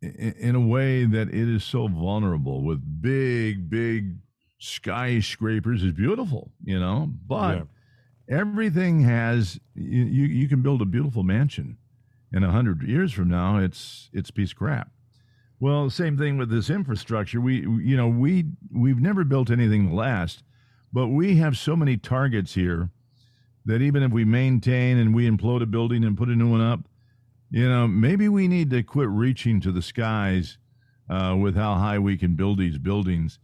in 0.00 0.54
a 0.54 0.60
way 0.60 1.04
that 1.04 1.28
it 1.28 1.48
is 1.48 1.64
so 1.64 1.88
vulnerable 1.88 2.62
with 2.62 3.02
big, 3.02 3.68
big 3.68 4.16
skyscrapers 4.58 5.82
is 5.82 5.92
beautiful, 5.92 6.52
you 6.64 6.78
know, 6.78 7.10
but 7.26 7.66
everything 8.28 9.02
has 9.02 9.60
you, 9.74 10.04
you 10.04 10.24
you 10.24 10.48
can 10.48 10.62
build 10.62 10.82
a 10.82 10.86
beautiful 10.86 11.22
mansion 11.22 11.78
and 12.32 12.44
a 12.44 12.50
hundred 12.50 12.82
years 12.82 13.12
from 13.12 13.28
now 13.28 13.58
it's 13.58 14.10
it's 14.12 14.30
a 14.30 14.32
piece 14.32 14.52
of 14.52 14.58
crap. 14.58 14.90
Well, 15.58 15.88
same 15.88 16.18
thing 16.18 16.36
with 16.36 16.50
this 16.50 16.68
infrastructure. 16.68 17.40
We 17.40 17.60
you 17.60 17.96
know, 17.96 18.08
we 18.08 18.46
we've 18.72 19.00
never 19.00 19.24
built 19.24 19.50
anything 19.50 19.88
to 19.88 19.94
last, 19.94 20.42
but 20.92 21.08
we 21.08 21.36
have 21.36 21.56
so 21.56 21.74
many 21.74 21.96
targets 21.96 22.54
here 22.54 22.90
that 23.64 23.82
even 23.82 24.02
if 24.02 24.12
we 24.12 24.24
maintain 24.24 24.98
and 24.98 25.14
we 25.14 25.28
implode 25.28 25.62
a 25.62 25.66
building 25.66 26.04
and 26.04 26.16
put 26.16 26.28
a 26.28 26.36
new 26.36 26.50
one 26.50 26.60
up, 26.60 26.80
you 27.50 27.68
know, 27.68 27.88
maybe 27.88 28.28
we 28.28 28.48
need 28.48 28.70
to 28.70 28.82
quit 28.82 29.08
reaching 29.08 29.60
to 29.60 29.72
the 29.72 29.82
skies 29.82 30.58
uh, 31.08 31.36
with 31.38 31.56
how 31.56 31.74
high 31.74 31.98
we 31.98 32.16
can 32.16 32.34
build 32.34 32.58
these 32.58 32.78
buildings 32.78 33.38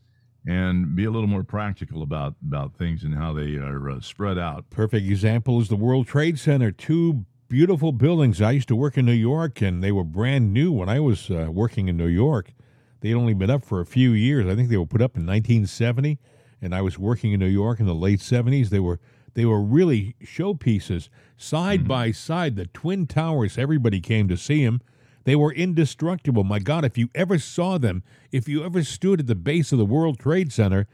and 0.46 0.96
be 0.96 1.04
a 1.04 1.10
little 1.10 1.28
more 1.28 1.44
practical 1.44 2.02
about 2.02 2.34
about 2.46 2.76
things 2.76 3.04
and 3.04 3.14
how 3.14 3.32
they 3.32 3.56
are 3.56 3.90
uh, 3.90 4.00
spread 4.00 4.38
out. 4.38 4.68
Perfect 4.70 5.06
example 5.06 5.60
is 5.60 5.68
the 5.68 5.76
World 5.76 6.06
Trade 6.06 6.38
Center. 6.38 6.72
Two 6.72 7.24
beautiful 7.52 7.92
buildings. 7.92 8.40
I 8.40 8.52
used 8.52 8.68
to 8.68 8.74
work 8.74 8.96
in 8.96 9.04
New 9.04 9.12
York, 9.12 9.60
and 9.60 9.84
they 9.84 9.92
were 9.92 10.04
brand 10.04 10.54
new 10.54 10.72
when 10.72 10.88
I 10.88 11.00
was 11.00 11.30
uh, 11.30 11.48
working 11.50 11.86
in 11.86 11.98
New 11.98 12.06
York. 12.06 12.54
They'd 13.02 13.12
only 13.12 13.34
been 13.34 13.50
up 13.50 13.62
for 13.62 13.82
a 13.82 13.84
few 13.84 14.12
years. 14.12 14.46
I 14.46 14.56
think 14.56 14.70
they 14.70 14.78
were 14.78 14.86
put 14.86 15.02
up 15.02 15.18
in 15.18 15.26
1970, 15.26 16.18
and 16.62 16.74
I 16.74 16.80
was 16.80 16.98
working 16.98 17.32
in 17.32 17.40
New 17.40 17.46
York 17.46 17.78
in 17.78 17.84
the 17.84 17.94
late 17.94 18.20
70s. 18.20 18.70
They 18.70 18.80
were 18.80 19.00
they 19.34 19.44
were 19.44 19.60
really 19.60 20.16
showpieces 20.24 21.10
side 21.36 21.86
by 21.86 22.10
side. 22.10 22.56
The 22.56 22.68
twin 22.68 23.06
towers. 23.06 23.58
Everybody 23.58 24.00
came 24.00 24.28
to 24.28 24.38
see 24.38 24.64
them. 24.64 24.80
They 25.24 25.36
were 25.36 25.52
indestructible. 25.52 26.44
My 26.44 26.58
God, 26.58 26.86
if 26.86 26.96
you 26.96 27.10
ever 27.14 27.38
saw 27.38 27.76
them, 27.76 28.02
if 28.30 28.48
you 28.48 28.64
ever 28.64 28.82
stood 28.82 29.20
at 29.20 29.26
the 29.26 29.34
base 29.34 29.72
of 29.72 29.78
the 29.78 29.84
World 29.84 30.18
Trade 30.18 30.54
Center, 30.54 30.86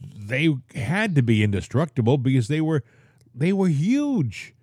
they 0.00 0.56
had 0.74 1.14
to 1.16 1.22
be 1.22 1.44
indestructible 1.44 2.16
because 2.16 2.48
they 2.48 2.62
were 2.62 2.82
they 3.34 3.52
were 3.52 3.68
huge 3.68 4.54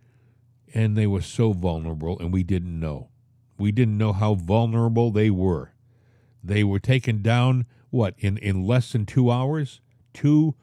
and 0.75 0.95
they 0.95 1.07
were 1.07 1.21
so 1.21 1.53
vulnerable 1.53 2.19
and 2.19 2.31
we 2.31 2.43
didn't 2.43 2.79
know. 2.79 3.09
We 3.57 3.71
didn't 3.71 3.97
know 3.97 4.13
how 4.13 4.35
vulnerable 4.35 5.09
they 5.09 5.31
were. 5.31 5.71
They 6.43 6.63
were 6.63 6.79
taken 6.79 7.23
down, 7.23 7.65
what, 7.89 8.13
in, 8.19 8.37
in 8.37 8.67
less 8.67 8.91
than 8.91 9.07
two 9.07 9.31
hours? 9.31 9.81
Two 10.13 10.53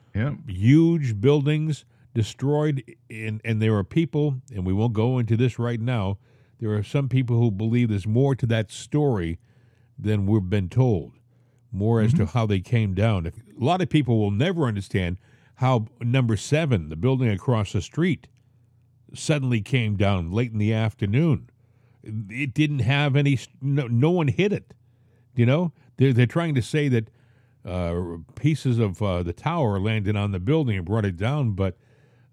huge 0.47 1.21
buildings 1.21 1.85
destroyed 2.15 2.85
in, 3.09 3.41
and 3.45 3.61
there 3.61 3.75
are 3.75 3.85
people 3.85 4.37
and 4.55 4.65
we 4.65 4.73
won't 4.73 4.93
go 4.93 5.19
into 5.19 5.37
this 5.37 5.59
right 5.59 5.81
now 5.81 6.19
there 6.63 6.73
are 6.75 6.85
some 6.85 7.09
people 7.09 7.41
who 7.41 7.51
believe 7.51 7.89
there's 7.89 8.07
more 8.07 8.37
to 8.37 8.47
that 8.47 8.71
story 8.71 9.41
than 9.99 10.27
we've 10.27 10.49
been 10.49 10.69
told. 10.69 11.11
More 11.73 12.01
as 12.01 12.13
to 12.13 12.19
mm-hmm. 12.19 12.39
how 12.39 12.47
they 12.47 12.61
came 12.61 12.95
down. 12.95 13.27
If- 13.27 13.35
a 13.39 13.65
lot 13.65 13.83
of 13.83 13.91
people 13.91 14.21
will 14.21 14.31
never 14.31 14.67
understand 14.67 15.19
how 15.57 15.87
number 16.01 16.37
seven 16.37 16.89
the 16.89 16.95
building 16.95 17.29
across 17.31 17.73
the 17.73 17.83
street 17.83 18.29
suddenly 19.15 19.61
came 19.61 19.97
down 19.97 20.31
late 20.31 20.53
in 20.53 20.59
the 20.59 20.73
afternoon 20.73 21.49
it 22.03 22.53
didn't 22.53 22.81
have 22.81 23.15
any 23.17 23.39
no, 23.61 23.87
no 23.87 24.11
one 24.11 24.29
hit 24.29 24.53
it 24.53 24.75
you 25.35 25.47
know 25.47 25.73
they're, 25.97 26.13
they're 26.13 26.27
trying 26.27 26.55
to 26.55 26.63
say 26.63 26.89
that 26.89 27.09
uh, 27.65 28.17
pieces 28.35 28.79
of 28.79 29.01
uh, 29.03 29.23
the 29.23 29.33
tower 29.33 29.79
landed 29.79 30.17
on 30.17 30.33
the 30.33 30.41
building 30.41 30.77
and 30.77 30.85
brought 30.85 31.05
it 31.05 31.17
down, 31.17 31.53
but 31.53 31.77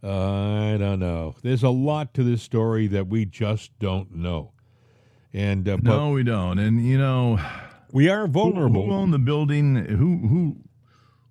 uh, 0.03 0.73
I 0.73 0.77
don't 0.77 0.99
know. 0.99 1.35
There's 1.43 1.61
a 1.63 1.69
lot 1.69 2.13
to 2.15 2.23
this 2.23 2.41
story 2.41 2.87
that 2.87 3.07
we 3.07 3.25
just 3.25 3.77
don't 3.79 4.15
know, 4.15 4.53
and 5.33 5.67
uh, 5.67 5.77
No, 5.81 6.11
we 6.11 6.23
don't. 6.23 6.57
And 6.57 6.83
you 6.83 6.97
know, 6.97 7.39
we 7.91 8.09
are 8.09 8.25
who, 8.25 8.31
vulnerable. 8.33 8.85
who 8.87 8.91
owned 8.93 9.13
the 9.13 9.19
building? 9.19 9.75
Who 9.75 10.27
who 10.27 10.57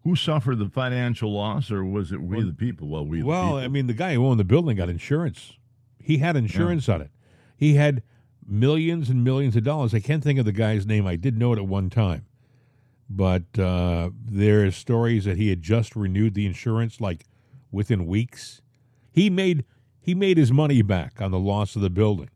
who 0.09 0.17
suffered 0.17 0.59
the 0.59 0.71
financial 0.71 1.31
loss, 1.33 1.71
or 1.71 1.85
was 1.85 2.13
it 2.13 2.23
we 2.23 2.43
the 2.43 2.53
people? 2.53 2.89
Well, 2.89 3.05
we. 3.05 3.23
well. 3.23 3.59
I 3.59 3.69
mean, 3.69 3.89
the 3.89 3.93
guy 3.93 4.15
who 4.15 4.27
owned 4.27 4.41
the 4.41 4.45
building 4.45 4.77
got 4.77 4.89
insurance. 4.89 5.53
He 5.99 6.19
had 6.19 6.35
insurance 6.35 6.89
on 6.89 7.03
it. 7.03 7.11
He 7.57 7.75
had 7.75 8.03
millions 8.47 9.11
and 9.11 9.23
millions 9.23 9.55
of 9.55 9.65
dollars. 9.65 9.93
I 9.93 10.01
can't 10.01 10.25
think 10.25 10.39
of 10.39 10.47
the 10.47 10.53
guy's 10.53 10.87
name. 10.87 11.07
I 11.07 11.17
did 11.17 11.37
know 11.37 11.53
it 11.53 11.59
at 11.59 11.67
one 11.67 11.91
time. 11.91 12.25
But 13.11 13.59
uh, 13.59 14.11
there 14.25 14.65
are 14.65 14.71
stories 14.71 15.27
that 15.27 15.37
he 15.37 15.51
had 15.51 15.61
just 15.61 15.95
renewed 15.95 16.33
the 16.33 16.47
insurance 16.47 17.01
like 17.01 17.27
within 17.71 18.07
weeks. 18.07 18.63
He 19.11 19.29
made 19.29 19.67
he 20.01 20.15
made 20.15 20.39
his 20.39 20.51
money 20.51 20.81
back 20.81 21.21
on 21.21 21.31
the 21.33 21.39
loss 21.39 21.77
of 21.77 21.83
the 21.83 21.91
building. 21.91 22.31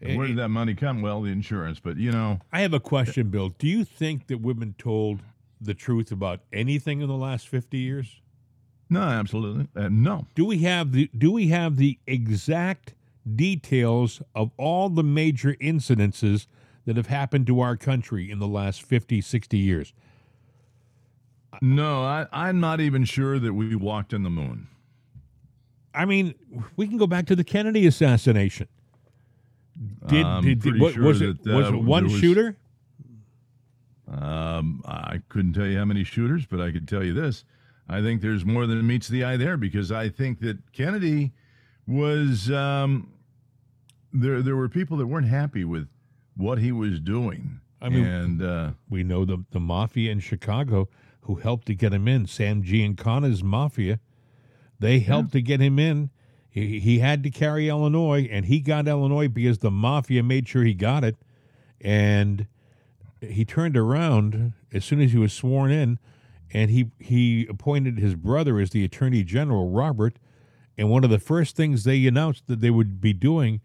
And 0.00 0.18
where 0.18 0.28
did 0.28 0.36
that 0.36 0.50
money 0.50 0.74
come? 0.74 1.02
Well, 1.02 1.22
the 1.22 1.32
insurance. 1.32 1.80
But 1.80 1.96
you 1.96 2.12
know, 2.12 2.38
I 2.52 2.60
have 2.60 2.72
a 2.72 2.80
question, 2.80 3.30
Bill. 3.30 3.48
Do 3.48 3.66
you 3.66 3.84
think 3.84 4.28
that 4.28 4.40
we've 4.40 4.76
told 4.78 5.22
the 5.64 5.74
truth 5.74 6.12
about 6.12 6.40
anything 6.52 7.00
in 7.00 7.08
the 7.08 7.14
last 7.16 7.48
fifty 7.48 7.78
years? 7.78 8.20
no, 8.90 9.00
absolutely, 9.00 9.66
uh, 9.74 9.88
no. 9.90 10.26
Do 10.34 10.44
we 10.44 10.58
have 10.58 10.92
the 10.92 11.10
do 11.16 11.32
we 11.32 11.48
have 11.48 11.76
the 11.76 11.98
exact 12.06 12.94
details 13.34 14.22
of 14.34 14.50
all 14.56 14.88
the 14.88 15.02
major 15.02 15.54
incidences 15.54 16.46
that 16.84 16.96
have 16.96 17.06
happened 17.06 17.46
to 17.46 17.60
our 17.60 17.76
country 17.76 18.30
in 18.30 18.38
the 18.38 18.46
last 18.46 18.82
50, 18.82 19.22
60 19.22 19.56
years? 19.56 19.94
No, 21.62 22.02
I, 22.02 22.26
I'm 22.32 22.60
not 22.60 22.80
even 22.80 23.04
sure 23.04 23.38
that 23.38 23.54
we 23.54 23.74
walked 23.74 24.12
on 24.12 24.22
the 24.22 24.30
moon. 24.30 24.66
I 25.94 26.04
mean, 26.04 26.34
we 26.76 26.86
can 26.88 26.98
go 26.98 27.06
back 27.06 27.26
to 27.26 27.36
the 27.36 27.44
Kennedy 27.44 27.86
assassination. 27.86 28.68
Did, 30.06 30.26
did, 30.42 30.62
did 30.62 30.80
what, 30.80 30.94
sure 30.94 31.04
was 31.04 31.20
it 31.20 31.38
was 31.46 31.68
it 31.68 31.74
one 31.74 32.04
was- 32.04 32.18
shooter? 32.18 32.56
Um, 34.20 34.82
I 34.86 35.20
couldn't 35.28 35.54
tell 35.54 35.66
you 35.66 35.78
how 35.78 35.84
many 35.84 36.04
shooters, 36.04 36.46
but 36.46 36.60
I 36.60 36.70
could 36.72 36.86
tell 36.88 37.02
you 37.04 37.12
this: 37.12 37.44
I 37.88 38.00
think 38.00 38.20
there's 38.22 38.44
more 38.44 38.66
than 38.66 38.86
meets 38.86 39.08
the 39.08 39.24
eye 39.24 39.36
there 39.36 39.56
because 39.56 39.90
I 39.92 40.08
think 40.08 40.40
that 40.40 40.72
Kennedy 40.72 41.32
was 41.86 42.50
um, 42.50 43.12
there. 44.12 44.42
There 44.42 44.56
were 44.56 44.68
people 44.68 44.96
that 44.98 45.06
weren't 45.06 45.28
happy 45.28 45.64
with 45.64 45.88
what 46.36 46.58
he 46.58 46.72
was 46.72 47.00
doing. 47.00 47.60
I 47.80 47.88
mean- 47.90 48.04
and 48.06 48.42
uh, 48.42 48.70
We 48.88 49.02
know 49.04 49.24
the 49.24 49.44
the 49.50 49.60
mafia 49.60 50.10
in 50.12 50.20
Chicago 50.20 50.88
who 51.22 51.36
helped 51.36 51.66
to 51.66 51.74
get 51.74 51.92
him 51.92 52.06
in. 52.06 52.26
Sam 52.26 52.62
Giancana's 52.62 53.42
mafia, 53.42 53.98
they 54.78 54.98
helped 55.00 55.32
to 55.32 55.40
get 55.40 55.60
him 55.60 55.78
in. 55.78 56.10
He, 56.50 56.78
he 56.78 56.98
had 57.00 57.22
to 57.24 57.30
carry 57.30 57.68
Illinois, 57.68 58.28
and 58.30 58.44
he 58.44 58.60
got 58.60 58.86
Illinois 58.86 59.26
because 59.28 59.58
the 59.58 59.70
mafia 59.70 60.22
made 60.22 60.46
sure 60.46 60.62
he 60.62 60.74
got 60.74 61.02
it. 61.02 61.16
And 61.80 62.46
he 63.30 63.44
turned 63.44 63.76
around 63.76 64.52
as 64.72 64.84
soon 64.84 65.00
as 65.00 65.12
he 65.12 65.18
was 65.18 65.32
sworn 65.32 65.70
in, 65.70 65.98
and 66.52 66.70
he 66.70 66.90
he 66.98 67.46
appointed 67.48 67.98
his 67.98 68.14
brother 68.14 68.58
as 68.58 68.70
the 68.70 68.84
attorney 68.84 69.24
general, 69.24 69.70
Robert. 69.70 70.18
And 70.76 70.90
one 70.90 71.04
of 71.04 71.10
the 71.10 71.20
first 71.20 71.54
things 71.54 71.84
they 71.84 72.04
announced 72.06 72.48
that 72.48 72.60
they 72.60 72.70
would 72.70 73.00
be 73.00 73.12
doing 73.12 73.60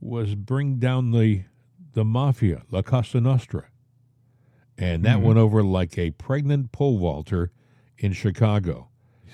was 0.00 0.34
bring 0.34 0.76
down 0.76 1.10
the 1.10 1.44
the 1.92 2.04
mafia, 2.04 2.62
La 2.70 2.82
Cosa 2.82 3.20
Nostra 3.20 3.68
and 4.78 5.04
that 5.04 5.16
mm-hmm. 5.16 5.26
went 5.26 5.38
over 5.38 5.62
like 5.62 5.96
a 5.98 6.10
pregnant 6.12 6.72
pole 6.72 6.98
vaulter 6.98 7.50
in 7.98 8.12
Chicago. 8.12 8.88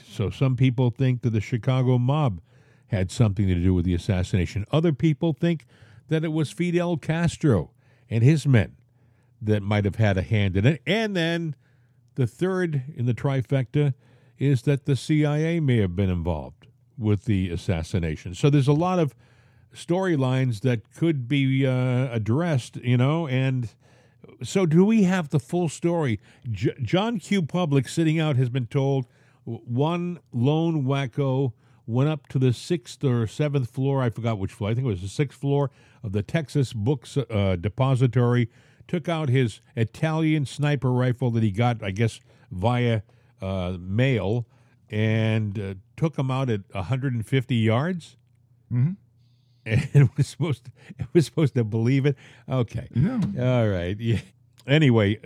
So 0.09 0.31
some 0.31 0.57
people 0.57 0.91
think 0.91 1.23
that 1.23 1.31
the 1.31 1.41
Chicago 1.41 1.99
mob 1.99 2.41
had 2.89 3.11
something 3.11 3.47
to 3.49 3.55
do 3.55 3.75
with 3.75 3.85
the 3.85 3.95
assassination. 3.95 4.65
Other 4.71 4.93
people 4.93 5.33
think 5.33 5.67
that 6.09 6.25
it 6.25 6.33
was 6.33 6.51
Fidel 6.51 6.97
Castro 6.97 7.71
and 8.11 8.23
his 8.23 8.47
men 8.47 8.77
that 9.43 9.63
might 9.63 9.85
have 9.85 9.97
had 9.97 10.17
a 10.17 10.23
hand 10.23 10.57
in 10.57 10.67
it. 10.67 10.83
And 10.87 11.17
then 11.17 11.55
the 12.15 12.27
third 12.27 12.83
in 12.95 13.07
the 13.07 13.15
trifecta 13.15 13.95
is 14.39 14.63
that 14.63 14.87
the 14.87 14.97
CIA 14.97 15.61
may 15.61 15.79
have 15.79 15.97
been 15.97 16.11
involved 16.11 16.67
with 16.99 17.25
the 17.25 17.51
assassination. 17.51 18.35
So 18.35 18.51
there's 18.51 18.69
a 18.69 18.73
lot 18.73 18.99
of 18.99 19.15
storylines 19.75 20.61
that 20.61 20.93
could 20.95 21.29
be 21.29 21.67
uh, 21.67 22.09
addressed, 22.13 22.77
you 22.77 22.97
know, 22.97 23.27
and 23.27 23.71
so 24.43 24.67
do 24.67 24.85
we 24.85 25.05
have 25.05 25.31
the 25.31 25.41
full 25.41 25.69
story? 25.69 26.21
J- 26.51 26.75
John 26.83 27.19
Q. 27.19 27.43
Public 27.43 27.89
sitting 27.89 28.21
out 28.21 28.37
has 28.37 28.49
been 28.49 28.67
told 28.67 29.07
one 29.45 30.21
lone 30.33 30.85
wacko 30.85 31.53
went 31.87 32.09
up 32.09 32.29
to 32.29 32.39
the 32.39 32.53
sixth 32.53 33.03
or 33.03 33.27
seventh 33.27 33.71
floor. 33.71 34.03
I 34.03 34.11
forgot 34.11 34.39
which 34.39 34.53
floor. 34.53 34.71
I 34.71 34.75
think 34.75 34.87
it 34.87 34.91
was 34.91 35.03
the 35.03 35.09
sixth 35.09 35.39
floor 35.39 35.71
of 36.03 36.13
the 36.13 36.23
Texas 36.23 36.73
Books 36.73 37.17
uh, 37.17 37.57
Depository. 37.61 38.49
Took 38.89 39.09
out 39.09 39.29
his 39.29 39.61
Italian 39.77 40.47
sniper 40.47 40.93
rifle 40.93 41.31
that 41.33 41.43
he 41.43 41.51
got, 41.51 41.83
I 41.83 41.91
guess, 41.91 42.21
via 42.51 43.03
uh, 43.41 43.77
mail, 43.81 44.47
and 44.91 45.59
uh, 45.59 45.75
took 45.97 46.17
him 46.19 46.31
out 46.31 46.51
at 46.51 46.61
150 46.73 47.55
yards. 47.55 48.17
Mhm. 48.73 48.97
And 49.65 49.89
it 49.95 50.11
was 50.17 50.27
supposed 50.29 50.65
to, 50.67 50.71
it 50.99 51.07
was 51.13 51.25
supposed 51.27 51.55
to 51.55 51.65
believe 51.65 52.07
it. 52.07 52.17
Okay. 52.49 52.89
yeah, 52.95 53.21
All 53.39 53.69
right. 53.69 53.99
Yeah. 53.99 54.21
Anyway, 54.67 55.19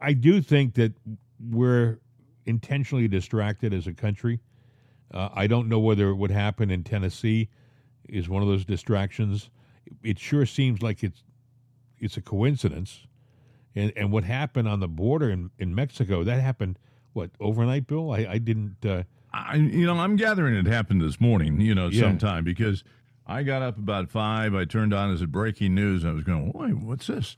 I 0.00 0.12
do 0.12 0.40
think 0.40 0.74
that 0.74 0.92
we're 1.40 1.98
intentionally 2.44 3.08
distracted 3.08 3.72
as 3.74 3.86
a 3.86 3.92
country. 3.92 4.40
Uh, 5.12 5.28
I 5.32 5.46
don't 5.46 5.68
know 5.68 5.78
whether 5.78 6.08
it 6.08 6.14
would 6.16 6.30
happen 6.30 6.70
in 6.70 6.82
Tennessee 6.84 7.48
is 8.08 8.28
one 8.28 8.42
of 8.42 8.48
those 8.48 8.64
distractions. 8.64 9.50
It 10.02 10.18
sure 10.18 10.46
seems 10.46 10.82
like 10.82 11.02
it's 11.02 11.22
it's 12.00 12.16
a 12.16 12.22
coincidence. 12.22 13.06
And 13.74 13.92
and 13.96 14.10
what 14.10 14.24
happened 14.24 14.68
on 14.68 14.80
the 14.80 14.88
border 14.88 15.30
in, 15.30 15.50
in 15.58 15.74
Mexico, 15.74 16.24
that 16.24 16.40
happened 16.40 16.78
what, 17.12 17.30
overnight, 17.40 17.86
Bill? 17.86 18.10
I, 18.10 18.26
I 18.30 18.38
didn't 18.38 18.84
uh, 18.84 19.02
I, 19.32 19.56
you 19.56 19.86
know, 19.86 19.98
I'm 19.98 20.16
gathering 20.16 20.54
it 20.54 20.66
happened 20.66 21.02
this 21.02 21.20
morning, 21.20 21.60
you 21.60 21.74
know, 21.74 21.88
Yeah. 21.88 22.02
sometime 22.02 22.44
because 22.44 22.84
I 23.26 23.42
got 23.42 23.60
up 23.62 23.76
about 23.76 24.08
five. 24.08 24.54
I 24.54 24.64
turned 24.64 24.94
on 24.94 25.12
as 25.12 25.20
a 25.20 25.26
breaking 25.26 25.74
news. 25.74 26.04
And 26.04 26.12
I 26.12 26.14
was 26.14 26.24
going, 26.24 26.52
wait, 26.54 26.74
what's 26.78 27.06
this? 27.06 27.36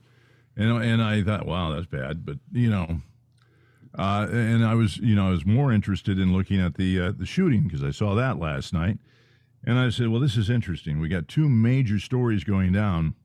And, 0.55 0.71
and 0.83 1.01
I 1.01 1.23
thought, 1.23 1.45
wow, 1.45 1.73
that's 1.73 1.87
bad. 1.87 2.25
But, 2.25 2.37
you 2.51 2.69
know, 2.69 3.01
uh, 3.97 4.27
and 4.29 4.63
I 4.63 4.75
was, 4.75 4.97
you 4.97 5.15
know, 5.15 5.27
I 5.27 5.31
was 5.31 5.45
more 5.45 5.73
interested 5.73 6.19
in 6.19 6.31
looking 6.31 6.61
at 6.61 6.75
the, 6.75 6.99
uh, 6.99 7.11
the 7.17 7.25
shooting 7.25 7.63
because 7.63 7.83
I 7.83 7.91
saw 7.91 8.15
that 8.15 8.39
last 8.39 8.73
night. 8.73 8.99
And 9.65 9.77
I 9.77 9.89
said, 9.89 10.07
well, 10.09 10.21
this 10.21 10.37
is 10.37 10.49
interesting. 10.49 10.99
We 10.99 11.09
got 11.09 11.27
two 11.27 11.49
major 11.49 11.99
stories 11.99 12.43
going 12.43 12.71
down. 12.71 13.15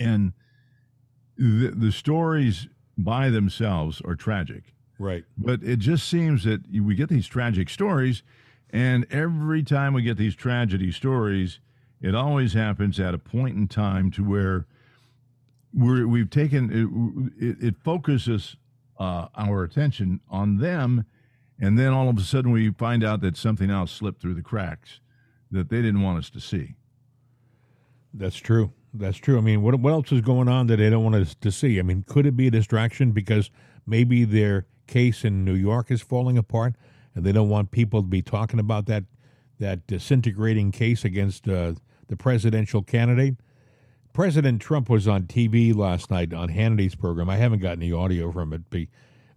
And 0.00 0.32
the, 1.36 1.72
the 1.74 1.92
stories 1.92 2.68
by 2.96 3.30
themselves 3.30 4.00
are 4.04 4.14
tragic. 4.14 4.74
right. 4.98 5.24
But 5.36 5.62
it 5.62 5.78
just 5.78 6.08
seems 6.08 6.44
that 6.44 6.62
we 6.70 6.94
get 6.94 7.08
these 7.08 7.26
tragic 7.26 7.68
stories, 7.68 8.22
and 8.70 9.06
every 9.10 9.62
time 9.62 9.94
we 9.94 10.02
get 10.02 10.16
these 10.16 10.34
tragedy 10.34 10.92
stories, 10.92 11.60
it 12.00 12.14
always 12.14 12.52
happens 12.52 13.00
at 13.00 13.14
a 13.14 13.18
point 13.18 13.56
in 13.56 13.66
time 13.68 14.10
to 14.12 14.22
where 14.24 14.66
we're, 15.72 16.06
we've 16.06 16.30
taken 16.30 17.32
it, 17.38 17.44
it, 17.44 17.68
it 17.68 17.74
focuses 17.82 18.56
uh, 18.98 19.26
our 19.36 19.64
attention 19.64 20.20
on 20.30 20.58
them, 20.58 21.04
and 21.58 21.78
then 21.78 21.92
all 21.92 22.08
of 22.08 22.18
a 22.18 22.22
sudden 22.22 22.52
we 22.52 22.70
find 22.70 23.02
out 23.02 23.20
that 23.22 23.36
something 23.36 23.70
else 23.70 23.90
slipped 23.90 24.20
through 24.20 24.34
the 24.34 24.42
cracks 24.42 25.00
that 25.50 25.68
they 25.68 25.82
didn't 25.82 26.02
want 26.02 26.18
us 26.18 26.30
to 26.30 26.40
see. 26.40 26.74
That's 28.12 28.36
true. 28.36 28.72
That's 28.96 29.18
true. 29.18 29.36
I 29.36 29.40
mean, 29.40 29.62
what 29.62 29.74
what 29.80 29.92
else 29.92 30.12
is 30.12 30.20
going 30.20 30.48
on 30.48 30.68
that 30.68 30.76
they 30.76 30.88
don't 30.88 31.02
want 31.02 31.16
us 31.16 31.34
to 31.40 31.50
see? 31.50 31.80
I 31.80 31.82
mean, 31.82 32.04
could 32.06 32.26
it 32.26 32.36
be 32.36 32.46
a 32.46 32.50
distraction 32.50 33.10
because 33.10 33.50
maybe 33.86 34.24
their 34.24 34.66
case 34.86 35.24
in 35.24 35.44
New 35.44 35.54
York 35.54 35.90
is 35.90 36.00
falling 36.00 36.38
apart, 36.38 36.74
and 37.14 37.24
they 37.24 37.32
don't 37.32 37.48
want 37.48 37.72
people 37.72 38.02
to 38.02 38.08
be 38.08 38.22
talking 38.22 38.60
about 38.60 38.86
that 38.86 39.04
that 39.58 39.86
disintegrating 39.88 40.70
case 40.70 41.04
against 41.04 41.48
uh, 41.48 41.74
the 42.06 42.16
presidential 42.16 42.82
candidate? 42.82 43.34
President 44.12 44.62
Trump 44.62 44.88
was 44.88 45.08
on 45.08 45.24
TV 45.24 45.74
last 45.74 46.08
night 46.08 46.32
on 46.32 46.48
Hannity's 46.48 46.94
program. 46.94 47.28
I 47.28 47.36
haven't 47.36 47.58
got 47.58 47.72
any 47.72 47.92
audio 47.92 48.30
from 48.30 48.52
it 48.52 48.70
be, 48.70 48.88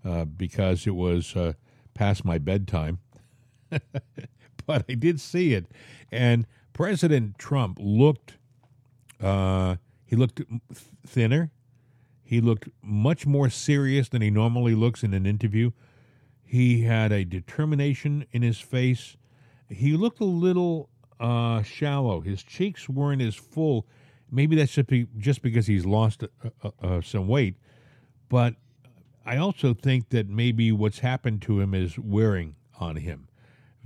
uh, 0.06 0.26
because 0.26 0.86
it 0.86 0.96
was 0.96 1.36
uh, 1.36 1.54
past 1.96 2.24
my 2.24 2.38
bedtime, 2.38 3.00
but 3.70 4.86
I 4.88 4.94
did 4.94 5.20
see 5.20 5.54
it. 5.56 5.66
And 6.12 6.46
President 6.74 7.40
Trump 7.40 7.80
looked, 7.82 8.37
uh, 9.22 9.76
he 10.06 10.16
looked 10.16 10.42
thinner. 11.06 11.52
He 12.24 12.42
looked 12.42 12.70
much 12.82 13.26
more 13.26 13.50
serious 13.50 14.10
than 14.10 14.22
he 14.22 14.30
normally 14.30 14.76
looks 14.76 15.04
in 15.04 15.14
an 15.14 15.26
interview. 15.26 15.72
He 16.44 16.84
had 16.84 17.12
a 17.12 17.24
determination 17.24 18.26
in 18.32 18.42
his 18.42 18.60
face. 18.60 19.18
He 19.70 19.96
looked 19.96 20.20
a 20.20 20.26
little 20.26 20.90
uh, 21.20 21.62
shallow. 21.64 22.22
His 22.22 22.44
cheeks 22.44 22.90
weren't 22.90 23.22
as 23.22 23.36
full 23.36 23.86
Maybe 24.32 24.56
that's 24.56 24.74
just, 24.74 24.88
be, 24.88 25.08
just 25.18 25.42
because 25.42 25.68
he's 25.68 25.86
lost 25.86 26.24
uh, 26.24 26.50
uh, 26.64 26.72
uh, 26.82 27.02
some 27.02 27.28
weight. 27.28 27.56
But 28.30 28.56
I 29.26 29.38
also 29.38 29.74
think 29.74 30.10
that 30.10 30.28
maybe 30.28 30.72
what's 30.72 31.00
happened 31.00 31.42
to 31.44 31.60
him 31.60 31.74
is 31.74 31.98
wearing 31.98 32.56
on 32.80 32.98
him. 32.98 33.30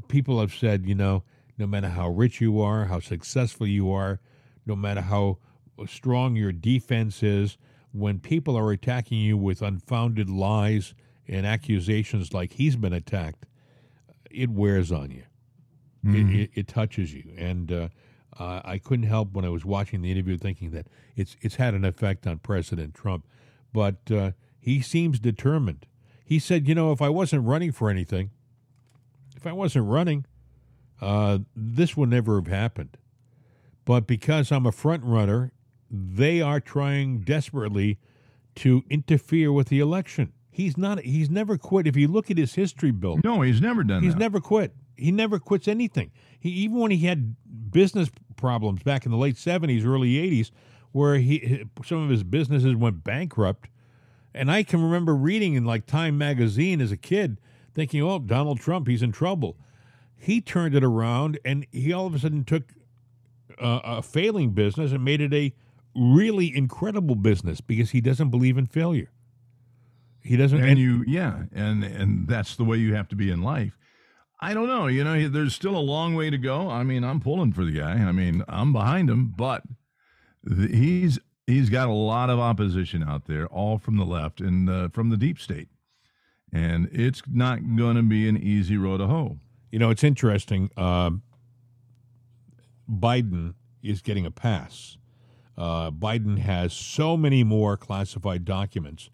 People 0.07 0.39
have 0.39 0.53
said, 0.53 0.85
you 0.85 0.95
know, 0.95 1.23
no 1.57 1.67
matter 1.67 1.89
how 1.89 2.09
rich 2.09 2.41
you 2.41 2.59
are, 2.59 2.85
how 2.85 2.99
successful 2.99 3.67
you 3.67 3.91
are, 3.91 4.19
no 4.65 4.75
matter 4.75 5.01
how 5.01 5.37
strong 5.87 6.35
your 6.35 6.51
defense 6.51 7.23
is, 7.23 7.57
when 7.91 8.19
people 8.19 8.57
are 8.57 8.71
attacking 8.71 9.19
you 9.19 9.37
with 9.37 9.61
unfounded 9.61 10.29
lies 10.29 10.93
and 11.27 11.45
accusations 11.45 12.33
like 12.33 12.53
he's 12.53 12.75
been 12.75 12.93
attacked, 12.93 13.45
it 14.29 14.49
wears 14.49 14.91
on 14.91 15.11
you. 15.11 15.23
Mm-hmm. 16.05 16.29
It, 16.29 16.39
it, 16.39 16.49
it, 16.55 16.67
touches 16.67 17.13
you. 17.13 17.31
And 17.37 17.71
uh, 17.71 17.89
uh, 18.39 18.61
I 18.63 18.77
couldn't 18.77 19.07
help 19.07 19.33
when 19.33 19.45
I 19.45 19.49
was 19.49 19.65
watching 19.65 20.01
the 20.01 20.11
interview 20.11 20.37
thinking 20.37 20.71
that 20.71 20.87
it's 21.15 21.35
it's 21.41 21.55
had 21.55 21.73
an 21.73 21.85
effect 21.85 22.25
on 22.25 22.39
President 22.39 22.95
Trump, 22.95 23.27
but 23.71 24.09
uh, 24.09 24.31
he 24.59 24.81
seems 24.81 25.19
determined. 25.19 25.85
He 26.23 26.39
said, 26.39 26.67
"You 26.67 26.73
know, 26.73 26.91
if 26.91 27.01
I 27.01 27.09
wasn't 27.09 27.45
running 27.45 27.71
for 27.71 27.89
anything, 27.89 28.31
if 29.35 29.45
I 29.45 29.51
wasn't 29.51 29.87
running, 29.87 30.25
uh, 31.01 31.39
this 31.55 31.95
would 31.97 32.09
never 32.09 32.35
have 32.35 32.47
happened. 32.47 32.97
But 33.85 34.07
because 34.07 34.51
I'm 34.51 34.65
a 34.65 34.71
front 34.71 35.03
runner, 35.03 35.51
they 35.89 36.41
are 36.41 36.59
trying 36.59 37.19
desperately 37.19 37.99
to 38.55 38.83
interfere 38.89 39.51
with 39.51 39.69
the 39.69 39.79
election. 39.79 40.33
He's 40.49 40.77
not. 40.77 40.99
He's 40.99 41.29
never 41.29 41.57
quit. 41.57 41.87
If 41.87 41.95
you 41.95 42.07
look 42.07 42.29
at 42.29 42.37
his 42.37 42.55
history, 42.55 42.91
Bill. 42.91 43.19
No, 43.23 43.41
he's 43.41 43.61
never 43.61 43.83
done. 43.83 44.03
He's 44.03 44.13
that. 44.13 44.19
never 44.19 44.39
quit. 44.41 44.75
He 44.97 45.11
never 45.11 45.39
quits 45.39 45.67
anything. 45.67 46.11
He 46.39 46.49
even 46.49 46.77
when 46.77 46.91
he 46.91 47.05
had 47.05 47.35
business 47.71 48.11
problems 48.35 48.83
back 48.83 49.05
in 49.05 49.11
the 49.11 49.17
late 49.17 49.35
70s, 49.35 49.85
early 49.85 50.13
80s, 50.13 50.51
where 50.91 51.15
he 51.15 51.65
some 51.85 52.03
of 52.03 52.09
his 52.09 52.23
businesses 52.23 52.75
went 52.75 53.03
bankrupt. 53.03 53.69
And 54.33 54.51
I 54.51 54.63
can 54.63 54.83
remember 54.83 55.15
reading 55.15 55.55
in 55.55 55.65
like 55.65 55.85
Time 55.85 56.17
magazine 56.17 56.81
as 56.81 56.91
a 56.91 56.97
kid, 56.97 57.39
thinking, 57.73 58.01
"Oh, 58.01 58.19
Donald 58.19 58.59
Trump, 58.59 58.87
he's 58.87 59.01
in 59.01 59.11
trouble." 59.11 59.57
He 60.15 60.41
turned 60.41 60.75
it 60.75 60.83
around, 60.83 61.39
and 61.43 61.65
he 61.71 61.91
all 61.93 62.05
of 62.05 62.13
a 62.13 62.19
sudden 62.19 62.43
took 62.43 62.73
a, 63.59 63.81
a 63.83 64.01
failing 64.01 64.51
business 64.51 64.91
and 64.91 65.03
made 65.03 65.21
it 65.21 65.33
a 65.33 65.53
really 65.95 66.55
incredible 66.55 67.15
business 67.15 67.61
because 67.61 67.91
he 67.91 68.01
doesn't 68.01 68.29
believe 68.29 68.57
in 68.57 68.65
failure. 68.65 69.11
He 70.21 70.37
doesn't. 70.37 70.59
And, 70.59 70.69
and 70.71 70.79
you, 70.79 71.03
yeah, 71.07 71.43
and 71.53 71.83
and 71.83 72.27
that's 72.27 72.55
the 72.55 72.63
way 72.63 72.77
you 72.77 72.93
have 72.93 73.07
to 73.09 73.15
be 73.15 73.31
in 73.31 73.41
life. 73.41 73.77
I 74.39 74.53
don't 74.53 74.67
know. 74.67 74.87
You 74.87 75.03
know, 75.03 75.27
there's 75.27 75.53
still 75.53 75.75
a 75.75 75.79
long 75.79 76.15
way 76.15 76.29
to 76.29 76.37
go. 76.37 76.69
I 76.69 76.83
mean, 76.83 77.03
I'm 77.03 77.19
pulling 77.19 77.53
for 77.53 77.63
the 77.63 77.71
guy. 77.71 77.93
I 77.93 78.11
mean, 78.11 78.43
I'm 78.47 78.73
behind 78.73 79.09
him, 79.09 79.33
but 79.35 79.63
he's 80.47 81.19
he's 81.47 81.69
got 81.69 81.87
a 81.87 81.93
lot 81.93 82.29
of 82.29 82.39
opposition 82.39 83.03
out 83.03 83.25
there, 83.25 83.47
all 83.47 83.77
from 83.77 83.97
the 83.97 84.05
left 84.05 84.41
and 84.41 84.69
uh, 84.69 84.89
from 84.89 85.09
the 85.09 85.17
deep 85.17 85.39
state, 85.39 85.69
and 86.51 86.89
it's 86.91 87.21
not 87.27 87.75
going 87.75 87.95
to 87.95 88.03
be 88.03 88.27
an 88.27 88.37
easy 88.37 88.77
road 88.77 88.97
to 88.97 89.07
hoe. 89.07 89.37
You 89.71 89.79
know, 89.79 89.89
it's 89.89 90.03
interesting. 90.03 90.69
Uh, 90.75 91.11
Biden 92.91 93.53
is 93.81 94.01
getting 94.01 94.25
a 94.25 94.31
pass. 94.31 94.97
Uh, 95.57 95.91
Biden 95.91 96.39
has 96.39 96.73
so 96.73 97.15
many 97.15 97.43
more 97.43 97.77
classified 97.77 98.45
documents 98.45 99.09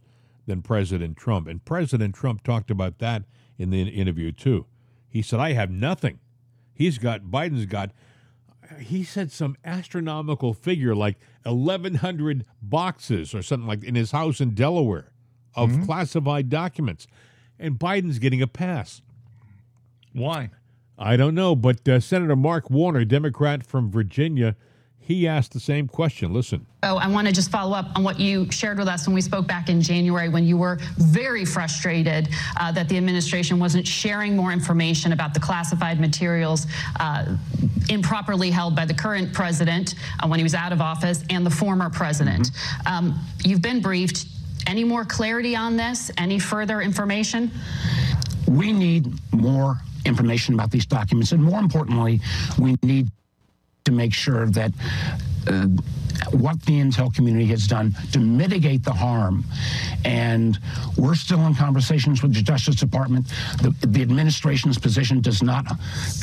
than 0.46 0.62
President 0.62 1.18
Trump, 1.18 1.48
and 1.48 1.64
President 1.64 2.16
Trump 2.16 2.44
talked 2.44 2.72
about 2.72 3.00
that 3.00 3.24
in 3.58 3.70
the 3.70 3.82
interview 3.84 4.32
too. 4.32 4.66
He 5.10 5.22
said, 5.22 5.40
I 5.40 5.54
have 5.54 5.72
nothing. 5.72 6.20
He's 6.74 6.98
got, 6.98 7.24
Biden's 7.24 7.66
got, 7.66 7.92
he 8.80 9.04
said 9.04 9.32
some 9.32 9.58
astronomical 9.66 10.54
figure 10.54 10.96
like 10.96 11.18
1,100 11.44 12.46
boxes 12.62 13.34
or 13.34 13.42
something 13.42 13.68
like 13.68 13.84
in 13.84 13.96
his 13.96 14.12
house 14.12 14.40
in 14.40 14.54
Delaware 14.54 15.12
of 15.56 15.70
mm-hmm. 15.70 15.86
classified 15.86 16.50
documents. 16.50 17.08
And 17.60 17.80
Biden's 17.80 18.20
getting 18.20 18.42
a 18.42 18.48
pass. 18.48 19.02
Why? 20.14 20.52
I 20.98 21.16
don't 21.16 21.36
know, 21.36 21.56
but 21.56 21.88
uh, 21.88 22.00
Senator 22.00 22.36
Mark 22.36 22.70
Warner, 22.70 23.06
Democrat 23.06 23.64
from 23.64 23.92
Virginia, 23.92 24.56
he 25.08 25.26
asked 25.26 25.54
the 25.54 25.60
same 25.60 25.88
question. 25.88 26.34
Listen. 26.34 26.66
Oh, 26.84 26.98
I 26.98 27.08
want 27.08 27.28
to 27.28 27.34
just 27.34 27.50
follow 27.50 27.78
up 27.78 27.96
on 27.96 28.04
what 28.04 28.20
you 28.20 28.52
shared 28.52 28.78
with 28.78 28.90
us 28.90 29.08
when 29.08 29.14
we 29.14 29.22
spoke 29.22 29.48
back 29.48 29.70
in 29.70 29.82
January 29.82 30.28
when 30.28 30.44
you 30.44 30.58
were 30.58 30.80
very 30.98 31.46
frustrated 31.46 32.28
uh, 32.60 32.74
that 32.74 32.90
the 32.90 32.98
administration 32.98 33.58
wasn't 33.58 33.88
sharing 33.88 34.36
more 34.36 34.52
information 34.52 35.14
about 35.14 35.34
the 35.34 35.40
classified 35.40 36.02
materials 36.02 36.68
uh, 37.00 37.38
improperly 37.90 38.50
held 38.52 38.76
by 38.76 38.84
the 38.84 38.94
current 38.94 39.32
president 39.34 39.96
uh, 40.22 40.28
when 40.28 40.40
he 40.40 40.44
was 40.44 40.54
out 40.54 40.74
of 40.74 40.82
office 40.82 41.24
and 41.30 41.46
the 41.46 41.52
former 41.52 41.90
president. 41.90 42.52
Mm-hmm. 42.52 42.94
Um, 42.94 43.20
you've 43.46 43.62
been 43.62 43.82
briefed. 43.82 44.26
Any 44.66 44.84
more 44.84 45.06
clarity 45.06 45.56
on 45.56 45.78
this? 45.78 46.12
Any 46.18 46.38
further 46.38 46.82
information? 46.82 47.50
We 48.48 48.72
need 48.72 49.08
more 49.32 49.80
information 50.06 50.54
about 50.54 50.72
these 50.72 50.86
documents, 50.86 51.32
and 51.32 51.44
more 51.44 51.60
importantly, 51.60 52.22
we 52.58 52.78
need 52.82 53.10
to 53.86 53.92
make 53.92 54.14
sure 54.14 54.48
that 54.48 54.72
uh, 55.48 55.68
what 56.32 56.62
the 56.64 56.74
intel 56.74 57.14
community 57.14 57.46
has 57.48 57.68
done 57.68 57.96
to 58.12 58.20
mitigate 58.20 58.84
the 58.84 58.94
harm. 58.94 59.44
And 60.06 60.58
we're 60.98 61.16
still 61.16 61.46
in 61.46 61.56
conversations 61.56 62.22
with 62.22 62.34
the 62.34 62.42
Justice 62.42 62.76
Department. 62.76 63.28
The, 63.62 63.74
the 63.88 64.02
administration's 64.02 64.78
position 64.78 65.22
does 65.22 65.44
not 65.44 65.66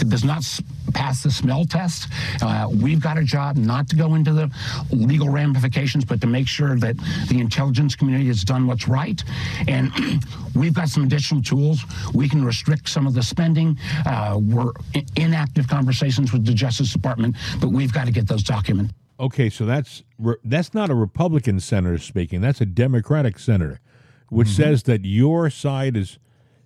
does 0.08 0.24
not 0.24 0.44
pass 0.92 1.22
the 1.22 1.30
smell 1.30 1.64
test. 1.64 2.08
Uh, 2.42 2.68
we've 2.70 3.00
got 3.00 3.18
a 3.18 3.24
job 3.24 3.56
not 3.56 3.88
to 3.88 3.96
go 3.96 4.14
into 4.14 4.32
the 4.32 4.50
legal 4.90 5.28
ramifications, 5.28 6.04
but 6.04 6.20
to 6.20 6.26
make 6.26 6.48
sure 6.48 6.76
that 6.78 6.96
the 7.28 7.40
intelligence 7.40 7.94
community 7.94 8.26
has 8.26 8.44
done 8.44 8.66
what's 8.66 8.88
right. 8.88 9.22
And 9.68 9.92
we've 10.54 10.74
got 10.74 10.88
some 10.88 11.04
additional 11.04 11.42
tools. 11.42 11.84
We 12.14 12.28
can 12.28 12.44
restrict 12.44 12.88
some 12.88 13.06
of 13.06 13.14
the 13.14 13.22
spending. 13.22 13.78
Uh, 14.06 14.38
we're 14.40 14.72
in 15.16 15.34
active 15.34 15.68
conversations 15.68 16.32
with 16.32 16.44
the 16.44 16.54
Justice 16.54 16.92
Department, 16.92 17.36
but 17.60 17.68
we've 17.68 17.92
got 17.92 18.06
to 18.06 18.12
get 18.12 18.26
those 18.26 18.42
documents. 18.42 18.92
Okay, 19.18 19.48
so 19.48 19.64
that's 19.64 20.02
that's 20.42 20.74
not 20.74 20.90
a 20.90 20.94
Republican 20.94 21.60
senator 21.60 21.98
speaking. 21.98 22.40
That's 22.40 22.60
a 22.60 22.66
Democratic 22.66 23.38
senator, 23.38 23.80
which 24.28 24.48
mm-hmm. 24.48 24.62
says 24.62 24.82
that 24.84 25.04
your 25.04 25.50
side 25.50 25.96
is 25.96 26.18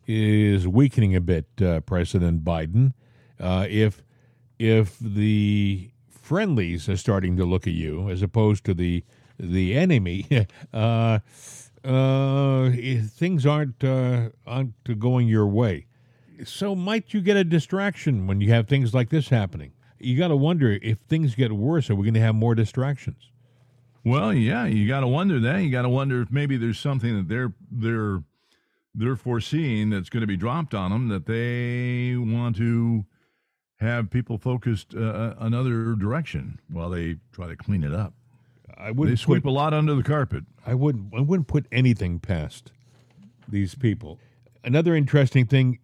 is 0.07 0.67
weakening 0.67 1.15
a 1.15 1.21
bit, 1.21 1.47
uh, 1.61 1.81
President 1.81 2.43
Biden. 2.45 2.95
Uh, 3.39 3.67
if 3.69 4.03
if 4.59 4.99
the 4.99 5.91
friendlies 6.11 6.89
are 6.89 6.97
starting 6.97 7.37
to 7.37 7.45
look 7.45 7.67
at 7.67 7.75
you 7.75 8.09
as 8.09 8.23
opposed 8.23 8.65
to 8.65 8.75
the 8.75 9.05
the 9.39 9.77
enemy, 9.77 10.27
uh, 10.73 11.19
uh, 11.85 12.71
things 12.71 13.45
aren't 13.45 13.85
uh, 13.85 14.31
aren't 14.47 14.99
going 14.99 15.29
your 15.29 15.47
way. 15.47 15.87
So 16.45 16.75
might 16.75 17.13
you 17.13 17.21
get 17.21 17.37
a 17.37 17.45
distraction 17.45 18.27
when 18.27 18.41
you 18.41 18.51
have 18.53 18.69
things 18.69 18.95
like 18.95 19.11
this 19.11 19.29
happening? 19.29 19.73
You 20.01 20.19
got 20.19 20.29
to 20.29 20.37
wonder 20.37 20.79
if 20.83 20.99
things 21.09 21.35
get 21.35 21.53
worse, 21.53 21.91
are 21.91 21.95
we 21.95 22.05
going 22.05 22.15
to 22.15 22.21
have 22.21 22.35
more 22.35 22.55
distractions? 22.55 23.31
Well, 24.05 24.33
yeah, 24.33 24.67
you 24.67 24.89
got 24.89 25.01
to 25.01 25.07
wonder 25.07 25.41
that. 25.41 25.59
You 25.59 25.71
got 25.71 25.83
to 25.83 25.89
wonder 25.89 26.23
if 26.23 26.31
maybe 26.31 26.57
there's 26.57 26.79
something 26.79 27.17
that 27.17 27.29
they're 27.29 27.53
they're 27.71 28.23
they're 28.95 29.17
foreseeing 29.17 29.91
that's 29.91 30.09
going 30.09 30.23
to 30.23 30.27
be 30.27 30.37
dropped 30.37 30.75
on 30.75 30.91
them 30.91 31.09
that 31.09 31.27
they 31.27 32.17
want 32.17 32.57
to 32.57 33.05
have 33.81 34.11
people 34.11 34.39
focused 34.39 34.95
uh, 34.95 35.01
uh 35.01 35.35
another 35.39 35.95
direction 35.95 36.59
while 36.69 36.91
they 36.91 37.17
try 37.33 37.47
to 37.49 37.57
clean 37.57 37.85
it 37.85 37.93
up. 37.93 38.15
I 38.77 38.93
would 38.93 39.09
they 39.09 39.17
sweep 39.17 39.43
put, 39.43 39.51
a 39.51 39.53
lot 39.53 39.75
under 39.75 39.95
the 39.95 40.03
carpet. 40.03 40.45
I 40.65 40.75
wouldn't. 40.75 41.13
I 41.15 41.21
wouldn't 41.21 41.49
put 41.49 41.67
anything 41.73 42.21
past 42.21 42.73
these 43.49 43.75
people. 43.75 44.19
Another 44.65 44.95
interesting 44.95 45.47
thing, 45.47 45.81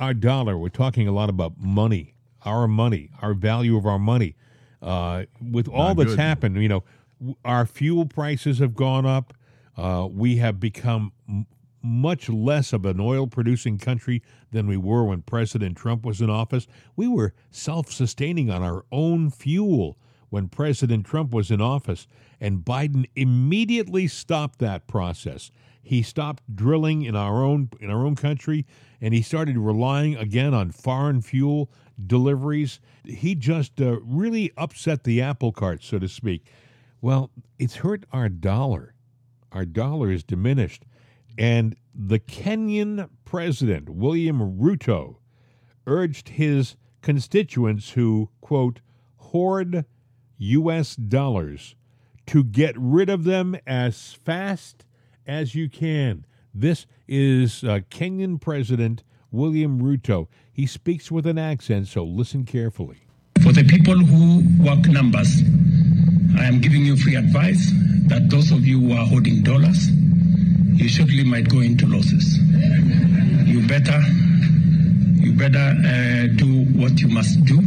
our 0.00 0.12
dollar. 0.12 0.58
We're 0.58 0.68
talking 0.68 1.06
a 1.06 1.12
lot 1.12 1.30
about 1.30 1.58
money 1.58 2.11
our 2.44 2.66
money, 2.68 3.10
our 3.20 3.34
value 3.34 3.76
of 3.76 3.86
our 3.86 3.98
money. 3.98 4.36
Uh, 4.80 5.24
with 5.40 5.68
all 5.68 5.88
Not 5.94 5.96
that's 5.98 6.10
good. 6.10 6.18
happened, 6.18 6.56
you 6.62 6.68
know, 6.68 6.84
our 7.44 7.66
fuel 7.66 8.04
prices 8.06 8.58
have 8.58 8.74
gone 8.74 9.06
up. 9.06 9.32
Uh, 9.76 10.08
we 10.10 10.36
have 10.36 10.58
become 10.58 11.12
m- 11.28 11.46
much 11.82 12.28
less 12.28 12.72
of 12.72 12.84
an 12.84 12.98
oil 13.00 13.26
producing 13.26 13.78
country 13.78 14.22
than 14.50 14.66
we 14.66 14.76
were 14.76 15.04
when 15.04 15.22
President 15.22 15.76
Trump 15.76 16.04
was 16.04 16.20
in 16.20 16.30
office. 16.30 16.66
We 16.96 17.06
were 17.08 17.32
self 17.50 17.92
sustaining 17.92 18.50
on 18.50 18.62
our 18.62 18.84
own 18.90 19.30
fuel. 19.30 19.96
when 20.30 20.48
President 20.48 21.04
Trump 21.04 21.30
was 21.30 21.50
in 21.50 21.60
office, 21.60 22.08
and 22.42 22.64
Biden 22.64 23.08
immediately 23.14 24.08
stopped 24.08 24.58
that 24.58 24.88
process. 24.88 25.52
He 25.80 26.02
stopped 26.02 26.42
drilling 26.52 27.02
in 27.02 27.14
our 27.14 27.44
own 27.44 27.70
in 27.80 27.88
our 27.88 28.04
own 28.04 28.16
country, 28.16 28.66
and 29.00 29.14
he 29.14 29.22
started 29.22 29.56
relying 29.56 30.16
again 30.16 30.52
on 30.52 30.72
foreign 30.72 31.22
fuel 31.22 31.70
deliveries. 32.04 32.80
He 33.04 33.36
just 33.36 33.80
uh, 33.80 34.00
really 34.00 34.50
upset 34.56 35.04
the 35.04 35.22
apple 35.22 35.52
cart, 35.52 35.84
so 35.84 36.00
to 36.00 36.08
speak. 36.08 36.44
Well, 37.00 37.30
it's 37.60 37.76
hurt 37.76 38.06
our 38.12 38.28
dollar. 38.28 38.94
Our 39.52 39.64
dollar 39.64 40.10
is 40.10 40.24
diminished, 40.24 40.84
and 41.38 41.76
the 41.94 42.18
Kenyan 42.18 43.08
president 43.24 43.88
William 43.88 44.58
Ruto 44.58 45.18
urged 45.86 46.30
his 46.30 46.74
constituents 47.02 47.90
who 47.90 48.30
quote 48.40 48.80
hoard 49.16 49.84
U.S. 50.38 50.96
dollars 50.96 51.76
to 52.26 52.44
get 52.44 52.74
rid 52.78 53.08
of 53.08 53.24
them 53.24 53.56
as 53.66 54.12
fast 54.12 54.84
as 55.26 55.54
you 55.54 55.68
can. 55.68 56.24
This 56.54 56.86
is 57.08 57.64
uh, 57.64 57.80
Kenyan 57.90 58.40
President 58.40 59.02
William 59.30 59.80
Ruto. 59.80 60.28
He 60.52 60.66
speaks 60.66 61.10
with 61.10 61.26
an 61.26 61.38
accent, 61.38 61.88
so 61.88 62.04
listen 62.04 62.44
carefully. 62.44 62.98
For 63.42 63.52
the 63.52 63.64
people 63.64 63.98
who 63.98 64.44
work 64.62 64.86
numbers, 64.86 65.42
I 66.38 66.44
am 66.44 66.60
giving 66.60 66.84
you 66.84 66.96
free 66.96 67.16
advice 67.16 67.70
that 68.06 68.28
those 68.28 68.52
of 68.52 68.66
you 68.66 68.80
who 68.80 68.92
are 68.92 69.06
holding 69.06 69.42
dollars, 69.42 69.90
you 69.90 70.88
surely 70.88 71.24
might 71.24 71.48
go 71.48 71.60
into 71.60 71.86
losses. 71.86 72.38
You 73.46 73.66
better, 73.66 74.00
you 75.16 75.32
better 75.32 75.58
uh, 75.58 76.26
do 76.36 76.64
what 76.78 77.00
you 77.00 77.08
must 77.08 77.44
do 77.44 77.60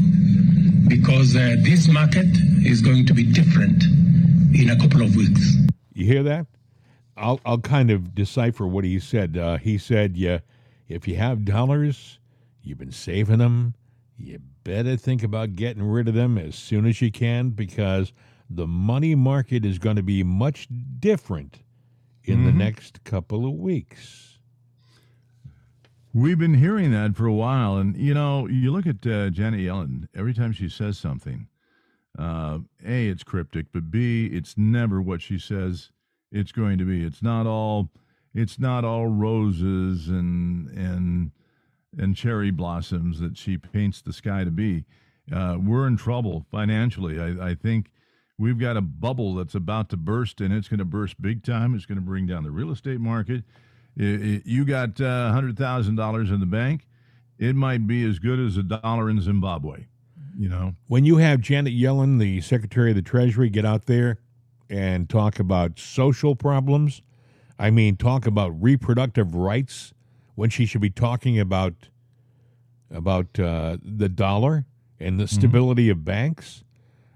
because 0.88 1.36
uh, 1.36 1.56
this 1.60 1.88
market 1.88 2.28
is 2.64 2.82
going 2.82 3.06
to 3.08 3.14
be 3.14 3.24
different 3.24 3.84
in 4.54 4.70
a 4.70 4.78
couple 4.78 5.02
of 5.02 5.16
weeks. 5.16 5.56
You 5.94 6.06
hear 6.06 6.24
that? 6.24 6.48
I'll 7.18 7.40
I'll 7.46 7.60
kind 7.60 7.92
of 7.92 8.14
decipher 8.14 8.68
what 8.68 8.84
he 8.84 9.00
said. 9.00 9.38
Uh, 9.38 9.58
he 9.58 9.78
said, 9.78 10.18
"Yeah, 10.18 10.40
if 10.88 11.08
you 11.08 11.16
have 11.16 11.46
dollars, 11.46 12.20
you've 12.62 12.78
been 12.78 12.92
saving 12.92 13.40
them. 13.40 13.74
You 14.18 14.40
better 14.64 14.98
think 14.98 15.24
about 15.24 15.56
getting 15.56 15.84
rid 15.84 16.08
of 16.08 16.14
them 16.14 16.38
as 16.38 16.56
soon 16.56 16.86
as 16.86 17.02
you 17.02 17.12
can 17.12 17.50
because 17.50 18.14
the 18.50 18.68
money 18.68 19.16
market 19.16 19.66
is 19.66 19.80
going 19.80 19.96
to 19.96 20.04
be 20.04 20.24
much 20.24 20.68
different 21.00 21.60
in 22.24 22.38
mm-hmm. 22.38 22.46
the 22.46 22.52
next 22.52 23.04
couple 23.04 23.46
of 23.46 23.54
weeks." 23.54 24.38
We've 26.14 26.40
been 26.40 26.54
hearing 26.54 26.92
that 26.92 27.18
for 27.18 27.26
a 27.26 27.34
while, 27.34 27.76
and 27.76 27.98
you 27.98 28.14
know, 28.14 28.48
you 28.48 28.72
look 28.72 28.88
at 28.88 29.06
uh, 29.06 29.30
Janet 29.32 29.60
Yellen. 29.60 30.08
Every 30.16 30.34
time 30.34 30.54
she 30.54 30.70
says 30.70 30.98
something, 30.98 31.50
uh, 32.18 32.60
a 32.86 33.08
it's 33.08 33.24
cryptic, 33.24 33.68
but 33.74 33.92
b 33.92 34.28
it's 34.28 34.58
never 34.58 35.02
what 35.02 35.22
she 35.22 35.38
says 35.38 35.92
it's 36.32 36.52
going 36.52 36.78
to 36.78 36.86
be. 36.86 37.04
It's 37.04 37.22
not 37.22 37.48
all 37.48 37.90
it's 38.34 38.60
not 38.60 38.84
all 38.84 39.08
roses 39.08 40.08
and 40.08 40.70
and 40.70 41.32
and 41.98 42.16
cherry 42.16 42.52
blossoms 42.52 43.20
that 43.20 43.38
she 43.38 43.58
paints 43.58 44.02
the 44.02 44.14
sky 44.14 44.44
to 44.44 44.52
be. 44.52 44.86
Uh, 45.32 45.58
we're 45.60 45.88
in 45.88 45.98
trouble 45.98 46.46
financially. 46.52 47.20
I, 47.20 47.52
I, 47.52 47.56
think 47.56 47.90
we've 48.38 48.60
got 48.60 48.78
a 48.78 48.82
bubble 48.82 49.36
that's 49.36 49.56
about 49.56 49.90
to 49.90 49.98
burst, 49.98 50.42
and 50.42 50.54
it's 50.54 50.68
going 50.68 50.80
to 50.80 50.86
burst 50.86 51.22
big 51.22 51.44
time. 51.44 51.74
It's 51.74 51.86
going 51.86 51.98
to 51.98 52.04
bring 52.04 52.28
down 52.28 52.44
the 52.44 52.52
real 52.52 52.70
estate 52.70 53.00
market. 53.00 53.44
It, 53.96 54.22
it, 54.22 54.46
you 54.46 54.66
got 54.66 55.00
uh, 55.02 55.32
hundred 55.32 55.58
thousand 55.58 55.96
dollars 55.96 56.30
in 56.30 56.42
the 56.42 56.46
bank, 56.46 56.86
it 57.40 57.56
might 57.56 57.88
be 57.88 58.04
as 58.04 58.20
good 58.20 58.40
as 58.40 58.58
a 58.58 58.64
dollar 58.64 59.10
in 59.10 59.22
Zimbabwe. 59.22 59.86
You 60.38 60.50
know, 60.50 60.76
when 60.88 61.06
you 61.06 61.18
have 61.18 61.40
Janet 61.40 61.74
Yellen, 61.74 62.20
the 62.20 62.42
Secretary 62.42 62.90
of 62.92 62.96
the 62.96 63.02
Treasury, 63.02 63.50
get 63.50 63.66
out 63.66 63.86
there 63.86 64.20
and 64.70 65.10
talk 65.10 65.40
about 65.40 65.80
social 65.80 66.36
problems. 66.36 67.02
I 67.58 67.70
mean, 67.72 67.96
talk 67.96 68.26
about 68.26 68.50
reproductive 68.62 69.34
rights 69.34 69.94
when 70.36 70.50
she 70.50 70.66
should 70.66 70.82
be 70.82 70.90
talking 70.90 71.40
about 71.40 71.74
about 72.92 73.40
uh, 73.40 73.78
the 73.82 74.10
dollar 74.10 74.66
and 75.00 75.20
the 75.20 75.24
mm-hmm. 75.24 75.36
stability 75.36 75.86
mm-hmm. 75.86 76.00
of 76.00 76.06
banks. 76.06 76.64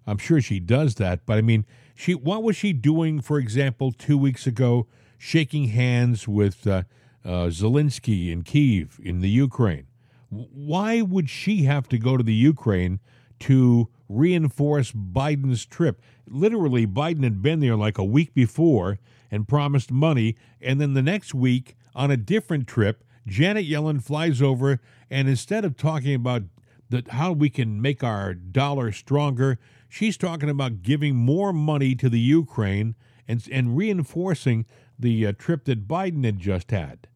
I'm 0.07 0.17
sure 0.17 0.41
she 0.41 0.59
does 0.59 0.95
that, 0.95 1.25
but 1.25 1.37
I 1.37 1.41
mean, 1.41 1.65
she 1.93 2.15
what 2.15 2.41
was 2.41 2.55
she 2.55 2.71
doing, 2.71 3.21
for 3.21 3.37
example, 3.37 3.91
two 3.91 4.17
weeks 4.17 4.47
ago, 4.47 4.87
shaking 5.17 5.65
hands 5.65 6.27
with 6.27 6.65
uh, 6.65 6.83
uh, 7.25 7.47
Zelensky 7.47 8.31
in 8.31 8.43
Kiev 8.43 8.99
in 9.03 9.19
the 9.19 9.29
Ukraine? 9.29 9.88
Why 10.29 11.01
would 11.01 11.29
she 11.29 11.63
have 11.63 11.89
to 11.89 11.97
go 11.97 12.17
to 12.17 12.23
the 12.23 12.33
Ukraine 12.33 12.99
to 13.41 13.89
reinforce 14.07 14.91
Biden's 14.91 15.65
trip? 15.65 16.01
literally 16.31 16.85
Biden 16.85 17.23
had 17.23 17.41
been 17.41 17.59
there 17.59 17.75
like 17.75 17.97
a 17.97 18.03
week 18.03 18.33
before 18.33 18.99
and 19.31 19.47
promised 19.47 19.91
money, 19.91 20.35
and 20.61 20.79
then 20.79 20.93
the 20.93 21.01
next 21.01 21.33
week 21.33 21.75
on 21.95 22.11
a 22.11 22.17
different 22.17 22.67
trip, 22.67 23.03
Janet 23.27 23.67
Yellen 23.67 24.01
flies 24.01 24.41
over 24.41 24.79
and 25.09 25.27
instead 25.27 25.65
of 25.65 25.77
talking 25.77 26.15
about 26.15 26.43
the, 26.89 27.03
how 27.09 27.31
we 27.31 27.49
can 27.49 27.81
make 27.81 28.03
our 28.03 28.33
dollar 28.33 28.91
stronger, 28.91 29.59
she's 29.87 30.17
talking 30.17 30.49
about 30.49 30.81
giving 30.81 31.15
more 31.15 31.53
money 31.53 31.93
to 31.95 32.09
the 32.09 32.19
Ukraine 32.19 32.95
and 33.27 33.47
and 33.51 33.77
reinforcing 33.77 34.65
the 34.97 35.27
uh, 35.27 35.33
trip 35.37 35.65
that 35.65 35.87
Biden 35.87 36.25
had 36.25 36.39
just 36.39 36.71
had. 36.71 37.07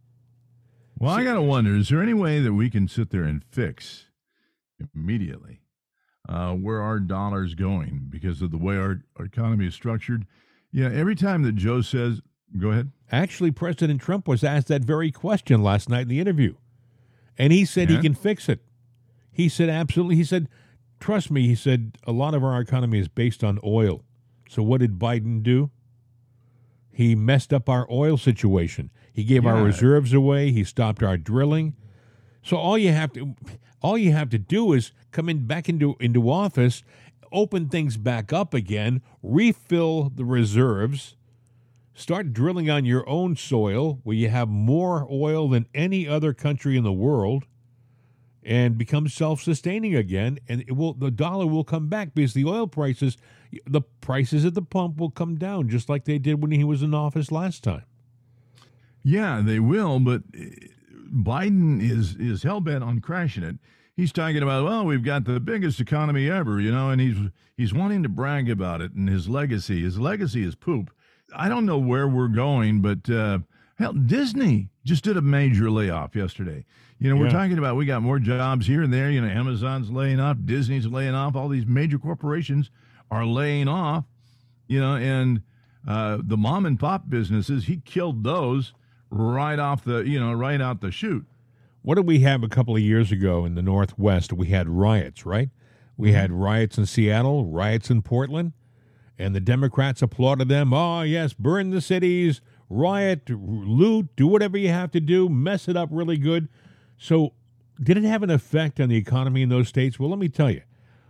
Well, 0.98 1.12
I 1.12 1.24
got 1.24 1.34
to 1.34 1.42
wonder: 1.42 1.76
is 1.76 1.90
there 1.90 2.02
any 2.02 2.14
way 2.14 2.40
that 2.40 2.54
we 2.54 2.70
can 2.70 2.88
sit 2.88 3.10
there 3.10 3.24
and 3.24 3.44
fix 3.44 4.06
immediately 4.96 5.62
uh, 6.28 6.54
where 6.54 6.82
our 6.82 7.00
dollar's 7.00 7.56
going 7.56 8.08
because 8.10 8.42
of 8.42 8.52
the 8.52 8.58
way 8.58 8.78
our, 8.78 9.04
our 9.18 9.26
economy 9.26 9.68
is 9.68 9.74
structured. 9.74 10.26
Yeah, 10.72 10.90
every 10.92 11.16
time 11.16 11.44
that 11.44 11.56
Joe 11.56 11.82
says, 11.82 12.22
go 12.58 12.72
ahead. 12.72 12.92
Actually, 13.12 13.52
President 13.52 14.02
Trump 14.02 14.28
was 14.28 14.44
asked 14.44 14.68
that 14.68 14.84
very 14.84 15.12
question 15.12 15.62
last 15.62 15.90
night 15.90 16.04
in 16.04 16.08
the 16.08 16.20
interview, 16.20 16.56
and 17.38 17.54
he 17.54 17.66
said 17.66 17.90
he 17.90 18.00
can 18.00 18.16
fix 18.16 18.50
it. 18.50 18.64
He 19.32 19.50
said, 19.50 19.70
absolutely. 19.70 20.16
He 20.16 20.24
said, 20.24 20.48
trust 21.00 21.30
me, 21.30 21.48
he 21.48 21.56
said, 21.56 21.98
a 22.06 22.12
lot 22.12 22.34
of 22.34 22.44
our 22.44 22.60
economy 22.60 23.00
is 23.00 23.08
based 23.08 23.44
on 23.44 23.60
oil. 23.64 24.04
So 24.50 24.64
what 24.64 24.82
did 24.82 25.00
Biden 25.00 25.44
do? 25.44 25.70
He 26.92 27.16
messed 27.16 27.52
up 27.52 27.70
our 27.70 27.88
oil 27.92 28.18
situation. 28.18 28.92
He 29.14 29.24
gave 29.24 29.44
yeah. 29.44 29.52
our 29.52 29.64
reserves 29.64 30.12
away. 30.12 30.52
He 30.52 30.64
stopped 30.64 31.04
our 31.04 31.18
drilling. 31.18 31.76
So 32.42 32.58
all 32.58 32.78
you 32.78 32.92
have 32.92 33.14
to 33.14 33.36
all 33.82 33.98
you 33.98 34.12
have 34.12 34.30
to 34.32 34.40
do 34.40 34.74
is 34.74 34.92
come 35.12 35.30
in 35.30 35.46
back 35.46 35.70
into 35.70 35.96
into 36.00 36.30
office, 36.30 36.84
open 37.32 37.70
things 37.70 37.96
back 37.96 38.34
up 38.34 38.54
again, 38.54 39.02
refill 39.22 40.10
the 40.10 40.26
reserves, 40.26 41.16
start 41.94 42.34
drilling 42.34 42.70
on 42.70 42.86
your 42.86 43.08
own 43.08 43.36
soil 43.36 44.00
where 44.04 44.16
you 44.16 44.30
have 44.30 44.50
more 44.50 45.08
oil 45.12 45.48
than 45.48 45.68
any 45.74 46.08
other 46.08 46.34
country 46.34 46.76
in 46.76 46.84
the 46.84 46.92
world 46.92 47.46
and 48.46 48.78
become 48.78 49.08
self-sustaining 49.08 49.96
again 49.96 50.38
and 50.50 50.62
it 50.62 50.74
will 50.74 50.94
the 50.94 51.12
dollar 51.12 51.48
will 51.48 51.64
come 51.64 51.88
back 51.88 52.14
because 52.14 52.34
the 52.34 52.44
oil 52.44 52.68
prices 52.68 53.16
the 53.68 53.82
prices 54.02 54.44
at 54.44 54.54
the 54.54 54.62
pump 54.62 54.98
will 54.98 55.12
come 55.12 55.38
down 55.38 55.70
just 55.70 55.88
like 55.88 56.04
they 56.06 56.18
did 56.18 56.42
when 56.42 56.52
he 56.52 56.64
was 56.64 56.82
in 56.82 56.94
office 56.94 57.32
last 57.32 57.64
time. 57.64 57.84
Yeah, 59.04 59.42
they 59.44 59.60
will, 59.60 60.00
but 60.00 60.24
Biden 60.32 61.82
is 61.82 62.16
is 62.16 62.44
hell 62.44 62.62
bent 62.62 62.84
on 62.84 63.02
crashing 63.02 63.44
it. 63.44 63.58
He's 63.96 64.12
talking 64.12 64.42
about, 64.42 64.66
well, 64.66 64.86
we've 64.86 65.04
got 65.04 65.26
the 65.26 65.40
biggest 65.40 65.80
economy 65.80 66.30
ever, 66.30 66.60
you 66.60 66.72
know, 66.72 66.90
and 66.90 67.00
he's 67.00 67.18
he's 67.56 67.74
wanting 67.74 68.02
to 68.04 68.10
brag 68.10 68.50
about 68.50 68.82
it 68.82 68.94
and 68.94 69.08
his 69.08 69.30
legacy. 69.30 69.84
His 69.84 70.00
legacy 70.00 70.44
is 70.44 70.56
poop. 70.56 70.92
I 71.36 71.50
don't 71.50 71.66
know 71.66 71.78
where 71.78 72.08
we're 72.08 72.28
going, 72.28 72.82
but 72.82 73.10
uh, 73.10 73.40
hell, 73.78 73.94
Disney 73.94 74.70
just 74.84 75.04
did 75.04 75.18
a 75.18 75.22
major 75.22 75.70
layoff 75.70 76.16
yesterday. 76.16 76.66
You 77.00 77.10
know, 77.10 77.18
we're 77.18 77.32
talking 77.32 77.58
about 77.58 77.76
we 77.76 77.86
got 77.86 78.02
more 78.02 78.18
jobs 78.18 78.66
here 78.66 78.82
and 78.82 78.94
there. 78.94 79.12
You 79.12 79.20
know, 79.20 79.28
Amazon's 79.28 79.92
laying 79.92 80.22
off, 80.22 80.38
Disney's 80.46 80.88
laying 80.88 81.14
off, 81.14 81.36
all 81.36 81.50
these 81.50 81.66
major 81.66 82.00
corporations 82.00 82.72
are 83.12 83.26
laying 83.26 83.68
off. 83.68 84.06
You 84.68 84.80
know, 84.80 84.96
and 84.96 85.42
uh, 85.86 86.20
the 86.24 86.38
mom 86.38 86.66
and 86.66 86.80
pop 86.80 87.10
businesses, 87.10 87.66
he 87.66 87.78
killed 87.78 88.24
those 88.24 88.74
right 89.14 89.60
off 89.60 89.84
the 89.84 90.00
you 90.00 90.20
know 90.20 90.34
right 90.34 90.60
out 90.60 90.82
the 90.82 90.92
chute. 90.92 91.26
What 91.82 91.96
did 91.96 92.08
we 92.08 92.20
have 92.20 92.44
a 92.44 92.50
couple 92.50 92.76
of 92.76 92.82
years 92.82 93.12
ago 93.12 93.46
in 93.46 93.56
the 93.56 93.62
Northwest? 93.62 94.32
We 94.32 94.48
had 94.48 94.70
riots, 94.70 95.26
right? 95.26 95.50
We 95.98 96.10
mm-hmm. 96.10 96.18
had 96.18 96.32
riots 96.32 96.78
in 96.78 96.86
Seattle, 96.86 97.46
riots 97.46 97.90
in 97.90 98.02
Portland, 98.02 98.54
and 99.20 99.36
the 99.36 99.42
Democrats 99.42 100.02
applauded 100.02 100.48
them. 100.48 100.74
Oh 100.74 101.02
yes, 101.02 101.34
burn 101.34 101.70
the 101.70 101.82
cities, 101.82 102.42
riot, 102.70 103.30
loot, 103.30 104.10
do 104.16 104.28
whatever 104.28 104.58
you 104.58 104.70
have 104.70 104.92
to 104.92 105.00
do, 105.00 105.30
mess 105.30 105.68
it 105.68 105.78
up 105.78 105.90
really 105.92 106.18
good. 106.18 106.48
So, 106.98 107.34
did 107.82 107.98
it 107.98 108.04
have 108.04 108.24
an 108.24 108.30
effect 108.30 108.80
on 108.80 108.90
the 108.90 108.96
economy 108.96 109.42
in 109.42 109.50
those 109.50 109.68
states? 109.68 110.00
Well, 110.00 110.10
let 110.10 110.20
me 110.20 110.30
tell 110.30 110.50
you. 110.50 110.62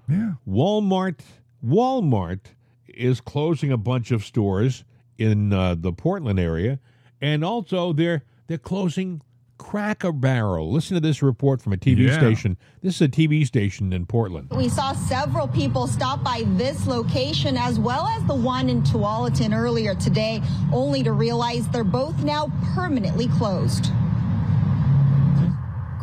Yeah. 0.09 0.33
Walmart, 0.47 1.19
Walmart 1.65 2.39
is 2.87 3.21
closing 3.21 3.71
a 3.71 3.77
bunch 3.77 4.11
of 4.11 4.25
stores 4.25 4.83
in 5.17 5.53
uh, 5.53 5.75
the 5.75 5.93
Portland 5.93 6.39
area 6.39 6.79
and 7.23 7.43
also 7.43 7.93
they're 7.93 8.23
they're 8.47 8.57
closing 8.57 9.21
Cracker 9.57 10.11
Barrel. 10.11 10.71
Listen 10.71 10.95
to 10.95 10.99
this 10.99 11.21
report 11.23 11.61
from 11.61 11.71
a 11.71 11.77
TV 11.77 12.07
Yeah. 12.07 12.17
station. 12.19 12.57
This 12.81 12.95
is 12.95 13.01
a 13.01 13.07
TV 13.07 13.45
station 13.45 13.93
in 13.93 14.05
Portland. 14.05 14.49
We 14.51 14.67
saw 14.67 14.91
several 14.91 15.47
people 15.47 15.87
stop 15.87 16.21
by 16.21 16.43
this 16.57 16.85
location 16.85 17.55
as 17.55 17.79
well 17.79 18.05
as 18.07 18.25
the 18.25 18.35
one 18.35 18.67
in 18.69 18.81
Tualatin 18.81 19.55
earlier 19.55 19.95
today, 19.95 20.41
only 20.73 21.01
to 21.03 21.13
realize 21.13 21.65
they're 21.69 21.85
both 21.85 22.21
now 22.23 22.51
permanently 22.75 23.27
closed. 23.29 23.89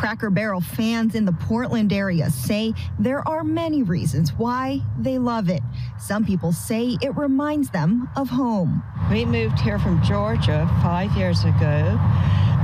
Cracker 0.00 0.30
Barrel 0.30 0.62
fans 0.62 1.14
in 1.14 1.26
the 1.26 1.32
Portland 1.32 1.92
area 1.92 2.30
say 2.30 2.72
there 2.98 3.20
are 3.28 3.44
many 3.44 3.82
reasons 3.82 4.30
why 4.30 4.80
they 4.98 5.18
love 5.18 5.50
it. 5.50 5.60
Some 5.98 6.24
people 6.24 6.52
say 6.52 6.96
it 7.02 7.14
reminds 7.18 7.68
them 7.68 8.08
of 8.16 8.30
home. 8.30 8.82
We 9.10 9.26
moved 9.26 9.60
here 9.60 9.78
from 9.78 10.02
Georgia 10.02 10.66
five 10.80 11.14
years 11.18 11.44
ago, 11.44 11.98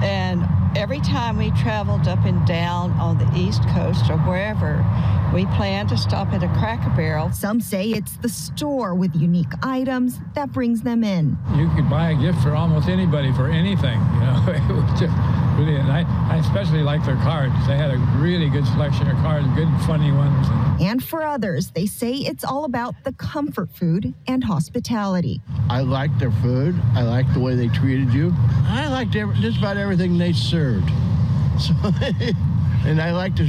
and 0.03 0.49
every 0.77 1.01
time 1.01 1.39
we 1.39 1.51
traveled 1.53 2.07
up 2.07 2.23
and 2.27 2.47
down 2.47 2.93
on 2.93 3.17
the 3.17 3.29
East 3.35 3.67
Coast 3.71 4.11
or 4.11 4.19
wherever, 4.19 4.85
we 5.33 5.47
planned 5.57 5.89
to 5.89 5.97
stop 5.97 6.29
at 6.35 6.43
a 6.43 6.49
Cracker 6.49 6.91
Barrel. 6.91 7.33
Some 7.33 7.61
say 7.61 7.91
it's 7.91 8.19
the 8.19 8.29
store 8.29 8.95
with 8.95 9.17
unique 9.17 9.53
items 9.63 10.21
that 10.35 10.53
brings 10.53 10.83
them 10.83 11.03
in. 11.03 11.39
you 11.57 11.71
could 11.75 11.89
buy 11.89 12.11
a 12.11 12.15
gift 12.15 12.43
for 12.43 12.55
almost 12.55 12.89
anybody 12.89 13.33
for 13.33 13.49
anything. 13.49 13.99
You 13.99 14.21
know, 14.21 14.45
it 14.49 14.73
was 14.73 15.01
just 15.01 15.17
really. 15.57 15.77
And 15.77 15.91
I, 15.91 16.05
I 16.31 16.37
especially 16.37 16.83
like 16.83 17.05
their 17.07 17.17
cards. 17.17 17.55
They 17.67 17.77
had 17.77 17.91
a 17.91 17.99
really 18.21 18.51
good 18.51 18.67
selection 18.67 19.09
of 19.09 19.17
cards, 19.19 19.47
good 19.57 19.73
funny 19.87 20.13
ones. 20.13 20.47
And 20.49 20.66
And 20.81 21.03
for 21.03 21.23
others, 21.23 21.71
they 21.71 21.87
say 21.87 22.13
it's 22.13 22.45
all 22.45 22.65
about 22.65 22.95
the 23.05 23.13
comfort 23.13 23.71
food 23.75 24.15
and 24.27 24.45
hospitality. 24.45 25.41
I 25.71 25.81
liked 25.81 26.19
their 26.19 26.31
food. 26.31 26.75
I 26.95 27.03
liked 27.03 27.33
the 27.33 27.41
way 27.41 27.55
they 27.55 27.69
treated 27.69 28.13
you. 28.13 28.33
I 28.67 28.89
liked 28.89 29.17
every, 29.17 29.35
just 29.37 29.59
about 29.59 29.77
everything 29.77 30.19
they 30.19 30.33
served. 30.33 30.91
So, 31.57 31.73
and 32.85 33.01
I 33.01 33.13
liked 33.13 33.41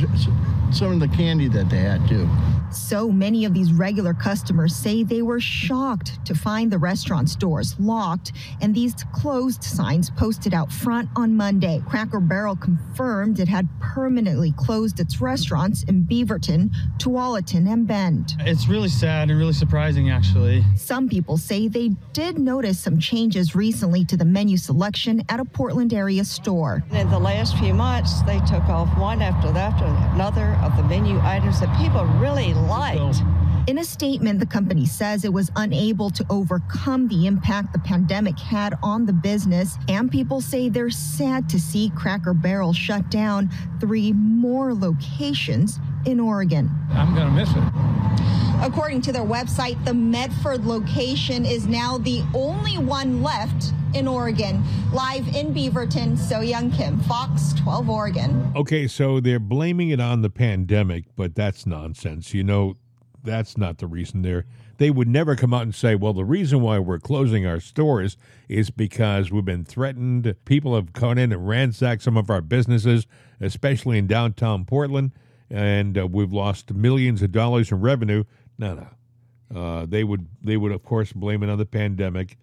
some 0.72 0.94
of 0.94 1.00
the 1.02 1.10
candy 1.10 1.50
that 1.50 1.70
they 1.70 1.80
had 1.80 2.08
too. 2.08 2.26
So 2.72 3.10
many 3.12 3.46
of 3.46 3.54
these 3.54 3.72
regular 3.72 4.14
customers 4.14 4.76
say 4.76 5.04
they 5.04 5.22
were 5.22 5.40
shocked 5.40 6.24
to 6.26 6.36
find 6.36 6.72
the 6.72 6.78
restaurant's 6.78 7.36
doors 7.36 7.76
locked 7.80 8.34
and 8.62 8.74
these 8.76 8.94
closed 9.14 9.64
signs 9.64 10.10
posted 10.12 10.54
out 10.54 10.72
front 10.72 11.10
on 11.16 11.36
Monday. 11.36 11.82
Cracker 11.88 12.20
Barrel 12.20 12.56
confirmed 12.56 13.40
it 13.40 13.48
had 13.48 13.68
permanently 13.80 14.52
closed 14.58 15.00
its 15.00 15.22
restaurants 15.22 15.84
in 15.84 16.04
Beaverton, 16.06 16.70
Tualatin, 16.98 17.72
and 17.72 17.88
Bend. 17.88 18.36
It's 18.40 18.68
really 18.68 18.90
sad 18.90 19.30
and 19.30 19.40
really 19.40 19.54
surprising, 19.54 20.10
actually. 20.10 20.64
Some 20.76 21.08
people 21.08 21.38
say 21.38 21.68
they 21.68 21.90
did 22.14 22.38
notice 22.38 22.80
some 22.80 23.00
changes 23.00 23.56
recently 23.56 24.04
to 24.06 24.18
the 24.18 24.26
menu 24.26 24.58
selection 24.58 25.24
at 25.30 25.40
a 25.40 25.46
Portland 25.46 25.94
area 25.94 26.24
store. 26.26 26.84
In 26.92 27.10
the 27.10 27.20
last 27.20 27.58
few 27.58 27.74
months, 27.74 28.22
they 28.24 28.40
took 28.42 28.64
off 28.70 28.96
one 28.98 29.22
after 29.22 29.52
the- 29.52 29.60
after 29.60 29.86
another 30.14 30.58
of 30.64 30.76
the 30.78 30.84
menu 30.84 31.20
items 31.22 31.60
that 31.60 31.76
people 31.78 32.06
really 32.20 32.54
liked. 32.68 33.22
In 33.68 33.80
a 33.80 33.84
statement, 33.84 34.40
the 34.40 34.46
company 34.46 34.86
says 34.86 35.26
it 35.26 35.34
was 35.34 35.52
unable 35.58 36.10
to 36.12 36.26
overcome 36.30 37.10
the 37.10 37.28
impact 37.28 37.74
the 37.74 37.80
pandemic 37.80 38.40
had 38.40 38.76
on 38.82 39.06
the 39.06 39.12
business, 39.12 39.78
and 39.90 40.10
people 40.10 40.40
say 40.40 40.70
they're 40.70 40.90
sad 40.90 41.50
to 41.50 41.60
see 41.60 41.92
Cracker 41.94 42.34
Barrel 42.34 42.72
shut 42.72 43.10
down 43.12 43.50
three 43.82 44.14
more 44.14 44.74
locations 44.74 45.80
in 46.06 46.22
Oregon. 46.22 46.72
I'm 46.92 47.14
going 47.14 47.28
to 47.28 47.34
miss 47.34 47.50
it. 47.50 48.66
According 48.66 49.02
to 49.02 49.12
their 49.12 49.26
website, 49.26 49.84
the 49.84 49.94
Medford 49.94 50.66
location 50.66 51.46
is 51.46 51.68
now 51.68 51.98
the 51.98 52.24
only 52.34 52.78
one 52.78 53.22
left 53.22 53.74
in 53.98 54.08
Oregon. 54.08 54.64
Live 54.94 55.28
in 55.36 55.54
Beaverton, 55.54 56.18
So 56.18 56.40
Young 56.40 56.72
Kim, 56.72 57.00
Fox 57.02 57.54
12 57.54 57.90
Oregon. 57.90 58.52
Okay, 58.56 58.88
so 58.88 59.20
they're 59.20 59.40
blaming 59.40 59.90
it 59.90 60.00
on 60.00 60.22
the 60.22 60.30
pandemic, 60.30 61.06
but 61.16 61.34
that's 61.34 61.66
nonsense. 61.66 62.34
You 62.34 62.44
know, 62.44 62.76
that's 63.24 63.58
not 63.58 63.80
the 63.80 63.88
reason 63.88 64.22
they're 64.22 64.46
they 64.78 64.92
would 64.92 65.08
never 65.08 65.36
come 65.36 65.56
out 65.56 65.64
and 65.64 65.74
say, 65.74 65.96
well, 65.96 66.14
the 66.14 66.24
reason 66.24 66.62
why 66.62 66.78
we're 66.78 67.00
closing 67.00 67.48
our 67.48 67.60
stores 67.60 68.16
is 68.48 68.70
because 68.70 69.32
we've 69.32 69.44
been 69.44 69.66
threatened. 69.66 70.36
People 70.46 70.76
have 70.76 70.94
come 70.94 71.18
in 71.18 71.32
and 71.32 71.48
ransacked 71.48 72.04
some 72.04 72.16
of 72.16 72.30
our 72.30 72.42
businesses, 72.42 73.08
especially 73.42 73.98
in 73.98 74.06
downtown 74.06 74.66
Portland, 74.66 75.14
and 75.50 75.98
uh, 75.98 76.06
we've 76.06 76.32
lost 76.32 76.74
millions 76.76 77.24
of 77.24 77.32
dollars 77.32 77.72
in 77.72 77.82
revenue. 77.82 78.24
No, 78.60 78.76
no. 78.76 79.60
Uh, 79.60 79.86
they 79.88 80.04
would 80.04 80.28
they 80.44 80.58
would 80.58 80.74
of 80.74 80.84
course 80.84 81.14
blame 81.14 81.42
it 81.42 81.50
on 81.50 81.58
the 81.58 81.66
pandemic. 81.66 82.38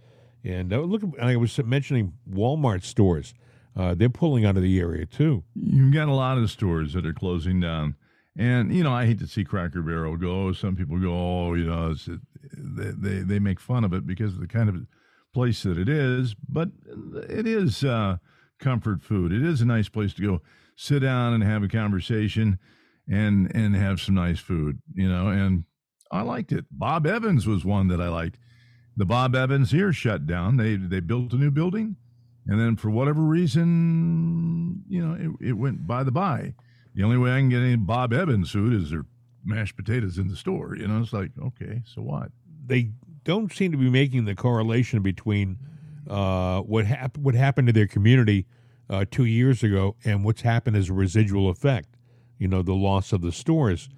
And 0.44 0.72
uh, 0.72 0.80
look, 0.80 1.02
I 1.20 1.36
was 1.36 1.58
mentioning 1.64 2.12
Walmart 2.30 2.84
stores. 2.84 3.34
Uh, 3.76 3.94
they're 3.94 4.08
pulling 4.10 4.44
out 4.44 4.56
of 4.56 4.62
the 4.62 4.78
area 4.78 5.06
too. 5.06 5.42
You've 5.54 5.92
got 5.92 6.08
a 6.08 6.12
lot 6.12 6.38
of 6.38 6.50
stores 6.50 6.92
that 6.92 7.06
are 7.06 7.14
closing 7.14 7.60
down. 7.60 7.96
And, 8.36 8.74
you 8.74 8.82
know, 8.82 8.92
I 8.92 9.06
hate 9.06 9.20
to 9.20 9.26
see 9.26 9.44
Cracker 9.44 9.82
Barrel 9.82 10.16
go. 10.16 10.52
Some 10.52 10.76
people 10.76 10.98
go, 10.98 11.12
oh, 11.12 11.54
you 11.54 11.66
know, 11.66 11.92
it's, 11.92 12.08
they, 12.56 12.90
they, 12.90 13.18
they 13.20 13.38
make 13.38 13.60
fun 13.60 13.84
of 13.84 13.92
it 13.92 14.06
because 14.06 14.34
of 14.34 14.40
the 14.40 14.48
kind 14.48 14.68
of 14.68 14.76
place 15.32 15.62
that 15.62 15.78
it 15.78 15.88
is. 15.88 16.34
But 16.48 16.70
it 17.28 17.46
is 17.46 17.84
uh, 17.84 18.18
comfort 18.58 19.02
food. 19.02 19.32
It 19.32 19.44
is 19.44 19.60
a 19.60 19.66
nice 19.66 19.88
place 19.88 20.14
to 20.14 20.22
go 20.22 20.42
sit 20.76 21.00
down 21.00 21.32
and 21.32 21.44
have 21.44 21.62
a 21.62 21.68
conversation 21.68 22.58
and, 23.08 23.54
and 23.54 23.76
have 23.76 24.00
some 24.00 24.16
nice 24.16 24.40
food, 24.40 24.80
you 24.94 25.08
know. 25.08 25.28
And 25.28 25.64
I 26.10 26.22
liked 26.22 26.52
it. 26.52 26.66
Bob 26.70 27.06
Evans 27.06 27.46
was 27.46 27.64
one 27.64 27.88
that 27.88 28.00
I 28.00 28.08
liked. 28.08 28.38
The 28.96 29.04
Bob 29.04 29.34
Evans 29.34 29.70
here 29.70 29.92
shut 29.92 30.26
down. 30.26 30.56
They, 30.56 30.76
they 30.76 31.00
built 31.00 31.32
a 31.32 31.36
new 31.36 31.50
building. 31.50 31.96
And 32.46 32.60
then 32.60 32.76
for 32.76 32.90
whatever 32.90 33.22
reason, 33.22 34.84
you 34.88 35.04
know, 35.04 35.36
it, 35.40 35.48
it 35.48 35.52
went 35.54 35.86
by 35.86 36.02
the 36.02 36.12
by. 36.12 36.54
The 36.94 37.02
only 37.02 37.16
way 37.16 37.32
I 37.32 37.38
can 37.38 37.48
get 37.48 37.60
any 37.60 37.76
Bob 37.76 38.12
Evans 38.12 38.50
food 38.50 38.72
is 38.72 38.90
their 38.90 39.06
mashed 39.44 39.76
potatoes 39.76 40.18
in 40.18 40.28
the 40.28 40.36
store. 40.36 40.76
You 40.76 40.86
know, 40.86 41.00
it's 41.00 41.12
like, 41.12 41.30
okay, 41.42 41.82
so 41.84 42.02
what? 42.02 42.30
They 42.66 42.90
don't 43.24 43.52
seem 43.52 43.72
to 43.72 43.78
be 43.78 43.90
making 43.90 44.26
the 44.26 44.34
correlation 44.34 45.02
between 45.02 45.58
uh, 46.08 46.60
what 46.60 46.84
hap- 46.84 47.16
what 47.16 47.34
happened 47.34 47.66
to 47.68 47.72
their 47.72 47.86
community 47.86 48.46
uh, 48.90 49.06
two 49.10 49.24
years 49.24 49.62
ago 49.62 49.96
and 50.04 50.24
what's 50.24 50.42
happened 50.42 50.76
as 50.76 50.90
a 50.90 50.92
residual 50.92 51.48
effect. 51.48 51.96
You 52.38 52.48
know, 52.48 52.62
the 52.62 52.74
loss 52.74 53.12
of 53.12 53.22
the 53.22 53.32
stores, 53.32 53.88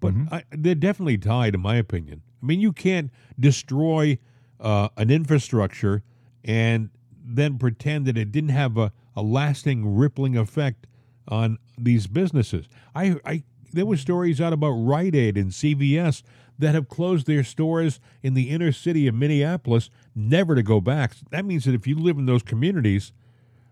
but 0.00 0.14
I, 0.32 0.44
they're 0.50 0.74
definitely 0.74 1.18
tied, 1.18 1.54
in 1.54 1.60
my 1.60 1.76
opinion. 1.76 2.22
I 2.42 2.46
mean, 2.46 2.60
you 2.60 2.72
can't 2.72 3.10
destroy 3.38 4.18
uh, 4.60 4.88
an 4.96 5.10
infrastructure 5.10 6.02
and 6.44 6.90
then 7.24 7.58
pretend 7.58 8.06
that 8.06 8.16
it 8.16 8.32
didn't 8.32 8.50
have 8.50 8.76
a, 8.76 8.92
a 9.16 9.22
lasting 9.22 9.96
rippling 9.96 10.36
effect 10.36 10.86
on 11.28 11.58
these 11.78 12.06
businesses. 12.06 12.66
I, 12.94 13.16
I 13.24 13.42
there 13.72 13.86
were 13.86 13.96
stories 13.96 14.40
out 14.40 14.52
about 14.52 14.72
Rite 14.72 15.14
Aid 15.14 15.36
and 15.36 15.50
CVS 15.50 16.22
that 16.58 16.74
have 16.74 16.88
closed 16.88 17.26
their 17.26 17.44
stores 17.44 18.00
in 18.22 18.34
the 18.34 18.50
inner 18.50 18.72
city 18.72 19.06
of 19.06 19.14
Minneapolis, 19.14 19.90
never 20.14 20.54
to 20.54 20.62
go 20.62 20.80
back. 20.80 21.14
That 21.30 21.44
means 21.44 21.64
that 21.64 21.74
if 21.74 21.86
you 21.86 21.96
live 21.96 22.18
in 22.18 22.26
those 22.26 22.42
communities, 22.42 23.12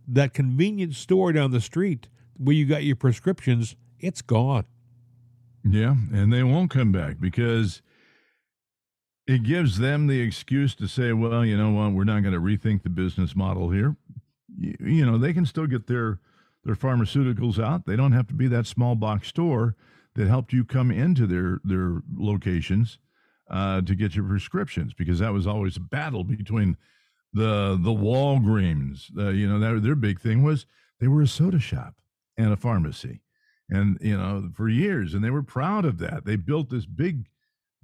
that 0.07 0.33
convenience 0.33 0.97
store 0.97 1.33
down 1.33 1.51
the 1.51 1.61
street 1.61 2.09
where 2.37 2.55
you 2.55 2.65
got 2.65 2.85
your 2.85 2.97
prescriptions, 2.97 3.77
it's 4.01 4.23
gone. 4.23 4.65
Yeah, 5.65 5.97
and 6.13 6.33
they 6.33 6.43
won't 6.43 6.71
come 6.71 6.93
back 6.93 7.21
because 7.21 7.83
it 9.29 9.43
gives 9.43 9.79
them 9.79 10.07
the 10.07 10.21
excuse 10.21 10.75
to 10.77 10.89
say, 10.89 11.13
well, 11.13 11.45
you 11.45 11.57
know 11.57 11.71
what, 11.71 11.93
we're 11.93 12.05
not 12.05 12.23
going 12.23 12.35
to 12.35 12.41
rethink 12.41 12.83
the 12.83 12.89
business 12.89 13.37
model 13.37 13.71
here. 13.71 13.95
You, 14.59 14.75
you 14.81 15.07
know, 15.07 15.19
they 15.19 15.33
can 15.33 15.47
still 15.47 15.67
get 15.67 15.87
their 15.87 16.19
their 16.65 16.75
pharmaceuticals 16.75 17.63
out. 17.63 17.87
They 17.87 17.97
don't 17.97 18.13
have 18.13 18.27
to 18.29 18.35
be 18.35 18.49
that 18.49 18.67
small 18.67 18.95
box 18.97 19.29
store 19.29 19.77
that 20.17 20.27
helped 20.27 20.53
you 20.53 20.65
come 20.65 20.91
into 20.91 21.27
their 21.27 21.61
their 21.63 22.03
locations 22.17 22.99
uh, 23.51 23.83
to 23.83 23.95
get 23.95 24.17
your 24.17 24.27
prescriptions 24.27 24.93
because 24.95 25.19
that 25.21 25.33
was 25.33 25.47
always 25.47 25.77
a 25.77 25.81
battle 25.81 26.25
between 26.25 26.77
the 27.33 27.79
the 27.81 27.91
Walgreens. 27.91 29.17
Uh, 29.17 29.29
you 29.29 29.49
know, 29.49 29.59
their 29.59 29.79
their 29.79 29.95
big 29.95 30.21
thing 30.21 30.43
was 30.43 30.67
they 31.01 31.09
were 31.09 31.23
a 31.23 31.29
soda 31.29 31.61
shop 31.61 31.95
and 32.37 32.53
a 32.53 32.57
pharmacy, 32.57 33.21
and 33.69 33.99
you 34.01 34.17
know 34.17 34.51
for 34.55 34.69
years, 34.69 35.15
and 35.15 35.23
they 35.23 35.31
were 35.31 35.43
proud 35.43 35.85
of 35.85 35.99
that. 35.99 36.25
They 36.25 36.37
built 36.37 36.71
this 36.71 36.87
big, 36.87 37.27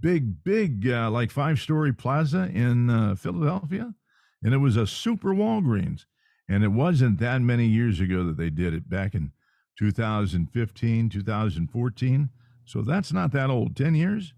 big, 0.00 0.44
big 0.44 0.88
uh, 0.88 1.10
like 1.10 1.30
five 1.30 1.58
story 1.58 1.92
plaza 1.92 2.50
in 2.52 2.90
uh, 2.90 3.14
Philadelphia, 3.14 3.94
and 4.42 4.54
it 4.54 4.58
was 4.58 4.76
a 4.76 4.86
super 4.86 5.34
Walgreens. 5.34 6.04
And 6.48 6.62
it 6.62 6.68
wasn't 6.68 7.18
that 7.20 7.40
many 7.40 7.66
years 7.66 8.00
ago 8.00 8.24
that 8.24 8.36
they 8.36 8.50
did 8.50 8.74
it 8.74 8.88
back 8.88 9.14
in 9.14 9.32
2015, 9.78 11.08
2014. 11.08 12.30
So 12.66 12.82
that's 12.82 13.12
not 13.12 13.32
that 13.32 13.50
old, 13.50 13.76
10 13.76 13.94
years. 13.94 14.34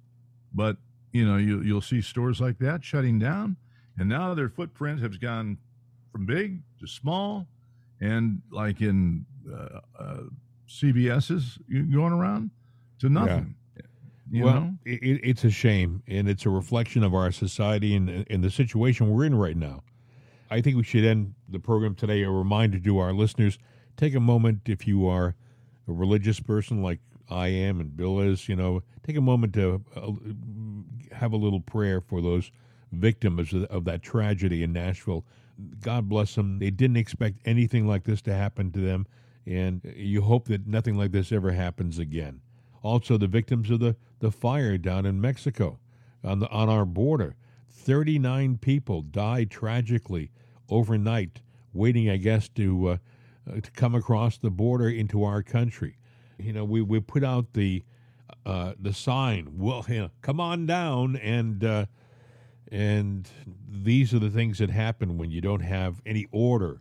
But, 0.55 0.77
you 1.13 1.27
know, 1.27 1.37
you, 1.37 1.63
you'll 1.63 1.81
see 1.81 2.01
stores 2.01 2.41
like 2.41 2.59
that 2.59 2.85
shutting 2.85 3.19
down. 3.19 3.57
And 3.99 4.09
now 4.09 4.35
their 4.35 4.49
footprint 4.49 5.01
has 5.01 5.17
gone 5.17 5.59
from 6.13 6.27
big 6.27 6.63
to 6.81 6.87
small. 6.87 7.49
And 8.01 8.43
like 8.53 8.81
in 8.81 9.27
uh, 9.53 9.81
uh, 9.99 10.21
CVS's 10.69 11.59
going 11.69 12.13
around 12.13 12.51
to 13.01 13.09
nothing. 13.09 13.57
You 14.31 14.45
well, 14.45 14.55
know? 14.55 14.75
it, 14.85 15.21
it's 15.23 15.45
a 15.45 15.51
shame, 15.51 16.03
and 16.07 16.29
it's 16.29 16.47
a 16.47 16.51
reflection 16.51 17.05
of 17.05 17.15
our 17.15 17.31
society 17.31 17.95
and, 17.95 18.27
and 18.29 18.43
the 18.43 18.51
situation 18.51 19.11
we're 19.11 19.25
in 19.25 19.35
right 19.35 19.57
now. 19.57 19.83
I 20.51 20.61
think 20.61 20.77
we 20.77 20.85
should 20.85 21.05
end 21.05 21.35
the 21.49 21.59
program 21.59 21.95
today. 21.95 22.23
A 22.23 22.31
reminder 22.31 22.79
to 22.79 22.99
our 22.99 23.13
listeners 23.13 23.59
take 23.97 24.15
a 24.15 24.21
moment 24.21 24.61
if 24.67 24.87
you 24.87 25.07
are 25.07 25.35
a 25.89 25.93
religious 25.93 26.41
person 26.41 26.83
like 26.83 27.01
I 27.29 27.49
am 27.49 27.81
and 27.81 27.97
Bill 27.97 28.21
is, 28.21 28.49
you 28.49 28.57
know, 28.57 28.83
take 29.05 29.17
a 29.17 29.21
moment 29.21 29.55
to 29.55 29.83
uh, 29.97 30.13
have 31.15 31.33
a 31.33 31.37
little 31.37 31.61
prayer 31.61 32.01
for 32.01 32.21
those 32.21 32.51
victims 32.93 33.53
of, 33.53 33.65
of 33.65 33.85
that 33.85 34.03
tragedy 34.03 34.63
in 34.63 34.73
Nashville. 34.73 35.25
God 35.81 36.09
bless 36.09 36.35
them. 36.35 36.59
They 36.59 36.71
didn't 36.71 36.99
expect 36.99 37.39
anything 37.45 37.87
like 37.87 38.05
this 38.05 38.23
to 38.23 38.35
happen 38.35 38.71
to 38.73 38.81
them, 38.81 39.07
and 39.47 39.81
you 39.97 40.21
hope 40.23 40.49
that 40.49 40.67
nothing 40.67 40.97
like 40.97 41.13
this 41.13 41.33
ever 41.33 41.53
happens 41.53 41.99
again. 41.99 42.43
Also, 42.87 43.19
the 43.19 43.27
victims 43.27 43.69
of 43.69 43.81
the, 43.81 43.97
the 44.21 44.31
fire 44.31 44.79
down 44.79 45.07
in 45.07 45.21
Mexico 45.21 45.81
on, 46.23 46.39
the, 46.39 46.49
on 46.51 46.69
our 46.69 46.85
border. 46.85 47.35
39 47.69 48.59
people 48.59 49.03
died 49.03 49.51
tragically 49.51 50.31
overnight, 50.69 51.41
waiting, 51.73 52.09
I 52.09 52.17
guess, 52.17 52.49
to, 52.51 52.89
uh, 52.89 52.97
uh, 53.51 53.61
to 53.61 53.71
come 53.73 53.97
across 53.97 54.39
the 54.39 54.51
border 54.51 54.89
into 54.89 55.25
our 55.25 55.43
country. 55.43 55.99
You 56.39 56.53
know, 56.53 56.65
we, 56.65 56.81
we 56.81 57.01
put 57.01 57.25
out 57.25 57.55
the, 57.55 57.83
uh, 58.45 58.75
the 58.79 58.93
sign, 58.93 59.59
well, 59.59 59.85
you 59.89 60.03
know, 60.03 60.11
come 60.23 60.39
on 60.39 60.67
down, 60.67 61.17
and 61.17 61.65
uh, 61.65 61.87
and 62.71 63.29
these 63.69 64.15
are 64.15 64.21
the 64.21 64.31
things 64.31 64.59
that 64.59 64.71
happen 64.71 65.19
when 65.19 65.33
you 65.33 65.41
don't 65.41 65.61
have 65.61 66.01
any 66.07 66.27
order. 66.31 66.81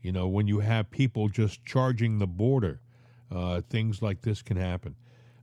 You 0.00 0.12
know, 0.12 0.28
when 0.28 0.46
you 0.46 0.60
have 0.60 0.90
people 0.90 1.28
just 1.28 1.62
charging 1.64 2.18
the 2.18 2.26
border, 2.26 2.80
uh, 3.30 3.60
things 3.68 4.00
like 4.00 4.22
this 4.22 4.40
can 4.40 4.56
happen. 4.56 4.96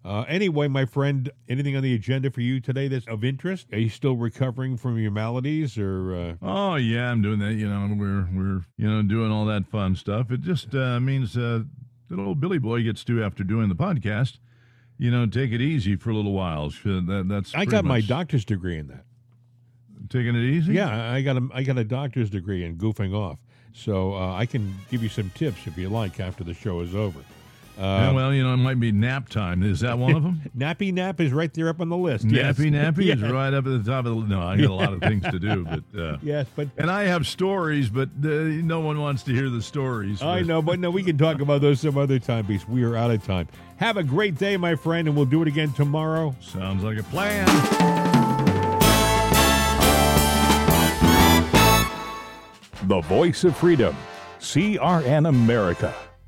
Uh, 0.04 0.22
anyway, 0.28 0.68
my 0.68 0.86
friend, 0.86 1.30
anything 1.50 1.76
on 1.76 1.84
the 1.84 1.94
agenda 1.94 2.32
for 2.32 2.42
you 2.42 2.62
today 2.62 2.88
that's 2.88 3.06
of 3.08 3.24
interest? 3.24 3.68
Are 3.74 3.80
you 3.80 3.90
still 3.90 4.16
recovering 4.16 4.78
from 4.78 4.98
your 4.98 5.12
maladies, 5.12 5.78
or? 5.78 6.16
Uh... 6.16 6.36
Oh 6.42 6.76
yeah, 6.76 7.12
I'm 7.12 7.22
doing 7.22 7.40
that. 7.40 7.54
You 7.54 7.68
know, 7.68 7.94
we're 7.98 8.28
we're 8.34 8.62
you 8.78 8.90
know 8.90 9.02
doing 9.02 9.32
all 9.32 9.46
that 9.46 9.68
fun 9.68 9.96
stuff. 9.96 10.32
It 10.32 10.42
just 10.42 10.74
uh, 10.74 11.00
means 11.00 11.36
uh, 11.36 11.64
that 12.10 12.16
little 12.18 12.36
Billy 12.36 12.60
boy 12.60 12.84
gets 12.84 13.04
to 13.06 13.24
after 13.24 13.44
doing 13.44 13.68
the 13.68 13.76
podcast. 13.76 14.38
You 14.98 15.12
know, 15.12 15.26
take 15.26 15.52
it 15.52 15.62
easy 15.62 15.96
for 15.96 16.10
a 16.10 16.14
little 16.14 16.34
while. 16.34 16.70
That, 16.70 17.26
that's 17.28 17.54
I 17.54 17.66
got 17.66 17.86
my 17.86 18.02
doctor's 18.02 18.46
degree 18.46 18.78
in 18.78 18.88
that 18.88 19.06
taking 20.10 20.36
it 20.36 20.44
easy? 20.44 20.74
Yeah, 20.74 21.12
I 21.12 21.22
got 21.22 21.38
a 21.38 21.48
I 21.54 21.64
got 21.64 21.78
a 21.78 21.84
doctor's 21.84 22.30
degree 22.30 22.64
in 22.66 22.78
goofing 22.78 23.14
off, 23.14 23.40
so 23.74 24.14
uh, 24.14 24.36
I 24.36 24.46
can 24.46 24.74
give 24.90 25.04
you 25.04 25.10
some 25.10 25.30
tips 25.32 25.68
if 25.68 25.78
you 25.78 25.90
like 25.90 26.20
after 26.20 26.44
the 26.44 26.54
show 26.54 26.82
is 26.82 26.96
over. 26.96 27.20
Uh, 27.80 28.12
well, 28.14 28.34
you 28.34 28.44
know, 28.44 28.54
it 28.54 28.58
might 28.58 28.78
be 28.78 28.92
nap 28.92 29.30
time. 29.30 29.64
Is 29.64 29.80
that 29.80 29.98
one 29.98 30.14
of 30.14 30.22
them? 30.22 30.42
nappy 30.58 30.92
nap 30.92 31.22
is 31.22 31.32
right 31.32 31.54
there 31.54 31.70
up 31.70 31.80
on 31.80 31.88
the 31.88 31.96
list. 31.96 32.28
Nappy 32.28 32.34
yes. 32.34 32.58
nappy 32.58 33.06
yes. 33.06 33.20
is 33.20 33.24
right 33.32 33.54
up 33.54 33.66
at 33.66 33.84
the 33.84 33.90
top 33.90 34.06
of 34.06 34.16
the. 34.16 34.36
No, 34.36 34.42
I 34.42 34.58
got 34.58 34.70
a 34.70 34.74
lot 34.74 34.92
of 34.92 35.00
things 35.00 35.24
to 35.24 35.40
do, 35.40 35.64
but 35.64 35.98
uh, 35.98 36.18
yes, 36.22 36.46
but 36.58 36.68
and 36.78 36.92
I 36.92 37.04
have 37.04 37.26
stories, 37.26 37.88
but 37.88 38.10
uh, 38.22 38.28
no 38.28 38.82
one 38.82 39.00
wants 39.00 39.24
to 39.24 39.34
hear 39.34 39.50
the 39.50 39.62
stories. 39.62 40.22
I 40.22 40.42
know, 40.42 40.62
but 40.62 40.80
no, 40.80 40.92
we 40.92 41.04
can 41.04 41.18
talk 41.18 41.40
about 41.40 41.62
those 41.62 41.80
some 41.80 41.98
other 41.98 42.20
time 42.20 42.48
because 42.48 42.68
we 42.68 42.84
are 42.84 42.98
out 42.98 43.12
of 43.12 43.24
time. 43.26 43.48
Have 43.78 43.96
a 43.96 44.04
great 44.04 44.38
day, 44.38 44.58
my 44.58 44.76
friend, 44.76 45.08
and 45.08 45.16
we'll 45.16 45.26
do 45.26 45.42
it 45.42 45.48
again 45.48 45.72
tomorrow. 45.72 46.36
Sounds 46.42 46.84
like 46.84 47.00
a 47.00 47.04
plan. 47.04 47.48
The 52.88 53.02
voice 53.02 53.46
of 53.46 53.56
freedom, 53.56 53.96
CRN 54.40 55.30
America. 55.30 55.96